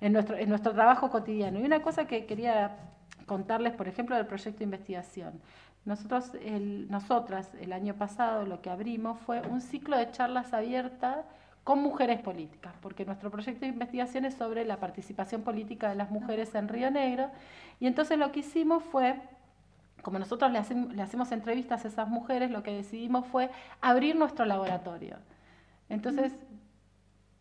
en 0.00 0.14
nuestro, 0.14 0.38
en 0.38 0.48
nuestro 0.48 0.72
trabajo 0.72 1.10
cotidiano. 1.10 1.60
Y 1.60 1.64
una 1.64 1.82
cosa 1.82 2.06
que 2.06 2.24
quería 2.24 2.78
contarles, 3.26 3.74
por 3.74 3.86
ejemplo, 3.86 4.16
del 4.16 4.26
proyecto 4.26 4.58
de 4.58 4.64
investigación. 4.64 5.40
Nosotros, 5.84 6.32
el, 6.42 6.90
nosotras, 6.90 7.50
el 7.60 7.72
año 7.72 7.94
pasado, 7.94 8.44
lo 8.44 8.60
que 8.60 8.70
abrimos 8.70 9.18
fue 9.20 9.40
un 9.42 9.60
ciclo 9.60 9.96
de 9.96 10.10
charlas 10.10 10.52
abiertas 10.52 11.24
con 11.64 11.82
mujeres 11.82 12.20
políticas, 12.20 12.74
porque 12.80 13.04
nuestro 13.04 13.30
proyecto 13.30 13.60
de 13.60 13.68
investigación 13.68 14.24
es 14.24 14.34
sobre 14.34 14.64
la 14.64 14.78
participación 14.78 15.42
política 15.42 15.88
de 15.88 15.94
las 15.94 16.10
mujeres 16.10 16.54
en 16.54 16.68
Río 16.68 16.90
Negro, 16.90 17.30
y 17.78 17.86
entonces 17.86 18.18
lo 18.18 18.32
que 18.32 18.40
hicimos 18.40 18.82
fue, 18.82 19.20
como 20.02 20.18
nosotros 20.18 20.50
le, 20.50 20.58
hacemos, 20.58 20.94
le 20.94 21.02
hacemos 21.02 21.32
entrevistas 21.32 21.84
a 21.84 21.88
esas 21.88 22.08
mujeres, 22.08 22.50
lo 22.50 22.62
que 22.62 22.72
decidimos 22.72 23.26
fue 23.26 23.50
abrir 23.80 24.16
nuestro 24.16 24.44
laboratorio. 24.44 25.16
Entonces, 25.88 26.32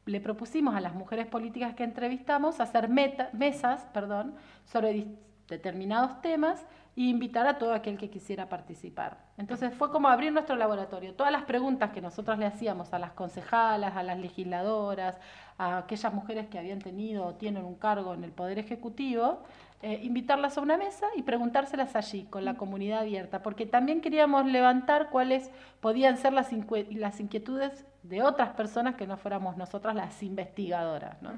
le 0.06 0.20
propusimos 0.20 0.76
a 0.76 0.82
las 0.82 0.96
mujeres 0.96 1.28
políticas 1.28 1.76
que 1.76 1.84
entrevistamos 1.84 2.60
hacer 2.60 2.90
mesas 2.90 3.86
perdón, 3.94 4.34
sobre 4.66 5.08
determinados 5.50 6.22
temas 6.22 6.66
e 6.96 7.04
invitar 7.04 7.48
a 7.48 7.58
todo 7.58 7.74
aquel 7.74 7.98
que 7.98 8.10
quisiera 8.10 8.50
participar. 8.50 9.18
Entonces 9.38 9.74
fue 9.74 9.92
como 9.92 10.08
abrir 10.10 10.32
nuestro 10.32 10.56
laboratorio. 10.56 11.14
Todas 11.14 11.32
las 11.32 11.44
preguntas 11.44 11.92
que 11.92 12.02
nosotros 12.02 12.38
le 12.38 12.46
hacíamos 12.46 12.94
a 12.94 13.00
las 13.00 13.12
concejalas, 13.12 13.96
a 13.96 14.04
las 14.04 14.20
legisladoras, 14.20 15.18
a 15.58 15.80
aquellas 15.80 16.14
mujeres 16.14 16.48
que 16.48 16.60
habían 16.60 16.80
tenido 16.80 17.26
o 17.26 17.36
tienen 17.36 17.66
un 17.66 17.76
cargo 17.76 18.14
en 18.14 18.24
el 18.24 18.32
Poder 18.32 18.60
Ejecutivo, 18.60 19.44
eh, 19.82 20.00
invitarlas 20.04 20.58
a 20.58 20.62
una 20.62 20.76
mesa 20.76 21.08
y 21.16 21.22
preguntárselas 21.22 21.96
allí, 21.96 22.26
con 22.26 22.44
la 22.44 22.56
comunidad 22.56 23.00
abierta, 23.00 23.42
porque 23.42 23.66
también 23.66 24.02
queríamos 24.02 24.46
levantar 24.46 25.10
cuáles 25.10 25.52
podían 25.80 26.18
ser 26.18 26.34
las, 26.34 26.50
las 26.90 27.20
inquietudes 27.22 27.86
de 28.04 28.24
otras 28.24 28.52
personas 28.52 28.96
que 28.96 29.06
no 29.06 29.18
fuéramos 29.18 29.58
nosotras 29.58 29.94
las 29.94 30.24
investigadoras. 30.24 31.22
¿no? 31.22 31.32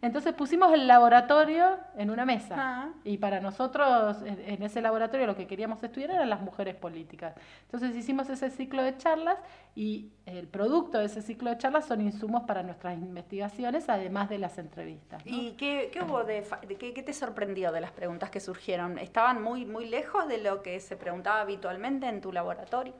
Entonces 0.00 0.34
pusimos 0.34 0.72
el 0.72 0.88
laboratorio 0.88 1.78
en 1.96 2.10
una 2.10 2.24
mesa 2.24 2.54
ah. 2.58 2.88
y 3.04 3.18
para 3.18 3.40
nosotros 3.40 4.16
en, 4.24 4.62
ese 4.62 4.80
laboratorio 4.80 5.26
lo 5.26 5.36
que 5.36 5.46
queríamos 5.46 5.82
estudiar 5.82 6.10
eran 6.10 6.28
las 6.28 6.40
mujeres 6.40 6.74
políticas. 6.74 7.34
Entonces 7.62 7.94
hicimos 7.94 8.28
ese 8.28 8.50
ciclo 8.50 8.82
de 8.82 8.96
charlas 8.96 9.38
y 9.76 10.10
el 10.26 10.48
producto 10.48 10.98
de 10.98 11.04
ese 11.04 11.22
ciclo 11.22 11.50
de 11.50 11.58
charlas 11.58 11.86
son 11.86 12.00
insumos 12.00 12.42
para 12.44 12.62
nuestras 12.62 12.94
investigaciones, 12.98 13.88
además 13.88 14.28
de 14.28 14.38
las 14.38 14.58
entrevistas. 14.58 15.22
¿Y 15.24 15.52
qué, 15.52 15.90
hubo 16.04 16.24
de, 16.24 16.44
qué, 16.78 16.92
qué, 16.92 17.02
te 17.02 17.12
sorprendió 17.12 17.70
de 17.70 17.80
las 17.80 17.92
preguntas 17.92 18.30
que 18.30 18.40
surgieron? 18.40 18.98
¿Estaban 18.98 19.40
muy, 19.40 19.64
muy 19.64 19.88
lejos 19.88 20.26
de 20.26 20.38
lo 20.38 20.62
que 20.62 20.80
se 20.80 20.96
preguntaba 20.96 21.40
habitualmente 21.40 22.08
en 22.08 22.20
tu 22.20 22.32
laboratorio? 22.32 22.94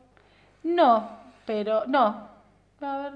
No, 0.63 1.09
pero 1.45 1.85
no, 1.87 2.29
a 2.83 2.99
ver. 2.99 3.13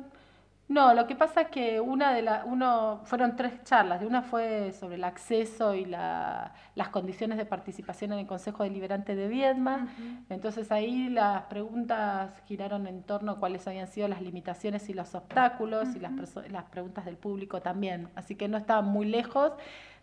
No, 0.68 0.94
lo 0.94 1.06
que 1.06 1.14
pasa 1.14 1.42
es 1.42 1.48
que 1.48 1.80
una 1.80 2.12
de 2.12 2.22
las, 2.22 2.44
uno, 2.44 3.00
fueron 3.04 3.36
tres 3.36 3.62
charlas. 3.62 4.02
Una 4.02 4.22
fue 4.22 4.72
sobre 4.72 4.96
el 4.96 5.04
acceso 5.04 5.74
y 5.74 5.84
la, 5.84 6.54
las 6.74 6.88
condiciones 6.88 7.38
de 7.38 7.46
participación 7.46 8.12
en 8.12 8.18
el 8.18 8.26
Consejo 8.26 8.64
Deliberante 8.64 9.14
de 9.14 9.28
Viedma. 9.28 9.86
Entonces 10.28 10.72
ahí 10.72 11.08
las 11.08 11.42
preguntas 11.44 12.32
giraron 12.48 12.88
en 12.88 13.04
torno 13.04 13.32
a 13.32 13.38
cuáles 13.38 13.68
habían 13.68 13.86
sido 13.86 14.08
las 14.08 14.22
limitaciones 14.22 14.88
y 14.88 14.92
los 14.92 15.14
obstáculos 15.14 15.94
y 15.94 16.00
las, 16.00 16.12
las 16.50 16.64
preguntas 16.64 17.04
del 17.04 17.16
público 17.16 17.62
también. 17.62 18.08
Así 18.16 18.34
que 18.34 18.48
no 18.48 18.58
estaban 18.58 18.86
muy 18.86 19.06
lejos 19.06 19.52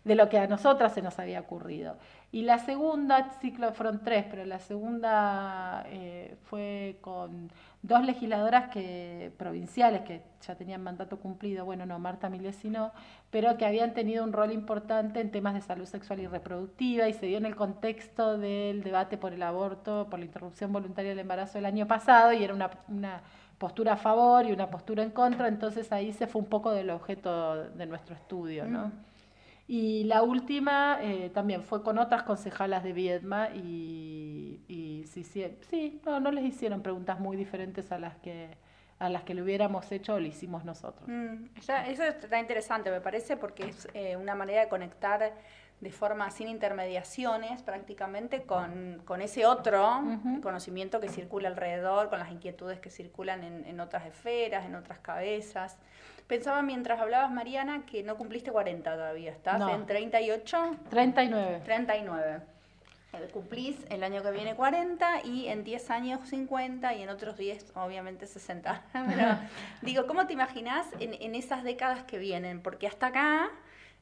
de 0.04 0.14
lo 0.14 0.30
que 0.30 0.38
a 0.38 0.46
nosotras 0.46 0.94
se 0.94 1.02
nos 1.02 1.18
había 1.18 1.40
ocurrido. 1.40 1.96
Y 2.30 2.42
la 2.42 2.58
segunda, 2.58 3.30
ciclo 3.40 3.72
fueron 3.72 4.02
tres, 4.02 4.26
pero 4.30 4.44
la 4.44 4.58
segunda 4.58 5.84
eh, 5.88 6.36
fue 6.44 6.98
con 7.00 7.50
dos 7.84 8.02
legisladoras 8.02 8.70
que, 8.70 9.30
provinciales 9.36 10.00
que 10.02 10.22
ya 10.40 10.54
tenían 10.54 10.82
mandato 10.82 11.18
cumplido, 11.20 11.66
bueno, 11.66 11.84
no, 11.84 11.98
Marta 11.98 12.30
Milesi 12.30 12.70
no, 12.70 12.92
pero 13.30 13.58
que 13.58 13.66
habían 13.66 13.92
tenido 13.92 14.24
un 14.24 14.32
rol 14.32 14.52
importante 14.52 15.20
en 15.20 15.30
temas 15.30 15.52
de 15.52 15.60
salud 15.60 15.84
sexual 15.84 16.20
y 16.20 16.26
reproductiva 16.26 17.08
y 17.08 17.12
se 17.12 17.26
dio 17.26 17.36
en 17.36 17.44
el 17.44 17.54
contexto 17.54 18.38
del 18.38 18.82
debate 18.82 19.18
por 19.18 19.34
el 19.34 19.42
aborto, 19.42 20.06
por 20.08 20.18
la 20.18 20.24
interrupción 20.24 20.72
voluntaria 20.72 21.10
del 21.10 21.18
embarazo 21.18 21.58
del 21.58 21.66
año 21.66 21.86
pasado 21.86 22.32
y 22.32 22.42
era 22.42 22.54
una, 22.54 22.70
una 22.88 23.20
postura 23.58 23.92
a 23.92 23.96
favor 23.96 24.46
y 24.46 24.52
una 24.52 24.70
postura 24.70 25.02
en 25.02 25.10
contra, 25.10 25.48
entonces 25.48 25.92
ahí 25.92 26.14
se 26.14 26.26
fue 26.26 26.40
un 26.40 26.48
poco 26.48 26.70
del 26.70 26.88
objeto 26.88 27.64
de 27.68 27.84
nuestro 27.84 28.14
estudio, 28.14 28.64
¿no? 28.64 28.88
Mm. 28.88 28.92
Y 29.66 30.04
la 30.04 30.22
última 30.22 30.98
eh, 31.00 31.30
también 31.30 31.62
fue 31.62 31.82
con 31.82 31.98
otras 31.98 32.24
concejalas 32.24 32.84
de 32.84 32.92
Viedma 32.92 33.48
y, 33.54 34.60
y 34.68 35.04
sí, 35.06 35.24
sí, 35.24 35.44
sí 35.70 36.00
no, 36.04 36.20
no, 36.20 36.30
les 36.32 36.44
hicieron 36.44 36.82
preguntas 36.82 37.18
muy 37.18 37.36
diferentes 37.36 37.90
a 37.90 37.98
las 37.98 38.16
que 38.18 38.58
a 38.98 39.08
las 39.08 39.24
que 39.24 39.34
le 39.34 39.42
hubiéramos 39.42 39.90
hecho 39.92 40.14
o 40.14 40.20
le 40.20 40.28
hicimos 40.28 40.64
nosotros. 40.64 41.08
Mm, 41.08 41.46
eso 41.56 42.04
está 42.04 42.38
interesante, 42.38 42.90
me 42.90 43.00
parece, 43.00 43.36
porque 43.36 43.68
es 43.68 43.88
eh, 43.94 44.16
una 44.16 44.34
manera 44.34 44.60
de 44.62 44.68
conectar 44.68 45.32
de 45.80 45.90
forma 45.90 46.30
sin 46.30 46.48
intermediaciones 46.48 47.62
prácticamente 47.62 48.44
con, 48.44 49.02
con 49.04 49.20
ese 49.20 49.44
otro 49.44 50.02
conocimiento 50.42 51.00
que 51.00 51.08
circula 51.08 51.48
alrededor, 51.48 52.08
con 52.08 52.20
las 52.20 52.30
inquietudes 52.30 52.80
que 52.80 52.90
circulan 52.90 53.44
en, 53.44 53.64
en 53.66 53.80
otras 53.80 54.06
esferas, 54.06 54.64
en 54.64 54.76
otras 54.76 55.00
cabezas. 55.00 55.76
Pensaba 56.26 56.62
mientras 56.62 57.00
hablabas, 57.00 57.30
Mariana, 57.30 57.84
que 57.84 58.02
no 58.02 58.16
cumpliste 58.16 58.50
40 58.50 58.94
todavía. 58.94 59.32
¿Estás 59.32 59.60
en 59.74 59.84
38? 59.84 60.76
39. 60.88 61.60
39. 61.64 62.53
Cumplís 63.32 63.76
el 63.90 64.04
año 64.04 64.22
que 64.22 64.30
viene 64.30 64.54
40 64.54 65.24
y 65.24 65.48
en 65.48 65.64
10 65.64 65.90
años 65.90 66.28
50 66.28 66.94
y 66.94 67.02
en 67.02 67.08
otros 67.08 67.36
10 67.36 67.72
obviamente 67.74 68.26
60. 68.26 68.82
digo, 69.82 70.06
¿cómo 70.06 70.26
te 70.26 70.32
imaginas 70.32 70.86
en, 71.00 71.14
en, 71.14 71.34
esas 71.34 71.64
décadas 71.64 72.04
que 72.04 72.18
vienen? 72.18 72.60
Porque 72.60 72.86
hasta 72.86 73.08
acá 73.08 73.50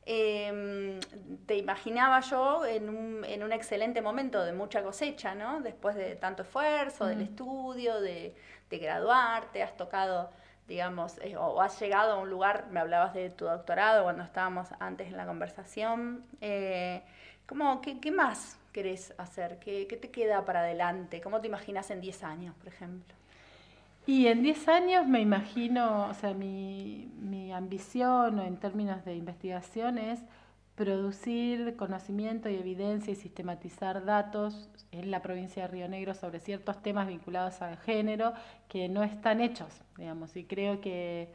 em, 0.05 1.01
te 1.47 1.57
imaginaba 1.57 2.21
yo 2.21 2.67
en 2.67 2.89
un, 2.89 3.25
en 3.25 3.43
un, 3.43 3.53
excelente 3.53 4.03
momento 4.03 4.45
de 4.45 4.53
mucha 4.53 4.83
cosecha, 4.83 5.35
¿no? 5.35 5.61
Después 5.61 5.97
de 5.97 6.17
tanto 6.17 6.43
esfuerzo, 6.43 7.07
del 7.07 7.23
estudio, 7.23 8.01
de, 8.01 8.35
de 8.69 8.79
graduarte, 8.79 9.63
has 9.63 9.77
tocado 9.77 10.31
digamos, 10.69 11.19
eh, 11.19 11.37
o 11.37 11.61
has 11.61 11.79
llegado 11.81 12.13
a 12.13 12.17
un 12.17 12.31
lugar, 12.31 12.67
me 12.71 12.81
hablabas 12.81 13.15
de 13.15 13.31
tu 13.31 13.45
doctorado 13.45 14.05
cuando 14.05 14.23
estábamos 14.23 14.69
antes 14.79 15.09
en 15.09 15.17
la 15.17 15.27
conversación, 15.27 16.25
eh, 16.41 17.03
¿cómo, 17.47 17.81
qué, 17.81 18.11
más 18.11 18.59
querés 18.73 19.15
hacer? 19.19 19.59
¿Qué, 19.59 19.87
¿Qué, 19.87 19.97
te 19.97 20.11
queda 20.11 20.45
para 20.45 20.61
adelante? 20.61 21.21
¿Cómo 21.21 21.41
te 21.41 21.47
imaginas 21.47 21.91
en 21.91 22.01
10 22.01 22.25
años, 22.25 22.55
por 22.57 22.69
ejemplo? 22.69 23.15
Y 24.07 24.27
en 24.27 24.43
10 24.43 24.69
años 24.69 25.07
me 25.07 25.21
imagino, 25.21 26.09
o 26.09 26.15
sea, 26.15 26.35
mi, 26.35 27.09
mi 27.21 27.53
ambición 27.53 28.41
en 28.41 28.57
términos 28.57 29.05
de 29.05 29.15
investigación 29.15 29.99
es 29.99 30.21
producir 30.75 31.77
conocimiento 31.77 32.49
y 32.49 32.57
evidencia 32.57 33.13
y 33.13 33.17
sistematizar 33.17 34.05
datos 34.05 34.71
en 34.91 35.11
la 35.11 35.21
provincia 35.21 35.63
de 35.63 35.69
Río 35.69 35.89
Negro 35.89 36.15
sobre 36.15 36.41
ciertos 36.41 36.83
temas 36.83 37.07
vinculados 37.07 37.61
al 37.63 37.77
género 37.77 38.33
que 38.69 38.89
no 38.89 39.03
están 39.03 39.41
hechos, 39.41 39.83
digamos, 39.97 40.35
y 40.37 40.45
creo 40.45 40.81
que 40.81 41.31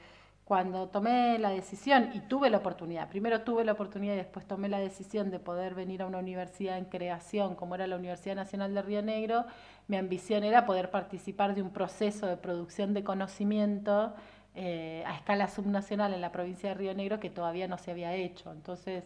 cuando 0.47 0.87
tomé 0.87 1.37
la 1.39 1.49
decisión 1.49 2.09
y 2.13 2.21
tuve 2.21 2.49
la 2.49 2.59
oportunidad, 2.59 3.09
primero 3.09 3.41
tuve 3.41 3.65
la 3.65 3.73
oportunidad 3.73 4.13
y 4.13 4.17
después 4.17 4.47
tomé 4.47 4.69
la 4.69 4.79
decisión 4.79 5.29
de 5.29 5.39
poder 5.39 5.75
venir 5.75 6.01
a 6.01 6.05
una 6.05 6.19
universidad 6.19 6.77
en 6.77 6.85
creación 6.85 7.55
como 7.55 7.75
era 7.75 7.85
la 7.85 7.97
Universidad 7.97 8.35
Nacional 8.35 8.73
de 8.73 8.81
Río 8.81 9.01
Negro, 9.01 9.45
mi 9.89 9.97
ambición 9.97 10.45
era 10.45 10.65
poder 10.65 10.89
participar 10.89 11.53
de 11.53 11.61
un 11.61 11.71
proceso 11.71 12.27
de 12.27 12.37
producción 12.37 12.93
de 12.93 13.03
conocimiento 13.03 14.13
eh, 14.55 15.03
a 15.05 15.15
escala 15.15 15.49
subnacional 15.49 16.13
en 16.13 16.21
la 16.21 16.31
provincia 16.31 16.69
de 16.69 16.75
Río 16.75 16.93
Negro 16.93 17.19
que 17.19 17.29
todavía 17.29 17.67
no 17.67 17.77
se 17.77 17.91
había 17.91 18.13
hecho. 18.13 18.49
Entonces, 18.53 19.03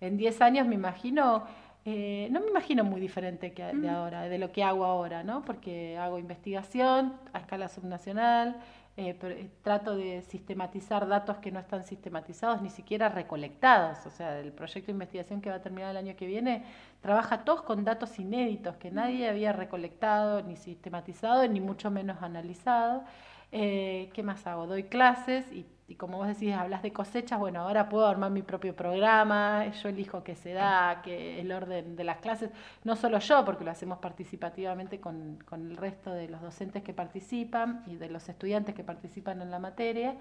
en 0.00 0.16
10 0.16 0.40
años 0.42 0.66
me 0.68 0.76
imagino, 0.76 1.42
eh, 1.84 2.28
no 2.30 2.38
me 2.38 2.46
imagino 2.46 2.84
muy 2.84 3.00
diferente 3.00 3.52
que 3.52 3.64
de 3.64 3.88
ahora, 3.90 4.22
de 4.22 4.38
lo 4.38 4.52
que 4.52 4.62
hago 4.62 4.84
ahora, 4.84 5.24
¿no? 5.24 5.44
Porque 5.44 5.98
hago 5.98 6.20
investigación 6.20 7.14
a 7.32 7.40
escala 7.40 7.68
subnacional, 7.68 8.58
eh, 8.96 9.50
trato 9.62 9.96
de 9.96 10.22
sistematizar 10.22 11.08
datos 11.08 11.38
que 11.38 11.50
no 11.50 11.58
están 11.58 11.84
sistematizados, 11.84 12.62
ni 12.62 12.70
siquiera 12.70 13.08
recolectados. 13.08 14.06
O 14.06 14.10
sea, 14.10 14.38
el 14.38 14.52
proyecto 14.52 14.86
de 14.86 14.92
investigación 14.92 15.40
que 15.40 15.50
va 15.50 15.56
a 15.56 15.62
terminar 15.62 15.90
el 15.90 15.96
año 15.96 16.16
que 16.16 16.26
viene 16.26 16.64
trabaja 17.00 17.44
todos 17.44 17.62
con 17.62 17.84
datos 17.84 18.18
inéditos 18.18 18.76
que 18.76 18.90
nadie 18.92 19.28
había 19.28 19.52
recolectado, 19.52 20.42
ni 20.42 20.56
sistematizado, 20.56 21.46
ni 21.48 21.60
mucho 21.60 21.90
menos 21.90 22.22
analizado. 22.22 23.04
Eh, 23.50 24.10
¿Qué 24.14 24.22
más 24.22 24.46
hago? 24.46 24.66
Doy 24.66 24.84
clases 24.84 25.44
y 25.52 25.66
y 25.86 25.96
como 25.96 26.16
vos 26.16 26.26
decís, 26.26 26.54
hablas 26.54 26.82
de 26.82 26.92
cosechas, 26.92 27.38
bueno, 27.38 27.60
ahora 27.60 27.88
puedo 27.90 28.06
armar 28.06 28.30
mi 28.30 28.42
propio 28.42 28.74
programa, 28.74 29.66
yo 29.66 29.90
elijo 29.90 30.24
qué 30.24 30.34
se 30.34 30.52
da, 30.52 31.02
que 31.02 31.40
el 31.40 31.52
orden 31.52 31.94
de 31.94 32.04
las 32.04 32.18
clases, 32.18 32.50
no 32.84 32.96
solo 32.96 33.18
yo, 33.18 33.44
porque 33.44 33.64
lo 33.64 33.70
hacemos 33.70 33.98
participativamente 33.98 34.98
con, 34.98 35.38
con 35.44 35.70
el 35.70 35.76
resto 35.76 36.10
de 36.10 36.28
los 36.28 36.40
docentes 36.40 36.82
que 36.82 36.94
participan 36.94 37.82
y 37.86 37.96
de 37.96 38.08
los 38.08 38.28
estudiantes 38.28 38.74
que 38.74 38.82
participan 38.82 39.42
en 39.42 39.50
la 39.50 39.58
materia, 39.58 40.16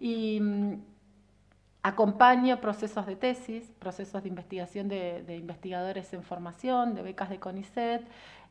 y 0.00 0.40
mm, 0.40 0.80
acompaño 1.82 2.60
procesos 2.60 3.06
de 3.06 3.16
tesis, 3.16 3.70
procesos 3.78 4.22
de 4.22 4.28
investigación 4.30 4.88
de, 4.88 5.22
de 5.24 5.36
investigadores 5.36 6.12
en 6.14 6.22
formación, 6.22 6.94
de 6.94 7.02
becas 7.02 7.28
de 7.28 7.38
CONICET, 7.38 8.02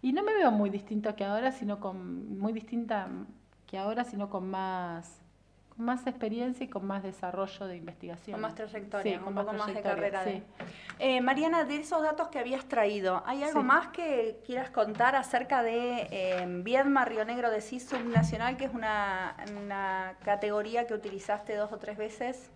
y 0.04 0.14
no 0.14 0.22
me 0.24 0.34
veo 0.36 0.52
muy 0.52 0.70
distinto 0.70 1.16
que 1.16 1.26
ahora, 1.26 1.52
sino 1.52 1.80
con, 1.80 2.38
muy 2.38 2.54
distinta 2.54 3.08
que 3.66 3.80
ahora, 3.80 4.04
sino 4.04 4.30
con 4.30 4.50
más 4.50 5.21
más 5.82 6.08
experiencia 6.08 6.64
y 6.64 6.70
con 6.70 6.86
más 6.86 7.04
desarrollo 7.04 7.68
de 7.68 7.76
investigación. 7.76 8.34
Con 8.34 8.42
más 8.42 8.56
trayectoria, 8.56 9.20
con 9.20 9.30
un 9.30 9.36
poco 9.36 9.54
más 9.54 9.68
de 9.74 9.82
carrera. 9.82 10.24
Eh, 11.00 11.22
Mariana, 11.22 11.64
de 11.64 11.78
esos 11.78 12.02
datos 12.02 12.28
que 12.30 12.40
habías 12.40 12.66
traído, 12.66 13.24
¿hay 13.26 13.44
algo 13.44 13.64
más 13.64 13.88
que 13.88 14.40
quieras 14.46 14.70
contar 14.70 15.16
acerca 15.16 15.64
de 15.64 16.08
eh, 16.12 16.46
Viedma 16.64 17.06
Río 17.06 17.26
Negro 17.26 17.50
de 17.50 17.62
sí 17.62 17.80
subnacional, 17.80 18.58
que 18.58 18.66
es 18.66 18.74
una, 18.74 19.36
categoría 20.24 20.88
que 20.88 20.94
utilizaste 20.94 21.56
dos 21.56 21.72
o 21.72 21.78
tres 21.78 21.98
veces? 21.98 22.50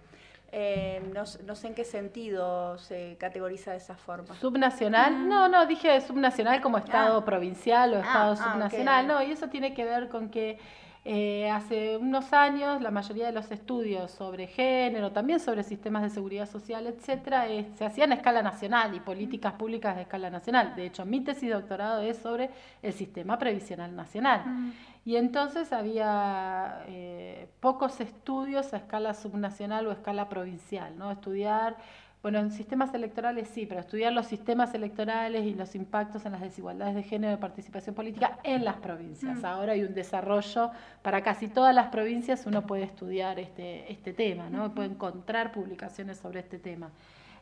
Eh, 0.51 1.01
no, 1.13 1.25
sé 1.25 1.67
en 1.67 1.73
qué 1.73 1.83
sentido 1.83 2.77
se 2.77 3.17
categoriza 3.19 3.71
de 3.71 3.77
esa 3.77 3.95
forma. 3.95 4.35
¿Subnacional? 4.35 5.27
No, 5.27 5.49
no, 5.49 5.65
dije 5.65 5.99
subnacional 5.99 6.61
como 6.61 6.77
Estado 6.77 7.17
ah. 7.17 7.25
provincial 7.25 7.93
o 7.93 7.97
ah, 7.97 8.01
Estado 8.01 8.31
ah, 8.31 8.51
subnacional. 8.51 9.07
No, 9.07 9.21
y 9.23 9.31
eso 9.31 9.49
tiene 9.49 9.73
que 9.73 9.83
ver 9.83 10.07
con 10.07 10.29
que 10.29 10.59
eh, 11.07 11.51
hace 11.51 11.97
unos 11.97 12.33
años 12.33 12.81
la 12.81 12.89
mayoría 12.89 13.27
de 13.27 13.31
los 13.31 13.51
estudios 13.51 14.09
sobre 14.09 14.47
género, 14.47 15.11
también 15.11 15.39
sobre 15.39 15.61
sistemas 15.61 16.01
de 16.01 16.09
seguridad 16.09 16.49
social, 16.49 16.87
etcétera, 16.87 17.45
se 17.75 17.85
hacían 17.85 18.11
a 18.11 18.15
escala 18.15 18.41
nacional 18.41 18.95
y 18.95 18.99
políticas 18.99 19.53
públicas 19.53 19.95
de 19.95 20.01
escala 20.01 20.31
nacional. 20.31 20.75
De 20.75 20.87
hecho, 20.87 21.05
mi 21.05 21.21
tesis 21.21 21.49
de 21.49 21.53
doctorado 21.53 22.01
es 22.01 22.17
sobre 22.17 22.49
el 22.81 22.91
sistema 22.93 23.37
previsional 23.37 23.95
nacional. 23.95 24.45
Mm. 24.47 24.71
Y 25.05 25.17
entonces 25.17 25.71
había 25.71 26.83
eh, 26.87 27.49
pocos 27.59 28.01
estudios 28.01 28.73
a 28.73 28.77
escala 28.77 29.13
subnacional 29.13 29.85
o 29.85 29.91
a 29.91 29.93
escala 29.93 30.27
provincial, 30.27 30.97
¿no? 30.97 31.11
Estudiar 31.11 31.77
bueno, 32.25 32.39
en 32.39 32.49
sistemas 32.49 32.91
electorales 32.95 33.47
sí, 33.53 33.67
pero 33.67 33.81
estudiar 33.81 34.11
los 34.11 34.25
sistemas 34.25 34.73
electorales 34.73 35.45
y 35.45 35.53
los 35.53 35.75
impactos 35.75 36.25
en 36.25 36.31
las 36.31 36.41
desigualdades 36.41 36.95
de 36.95 37.03
género 37.03 37.29
de 37.29 37.37
participación 37.37 37.93
política 37.93 38.39
en 38.41 38.65
las 38.65 38.77
provincias. 38.77 39.41
Mm. 39.41 39.45
Ahora 39.45 39.73
hay 39.73 39.83
un 39.83 39.93
desarrollo 39.93 40.71
para 41.03 41.21
casi 41.21 41.47
todas 41.47 41.75
las 41.75 41.89
provincias, 41.89 42.47
uno 42.47 42.65
puede 42.65 42.81
estudiar 42.81 43.37
este, 43.37 43.91
este 43.91 44.11
tema, 44.11 44.49
¿no? 44.49 44.73
puede 44.73 44.89
encontrar 44.89 45.51
publicaciones 45.51 46.17
sobre 46.17 46.39
este 46.39 46.57
tema. 46.57 46.89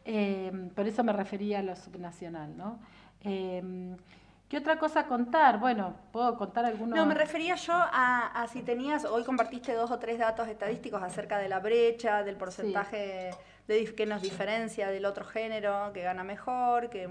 Em, 0.04 0.68
por 0.72 0.86
eso 0.86 1.02
me 1.02 1.14
refería 1.14 1.60
a 1.60 1.64
lo 1.64 1.78
subnacional. 1.78 2.58
¿no? 2.58 2.78
Em, 3.22 3.96
¿Qué 4.50 4.58
otra 4.58 4.78
cosa 4.78 5.08
contar? 5.08 5.62
Bueno, 5.62 5.94
puedo 6.12 6.38
contar 6.38 6.66
algunos. 6.66 6.94
No, 6.94 7.06
me 7.06 7.16
refería 7.16 7.56
yo 7.56 7.74
a, 7.74 8.46
si 8.52 8.62
tenías, 8.62 9.06
hoy 9.06 9.24
compartiste 9.24 9.74
dos 9.76 9.92
o 9.92 9.98
tres 9.98 10.20
datos 10.20 10.50
estadísticos 10.50 11.02
acerca 11.02 11.38
de 11.38 11.48
la 11.48 11.60
brecha, 11.60 12.22
del 12.22 12.36
porcentaje 12.36 13.32
de, 13.68 13.94
que 13.96 14.06
nos 14.06 14.22
diferencia 14.22 14.90
del 14.90 15.06
otro 15.06 15.26
género, 15.26 15.92
que 15.94 16.02
gana 16.02 16.24
mejor, 16.24 16.90
que... 16.90 17.10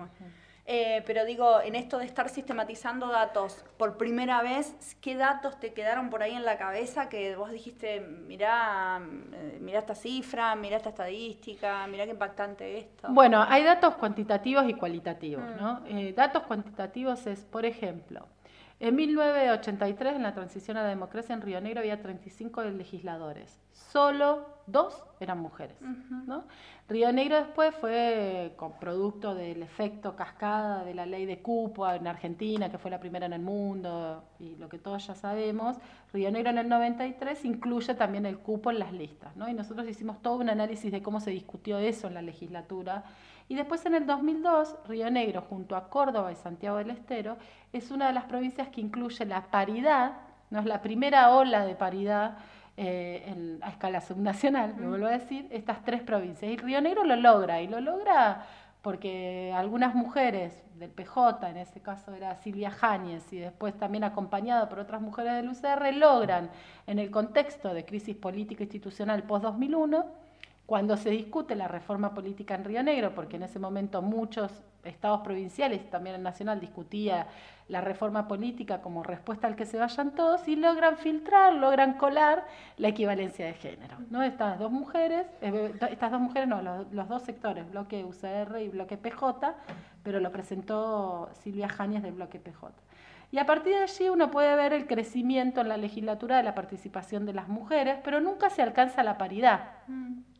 Eh, 0.64 1.02
pero 1.06 1.24
digo, 1.24 1.60
en 1.60 1.74
esto 1.74 1.98
de 1.98 2.04
estar 2.04 2.28
sistematizando 2.28 3.08
datos 3.08 3.64
por 3.78 3.96
primera 3.96 4.42
vez, 4.42 4.96
¿qué 5.00 5.16
datos 5.16 5.58
te 5.58 5.72
quedaron 5.72 6.08
por 6.08 6.22
ahí 6.22 6.34
en 6.34 6.44
la 6.44 6.56
cabeza 6.56 7.08
que 7.08 7.34
vos 7.34 7.50
dijiste, 7.50 8.00
mirá, 8.00 9.00
eh, 9.32 9.58
mirá 9.60 9.80
esta 9.80 9.96
cifra, 9.96 10.54
mirá 10.54 10.76
esta 10.76 10.90
estadística, 10.90 11.84
mirá 11.88 12.04
qué 12.04 12.12
impactante 12.12 12.78
esto? 12.78 13.08
Bueno, 13.10 13.44
hay 13.48 13.64
datos 13.64 13.96
cuantitativos 13.96 14.68
y 14.68 14.74
cualitativos, 14.74 15.42
mm. 15.42 15.56
¿no? 15.60 15.82
Eh, 15.88 16.12
datos 16.12 16.44
cuantitativos 16.44 17.26
es, 17.26 17.42
por 17.42 17.66
ejemplo, 17.66 18.28
en 18.78 18.94
1983, 18.94 20.14
en 20.14 20.22
la 20.22 20.34
transición 20.34 20.76
a 20.76 20.82
la 20.82 20.88
democracia 20.88 21.34
en 21.34 21.40
Río 21.40 21.60
Negro, 21.60 21.80
había 21.80 22.00
35 22.00 22.62
legisladores. 22.64 23.61
Solo 23.72 24.46
dos 24.66 25.02
eran 25.20 25.40
mujeres. 25.40 25.76
Río 26.88 27.12
Negro 27.12 27.36
después 27.36 27.74
fue 27.74 28.52
con 28.56 28.78
producto 28.78 29.34
del 29.34 29.62
efecto 29.62 30.14
cascada 30.14 30.84
de 30.84 30.94
la 30.94 31.06
ley 31.06 31.26
de 31.26 31.40
cupo 31.40 31.88
en 31.90 32.06
Argentina, 32.06 32.70
que 32.70 32.78
fue 32.78 32.90
la 32.90 33.00
primera 33.00 33.26
en 33.26 33.32
el 33.32 33.42
mundo 33.42 34.24
y 34.38 34.56
lo 34.56 34.68
que 34.68 34.78
todos 34.78 35.06
ya 35.06 35.14
sabemos. 35.14 35.76
Río 36.12 36.30
Negro 36.30 36.50
en 36.50 36.58
el 36.58 36.68
93 36.68 37.44
incluye 37.44 37.94
también 37.94 38.26
el 38.26 38.38
cupo 38.38 38.70
en 38.70 38.78
las 38.78 38.92
listas. 38.92 39.34
¿no? 39.36 39.48
Y 39.48 39.54
nosotros 39.54 39.88
hicimos 39.88 40.20
todo 40.22 40.36
un 40.36 40.50
análisis 40.50 40.92
de 40.92 41.02
cómo 41.02 41.20
se 41.20 41.30
discutió 41.30 41.78
eso 41.78 42.08
en 42.08 42.14
la 42.14 42.22
legislatura 42.22 43.04
y 43.48 43.54
después 43.54 43.84
en 43.86 43.94
el 43.94 44.06
2002, 44.06 44.76
Río 44.88 45.10
Negro, 45.10 45.42
junto 45.42 45.76
a 45.76 45.88
Córdoba 45.88 46.32
y 46.32 46.36
Santiago 46.36 46.78
del 46.78 46.90
Estero, 46.90 47.36
es 47.72 47.90
una 47.90 48.06
de 48.06 48.14
las 48.14 48.24
provincias 48.24 48.68
que 48.68 48.80
incluye 48.80 49.26
la 49.26 49.50
paridad, 49.50 50.12
no 50.50 50.60
es 50.60 50.64
la 50.64 50.80
primera 50.80 51.30
ola 51.34 51.66
de 51.66 51.74
paridad 51.74 52.38
eh, 52.76 53.58
a 53.60 53.68
escala 53.68 54.00
subnacional, 54.00 54.74
me 54.76 54.88
vuelvo 54.88 55.06
a 55.06 55.10
decir, 55.10 55.46
estas 55.50 55.84
tres 55.84 56.02
provincias. 56.02 56.50
Y 56.50 56.56
Río 56.56 56.80
Negro 56.80 57.04
lo 57.04 57.16
logra, 57.16 57.60
y 57.60 57.68
lo 57.68 57.80
logra 57.80 58.46
porque 58.82 59.52
algunas 59.54 59.94
mujeres 59.94 60.60
del 60.74 60.90
PJ, 60.90 61.48
en 61.48 61.56
ese 61.56 61.80
caso 61.80 62.12
era 62.14 62.34
Silvia 62.36 62.70
Jáñez, 62.70 63.32
y 63.32 63.38
después 63.38 63.76
también 63.76 64.02
acompañada 64.02 64.68
por 64.68 64.80
otras 64.80 65.00
mujeres 65.00 65.34
del 65.34 65.48
UCR, 65.48 65.94
logran, 65.94 66.50
en 66.88 66.98
el 66.98 67.10
contexto 67.10 67.72
de 67.72 67.84
crisis 67.84 68.16
política 68.16 68.64
institucional 68.64 69.22
post-2001, 69.22 70.04
cuando 70.72 70.96
se 70.96 71.10
discute 71.10 71.54
la 71.54 71.68
reforma 71.68 72.14
política 72.14 72.54
en 72.54 72.64
Río 72.64 72.82
Negro, 72.82 73.14
porque 73.14 73.36
en 73.36 73.42
ese 73.42 73.58
momento 73.58 74.00
muchos 74.00 74.50
estados 74.84 75.20
provinciales 75.20 75.90
también 75.90 76.16
el 76.16 76.22
nacional 76.22 76.60
discutía 76.60 77.26
la 77.68 77.82
reforma 77.82 78.26
política 78.26 78.80
como 78.80 79.02
respuesta 79.02 79.46
al 79.46 79.54
que 79.54 79.66
se 79.66 79.76
vayan 79.76 80.14
todos 80.14 80.48
y 80.48 80.56
logran 80.56 80.96
filtrar, 80.96 81.52
logran 81.52 81.98
colar 81.98 82.46
la 82.78 82.88
equivalencia 82.88 83.44
de 83.44 83.52
género. 83.52 83.98
¿no? 84.08 84.22
Estas 84.22 84.58
dos 84.58 84.72
mujeres, 84.72 85.26
eh, 85.42 85.74
estas 85.90 86.10
dos 86.10 86.22
mujeres 86.22 86.48
no, 86.48 86.62
los, 86.62 87.06
dos 87.06 87.20
sectores, 87.20 87.70
bloque 87.70 88.02
UCR 88.02 88.62
y 88.62 88.70
bloque 88.70 88.96
PJ, 88.96 89.54
pero 90.02 90.20
lo 90.20 90.32
presentó 90.32 91.28
Silvia 91.42 91.68
Jáñez 91.68 92.02
del 92.02 92.14
bloque 92.14 92.38
PJ. 92.38 92.72
Y 93.30 93.36
a 93.36 93.44
partir 93.44 93.74
de 93.74 93.82
allí 93.82 94.08
uno 94.08 94.30
puede 94.30 94.56
ver 94.56 94.72
el 94.72 94.86
crecimiento 94.86 95.60
en 95.60 95.68
la 95.68 95.76
legislatura 95.76 96.38
de 96.38 96.44
la 96.44 96.54
participación 96.54 97.26
de 97.26 97.34
las 97.34 97.48
mujeres, 97.48 97.98
pero 98.02 98.22
nunca 98.22 98.48
se 98.48 98.62
alcanza 98.62 99.02
la 99.02 99.18
paridad. 99.18 99.64
Mm. 99.86 100.31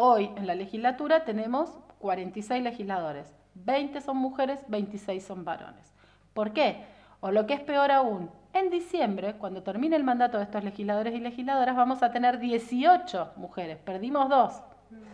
Hoy 0.00 0.30
en 0.36 0.46
la 0.46 0.54
legislatura 0.54 1.24
tenemos 1.24 1.76
46 1.98 2.62
legisladores, 2.62 3.34
20 3.56 4.00
son 4.00 4.18
mujeres, 4.18 4.64
26 4.68 5.26
son 5.26 5.44
varones. 5.44 5.92
¿Por 6.34 6.52
qué? 6.52 6.84
O 7.18 7.32
lo 7.32 7.48
que 7.48 7.54
es 7.54 7.60
peor 7.60 7.90
aún, 7.90 8.30
en 8.52 8.70
diciembre, 8.70 9.34
cuando 9.38 9.64
termine 9.64 9.96
el 9.96 10.04
mandato 10.04 10.38
de 10.38 10.44
estos 10.44 10.62
legisladores 10.62 11.16
y 11.16 11.18
legisladoras, 11.18 11.74
vamos 11.74 12.04
a 12.04 12.12
tener 12.12 12.38
18 12.38 13.32
mujeres, 13.34 13.76
perdimos 13.78 14.28
dos. 14.28 14.62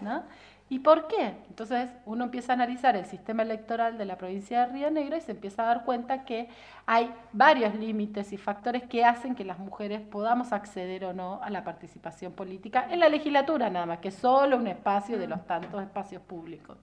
¿no? 0.02 0.22
¿Y 0.70 0.78
por 0.78 1.06
qué? 1.08 1.34
Entonces 1.48 1.90
uno 2.06 2.24
empieza 2.24 2.52
a 2.52 2.54
analizar 2.54 2.96
el 2.96 3.04
sistema 3.04 3.42
electoral 3.42 3.98
de 3.98 4.06
la 4.06 4.16
provincia 4.16 4.60
de 4.60 4.72
Río 4.72 4.90
Negro 4.90 5.16
y 5.16 5.20
se 5.20 5.32
empieza 5.32 5.62
a 5.62 5.66
dar 5.66 5.84
cuenta 5.84 6.24
que 6.24 6.48
hay 6.86 7.12
varios 7.32 7.74
límites 7.74 8.32
y 8.32 8.38
factores 8.38 8.82
que 8.84 9.04
hacen 9.04 9.34
que 9.34 9.44
las 9.44 9.58
mujeres 9.58 10.00
podamos 10.00 10.52
acceder 10.52 11.04
o 11.04 11.12
no 11.12 11.40
a 11.42 11.50
la 11.50 11.64
participación 11.64 12.32
política 12.32 12.86
en 12.90 13.00
la 13.00 13.10
legislatura, 13.10 13.68
nada 13.68 13.84
más 13.84 13.98
que 13.98 14.10
solo 14.10 14.56
un 14.56 14.66
espacio 14.66 15.18
de 15.18 15.26
los 15.26 15.46
tantos 15.46 15.82
espacios 15.82 16.22
públicos. 16.22 16.78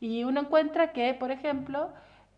Y 0.00 0.24
uno 0.24 0.42
encuentra 0.42 0.92
que, 0.92 1.14
por 1.14 1.30
ejemplo, 1.30 1.88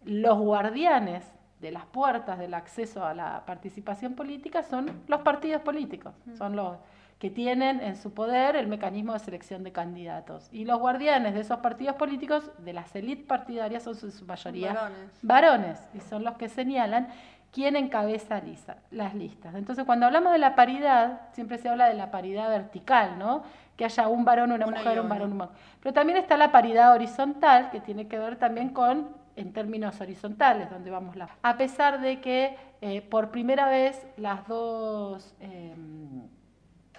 los 0.04 0.38
guardianes 0.38 1.24
de 1.60 1.72
las 1.72 1.84
puertas 1.86 2.38
del 2.38 2.54
acceso 2.54 3.04
a 3.04 3.12
la 3.12 3.44
participación 3.44 4.14
política 4.14 4.62
son 4.62 5.02
los 5.08 5.20
partidos 5.22 5.62
políticos, 5.62 6.14
son 6.38 6.54
los 6.54 6.76
que 7.18 7.30
tienen 7.30 7.80
en 7.80 7.96
su 7.96 8.12
poder 8.12 8.56
el 8.56 8.66
mecanismo 8.66 9.14
de 9.14 9.20
selección 9.20 9.64
de 9.64 9.72
candidatos. 9.72 10.48
Y 10.52 10.64
los 10.64 10.78
guardianes 10.78 11.34
de 11.34 11.40
esos 11.40 11.60
partidos 11.60 11.96
políticos, 11.96 12.50
de 12.58 12.74
las 12.74 12.94
élites 12.94 13.24
partidarias, 13.24 13.84
son 13.84 13.96
en 14.02 14.12
su 14.12 14.26
mayoría 14.26 14.90
varones. 15.22 15.80
y 15.94 16.00
son 16.00 16.24
los 16.24 16.36
que 16.36 16.48
señalan 16.48 17.08
quién 17.52 17.74
encabeza 17.74 18.42
las 18.90 19.14
listas. 19.14 19.54
Entonces, 19.54 19.86
cuando 19.86 20.04
hablamos 20.04 20.32
de 20.32 20.38
la 20.38 20.54
paridad, 20.54 21.22
siempre 21.32 21.56
se 21.56 21.70
habla 21.70 21.88
de 21.88 21.94
la 21.94 22.10
paridad 22.10 22.50
vertical, 22.50 23.18
¿no? 23.18 23.44
Que 23.76 23.86
haya 23.86 24.08
un 24.08 24.26
varón, 24.26 24.52
una, 24.52 24.66
mujer, 24.66 25.00
un 25.00 25.08
varón, 25.08 25.32
un 25.32 25.38
varón. 25.38 25.54
Pero 25.80 25.94
también 25.94 26.18
está 26.18 26.36
la 26.36 26.52
paridad 26.52 26.92
horizontal, 26.92 27.70
que 27.70 27.80
tiene 27.80 28.08
que 28.08 28.18
ver 28.18 28.36
también 28.36 28.70
con 28.70 29.08
en 29.36 29.54
términos 29.54 30.00
horizontales, 30.02 30.68
donde 30.70 30.90
vamos 30.90 31.16
la... 31.16 31.28
A 31.42 31.56
pesar 31.56 32.00
de 32.00 32.20
que 32.20 32.56
eh, 32.82 33.00
por 33.00 33.30
primera 33.30 33.68
vez 33.68 34.06
las 34.18 34.46
dos... 34.46 35.34
Em, 35.40 36.35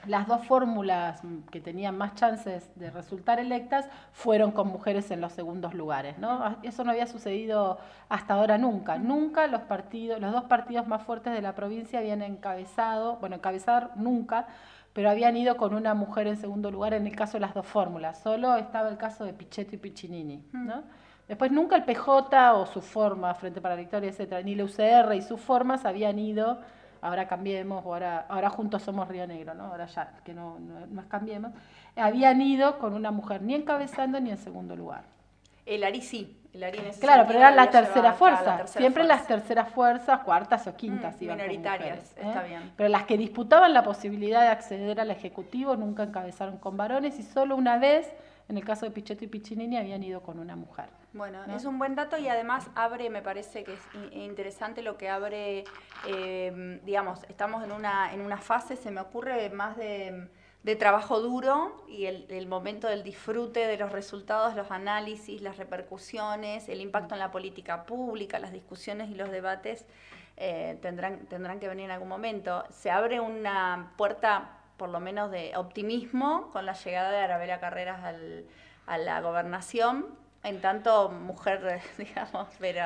las 0.07 0.27
dos 0.27 0.45
fórmulas 0.45 1.21
que 1.51 1.61
tenían 1.61 1.97
más 1.97 2.15
chances 2.15 2.69
de 2.75 2.89
resultar 2.89 3.39
electas 3.39 3.87
fueron 4.11 4.51
con 4.51 4.67
mujeres 4.67 5.11
en 5.11 5.21
los 5.21 5.33
segundos 5.33 5.73
lugares. 5.73 6.17
¿no? 6.17 6.31
Ah, 6.31 6.57
eso 6.63 6.83
no 6.83 6.91
había 6.91 7.07
sucedido 7.07 7.79
hasta 8.09 8.35
ahora 8.35 8.57
nunca. 8.57 8.97
Nunca 8.97 9.47
los 9.47 9.61
partidos, 9.61 10.19
los 10.19 10.31
dos 10.31 10.45
partidos 10.45 10.87
más 10.87 11.03
fuertes 11.03 11.33
de 11.33 11.41
la 11.41 11.55
provincia 11.55 11.99
habían 11.99 12.21
encabezado, 12.21 13.17
bueno, 13.17 13.35
encabezar 13.35 13.91
nunca, 13.95 14.47
pero 14.93 15.09
habían 15.09 15.37
ido 15.37 15.57
con 15.57 15.73
una 15.73 15.93
mujer 15.93 16.27
en 16.27 16.37
segundo 16.37 16.71
lugar 16.71 16.93
en 16.93 17.05
el 17.05 17.15
caso 17.15 17.33
de 17.33 17.41
las 17.41 17.53
dos 17.53 17.67
fórmulas. 17.67 18.19
Solo 18.19 18.55
estaba 18.55 18.89
el 18.89 18.97
caso 18.97 19.25
de 19.25 19.33
Pichetto 19.33 19.75
y 19.75 19.77
Piccinini. 19.77 20.43
¿no? 20.53 20.83
Después 21.27 21.51
nunca 21.51 21.75
el 21.75 21.83
PJ 21.83 22.53
o 22.53 22.65
su 22.65 22.81
forma, 22.81 23.33
Frente 23.35 23.59
para 23.59 23.75
la 23.75 23.81
Victoria, 23.81 24.09
etcétera, 24.09 24.41
ni 24.41 24.55
la 24.55 24.63
UCR 24.63 25.13
y 25.13 25.21
sus 25.21 25.39
formas 25.41 25.85
habían 25.85 26.17
ido, 26.19 26.61
ahora 27.01 27.27
cambiemos, 27.27 27.85
o 27.85 27.93
ahora, 27.93 28.25
ahora 28.29 28.49
juntos 28.49 28.81
somos 28.83 29.07
Río 29.07 29.27
Negro, 29.27 29.53
¿no? 29.53 29.65
ahora 29.65 29.85
ya, 29.85 30.13
que 30.23 30.33
no, 30.33 30.59
no, 30.59 30.85
no 30.87 31.07
cambiemos, 31.07 31.51
habían 31.95 32.41
ido 32.41 32.79
con 32.79 32.93
una 32.93 33.11
mujer 33.11 33.41
ni 33.41 33.55
encabezando 33.55 34.19
ni 34.19 34.31
en 34.31 34.37
segundo 34.37 34.75
lugar. 34.75 35.03
El 35.65 35.83
ARI 35.83 36.01
sí, 36.01 36.37
claro, 36.99 37.25
pero 37.27 37.39
era 37.39 37.51
la 37.51 37.69
tercera 37.69 38.13
fuerza. 38.13 38.67
Siempre 38.67 39.03
las 39.03 39.27
terceras 39.27 39.69
fuerzas, 39.69 40.21
cuartas 40.21 40.67
o 40.67 40.75
quintas 40.75 41.19
mm, 41.19 41.23
iban 41.23 41.37
minoritarias, 41.37 41.99
¿eh? 42.17 42.21
está 42.23 42.43
bien. 42.43 42.71
Pero 42.75 42.89
las 42.89 43.03
que 43.03 43.17
disputaban 43.17 43.73
la 43.73 43.83
posibilidad 43.83 44.41
de 44.41 44.47
acceder 44.47 44.99
al 44.99 45.11
Ejecutivo 45.11 45.75
nunca 45.75 46.03
encabezaron 46.03 46.57
con 46.57 46.77
varones 46.77 47.19
y 47.19 47.23
solo 47.23 47.55
una 47.55 47.77
vez, 47.77 48.11
en 48.49 48.57
el 48.57 48.63
caso 48.63 48.85
de 48.85 48.91
Pichetto 48.91 49.25
y 49.25 49.27
Piccinini, 49.27 49.77
habían 49.77 50.03
ido 50.03 50.21
con 50.21 50.39
una 50.39 50.55
mujer. 50.55 50.89
Bueno, 51.13 51.43
es 51.53 51.65
un 51.65 51.79
buen 51.79 51.95
dato 51.95 52.17
y 52.17 52.27
además 52.27 52.69
abre, 52.75 53.09
me 53.09 53.21
parece 53.21 53.63
que 53.63 53.73
es 53.73 53.81
interesante 54.11 54.81
lo 54.81 54.97
que 54.97 55.09
abre, 55.09 55.63
eh, 56.07 56.79
digamos, 56.85 57.23
estamos 57.29 57.63
en 57.63 57.71
una, 57.71 58.13
en 58.13 58.21
una 58.21 58.37
fase, 58.37 58.75
se 58.75 58.91
me 58.91 59.01
ocurre 59.01 59.49
más 59.49 59.77
de 59.77 60.29
de 60.67 60.75
trabajo 60.75 61.21
duro 61.21 61.81
y 61.87 62.07
el, 62.07 62.45
momento 62.47 62.89
del 62.89 63.01
disfrute 63.01 63.65
de 63.67 63.77
los 63.77 63.93
resultados, 63.93 64.53
los 64.53 64.69
análisis, 64.69 65.41
las 65.41 65.55
repercusiones, 65.55 66.67
el 66.67 66.81
impacto 66.81 67.15
en 67.15 67.19
la 67.19 67.31
política 67.31 67.85
pública, 67.85 68.37
las 68.37 68.51
discusiones 68.51 69.09
y 69.09 69.15
los 69.15 69.31
debates 69.31 69.85
eh, 70.35 70.77
tendrán, 70.81 71.25
tendrán 71.27 71.61
que 71.61 71.69
venir 71.69 71.85
en 71.85 71.91
algún 71.91 72.09
momento. 72.09 72.65
Se 72.69 72.91
abre 72.91 73.21
una 73.21 73.93
puerta, 73.95 74.57
por 74.77 74.89
lo 74.89 74.99
menos, 74.99 75.31
de 75.31 75.53
optimismo 75.55 76.49
con 76.51 76.65
la 76.65 76.73
llegada 76.73 77.11
de 77.11 77.17
Arabela 77.17 77.59
Carreras 77.59 78.03
al, 78.03 78.45
a 78.85 78.97
la 78.97 79.21
gobernación 79.21 80.05
en 80.43 80.61
tanto 80.61 81.09
mujer, 81.09 81.81
digamos, 81.97 82.47
pero 82.59 82.81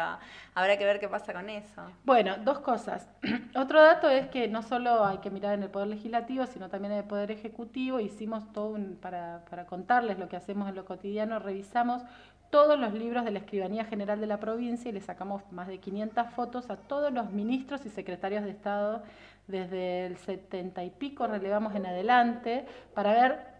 habrá 0.55 0.77
que 0.77 0.85
ver 0.85 0.99
qué 0.99 1.07
pasa 1.07 1.33
con 1.33 1.49
eso. 1.49 1.81
Bueno, 2.03 2.37
dos 2.43 2.59
cosas. 2.59 3.07
Otro 3.55 3.81
dato 3.81 4.09
es 4.09 4.27
que 4.27 4.47
no 4.47 4.63
solo 4.63 5.05
hay 5.05 5.19
que 5.19 5.29
mirar 5.29 5.53
en 5.53 5.63
el 5.63 5.69
Poder 5.69 5.87
Legislativo, 5.87 6.45
sino 6.47 6.69
también 6.69 6.93
en 6.93 6.99
el 6.99 7.05
Poder 7.05 7.31
Ejecutivo. 7.31 7.99
Hicimos 7.99 8.51
todo 8.53 8.77
para, 9.01 9.45
para 9.49 9.65
contarles 9.65 10.17
lo 10.17 10.27
que 10.27 10.37
hacemos 10.37 10.69
en 10.69 10.75
lo 10.75 10.85
cotidiano, 10.85 11.39
revisamos 11.39 12.03
todos 12.49 12.77
los 12.77 12.93
libros 12.93 13.23
de 13.23 13.31
la 13.31 13.39
Escribanía 13.39 13.85
General 13.85 14.19
de 14.19 14.27
la 14.27 14.39
provincia 14.39 14.89
y 14.89 14.91
le 14.91 14.99
sacamos 14.99 15.41
más 15.51 15.67
de 15.67 15.79
500 15.79 16.27
fotos 16.31 16.69
a 16.69 16.75
todos 16.75 17.11
los 17.13 17.31
ministros 17.31 17.85
y 17.85 17.89
secretarios 17.89 18.43
de 18.43 18.49
Estado 18.49 19.03
desde 19.47 20.05
el 20.05 20.17
70 20.17 20.83
y 20.83 20.89
pico, 20.91 21.27
relevamos 21.27 21.75
en 21.75 21.85
adelante, 21.85 22.65
para 22.93 23.13
ver 23.13 23.51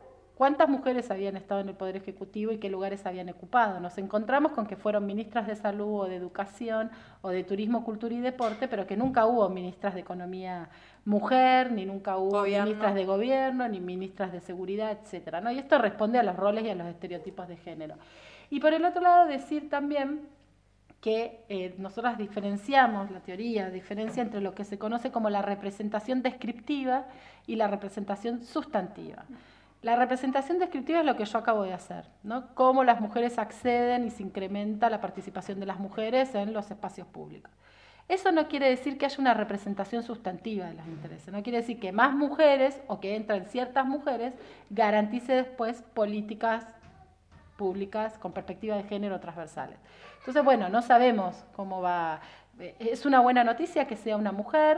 cuántas 0.42 0.68
mujeres 0.70 1.12
habían 1.12 1.38
estado 1.38 1.62
en 1.62 1.70
el 1.70 1.76
Poder 1.76 1.98
Ejecutivo 1.98 2.52
y 2.52 2.58
qué 2.58 2.68
lugares 2.68 3.06
habían 3.06 3.30
ocupado. 3.30 3.80
Nos 3.80 4.00
encontramos 4.00 4.54
con 4.54 4.66
que 4.66 4.76
fueron 4.76 5.06
ministras 5.06 5.46
de 5.46 5.56
Salud 5.56 6.02
o 6.02 6.06
de 6.06 6.16
Educación 6.16 6.90
o 7.22 7.30
de 7.30 7.44
Turismo, 7.44 7.84
Cultura 7.84 8.16
y 8.16 8.22
Deporte, 8.22 8.68
pero 8.68 8.88
que 8.88 8.98
nunca 8.98 9.28
hubo 9.28 9.48
ministras 9.50 9.94
de 9.94 10.00
Economía 10.00 10.70
mujer, 11.06 11.72
ni 11.72 11.86
nunca 11.86 12.18
hubo 12.18 12.42
ministras 12.42 12.96
de 12.96 13.06
Gobierno, 13.06 13.68
ni 13.68 13.80
ministras 13.80 14.32
de 14.32 14.40
Seguridad, 14.40 14.98
etcétera. 15.00 15.42
¿no? 15.42 15.52
Y 15.52 15.60
esto 15.60 15.78
responde 15.78 16.18
a 16.18 16.24
los 16.24 16.36
roles 16.36 16.64
y 16.66 16.70
a 16.70 16.76
los 16.76 16.88
estereotipos 16.88 17.48
de 17.48 17.58
género. 17.58 17.96
Y 18.50 18.60
por 18.60 18.74
el 18.74 18.84
otro 18.84 19.02
lado, 19.02 19.28
decir 19.28 19.70
también 19.70 20.28
que 21.02 21.44
eh, 21.50 21.74
nosotras 21.80 22.18
diferenciamos, 22.18 23.10
la 23.10 23.20
teoría 23.22 23.72
diferencia 23.72 24.22
entre 24.22 24.40
lo 24.40 24.54
que 24.54 24.64
se 24.64 24.78
conoce 24.78 25.12
como 25.12 25.32
la 25.32 25.42
representación 25.42 26.22
descriptiva 26.22 27.08
y 27.48 27.56
la 27.56 27.68
representación 27.68 28.44
sustantiva. 28.44 29.26
La 29.82 29.96
representación 29.96 30.60
descriptiva 30.60 31.00
es 31.00 31.06
lo 31.06 31.16
que 31.16 31.26
yo 31.26 31.40
acabo 31.40 31.64
de 31.64 31.74
hacer, 31.74 32.06
¿no? 32.22 32.54
Cómo 32.54 32.84
las 32.84 33.02
mujeres 33.02 33.40
acceden 33.40 34.06
y 34.06 34.12
se 34.12 34.22
incrementa 34.22 34.92
la 34.92 35.02
participación 35.02 35.60
de 35.60 35.66
las 35.66 35.80
mujeres 35.80 36.36
en 36.36 36.54
los 36.54 36.70
espacios 36.70 37.08
públicos. 37.08 37.52
Eso 38.08 38.32
no 38.32 38.48
quiere 38.48 38.70
decir 38.70 39.00
que 39.00 39.06
haya 39.06 39.18
una 39.18 39.34
representación 39.34 40.04
sustantiva 40.04 40.68
de 40.68 40.76
los 40.76 40.86
intereses, 40.86 41.34
no 41.34 41.42
quiere 41.42 41.60
decir 41.60 41.80
que 41.80 41.92
más 41.92 42.14
mujeres 42.14 42.80
o 42.88 43.00
que 43.00 43.16
entren 43.16 43.46
ciertas 43.46 43.88
mujeres 43.88 44.34
garantice 44.70 45.34
después 45.34 45.82
políticas 45.94 46.68
públicas 47.62 48.18
con 48.18 48.32
perspectiva 48.32 48.76
de 48.76 48.84
género 48.84 49.20
transversales. 49.20 49.78
Entonces, 50.20 50.44
bueno, 50.44 50.70
no 50.70 50.82
sabemos 50.82 51.46
cómo 51.56 51.82
va. 51.82 52.20
Es 52.80 53.06
una 53.06 53.20
buena 53.20 53.44
noticia 53.44 53.86
que 53.86 53.96
sea 53.96 54.18
una 54.18 54.32
mujer. 54.32 54.74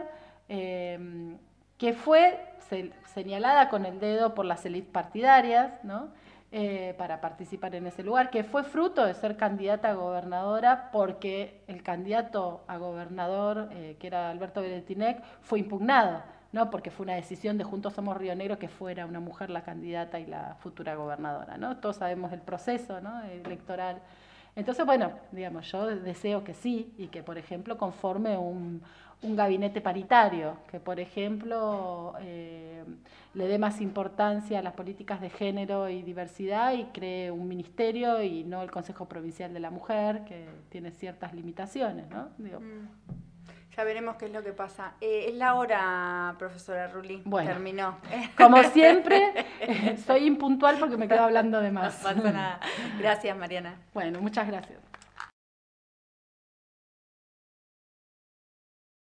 Eh, 0.49 1.37
que 1.83 1.91
fue 1.91 2.39
señalada 3.13 3.67
con 3.67 3.85
el 3.85 3.99
dedo 3.99 4.33
por 4.33 4.45
las 4.45 4.65
élites 4.65 4.89
partidarias, 4.89 5.83
¿no? 5.83 6.09
Eh, 6.55 6.93
para 6.97 7.19
participar 7.19 7.73
en 7.75 7.87
ese 7.87 8.03
lugar, 8.03 8.29
que 8.29 8.43
fue 8.43 8.63
fruto 8.63 9.03
de 9.05 9.15
ser 9.15 9.35
candidata 9.35 9.89
a 9.89 9.93
gobernadora 9.95 10.91
porque 10.91 11.61
el 11.67 11.83
candidato 11.83 12.63
a 12.67 12.77
gobernador, 12.77 13.69
eh, 13.71 13.97
que 13.99 14.07
era 14.07 14.29
Alberto 14.29 14.61
Beretinec, 14.61 15.21
fue 15.41 15.59
impugnado, 15.59 16.21
¿no? 16.53 16.69
porque 16.69 16.91
fue 16.91 17.03
una 17.03 17.15
decisión 17.15 17.57
de 17.57 17.65
Juntos 17.65 17.93
Somos 17.93 18.15
Río 18.15 18.35
Negro 18.35 18.57
que 18.57 18.69
fuera 18.69 19.05
una 19.05 19.19
mujer 19.19 19.49
la 19.49 19.63
candidata 19.63 20.19
y 20.19 20.25
la 20.25 20.55
futura 20.59 20.95
gobernadora. 20.95 21.57
¿no? 21.57 21.77
Todos 21.77 21.97
sabemos 21.97 22.31
el 22.31 22.41
proceso 22.41 23.01
¿no? 23.01 23.21
electoral. 23.23 24.01
Entonces, 24.55 24.85
bueno, 24.85 25.11
digamos, 25.31 25.69
yo 25.71 25.87
deseo 25.87 26.43
que 26.43 26.53
sí 26.53 26.93
y 26.97 27.07
que, 27.07 27.23
por 27.23 27.39
ejemplo, 27.39 27.75
conforme 27.77 28.37
un, 28.37 28.83
un 29.23 29.35
gabinete 29.35 29.81
paritario, 29.81 30.57
que 30.69 30.79
por 30.79 30.99
ejemplo 30.99 32.13
eh, 32.21 32.83
le 33.33 33.47
dé 33.47 33.57
más 33.57 33.81
importancia 33.81 34.59
a 34.59 34.61
las 34.61 34.73
políticas 34.73 35.21
de 35.21 35.29
género 35.29 35.89
y 35.89 36.03
diversidad 36.03 36.73
y 36.73 36.85
cree 36.85 37.31
un 37.31 37.47
ministerio 37.47 38.21
y 38.21 38.43
no 38.43 38.61
el 38.61 38.69
Consejo 38.69 39.07
Provincial 39.07 39.53
de 39.53 39.59
la 39.59 39.71
Mujer, 39.71 40.23
que 40.25 40.45
tiene 40.69 40.91
ciertas 40.91 41.33
limitaciones, 41.33 42.07
¿no? 42.09 42.29
Mm. 42.37 42.87
Ya 43.75 43.83
veremos 43.83 44.17
qué 44.17 44.25
es 44.25 44.31
lo 44.31 44.43
que 44.43 44.53
pasa. 44.53 44.93
Eh, 45.01 45.25
es 45.29 45.35
la 45.35 45.55
hora, 45.55 46.35
profesora. 46.37 46.91
Bueno, 47.25 47.49
terminó. 47.49 47.97
Como 48.37 48.61
siempre, 48.71 49.45
soy 50.05 50.25
impuntual 50.25 50.77
porque 50.77 50.97
me 50.97 51.07
quedo 51.07 51.23
hablando 51.23 51.59
de 51.59 51.71
más. 51.71 52.03
No 52.03 52.09
pasa 52.09 52.31
nada. 52.31 52.59
Gracias, 52.99 53.35
Mariana. 53.35 53.75
Bueno, 53.93 54.21
muchas 54.21 54.47
gracias. 54.47 54.92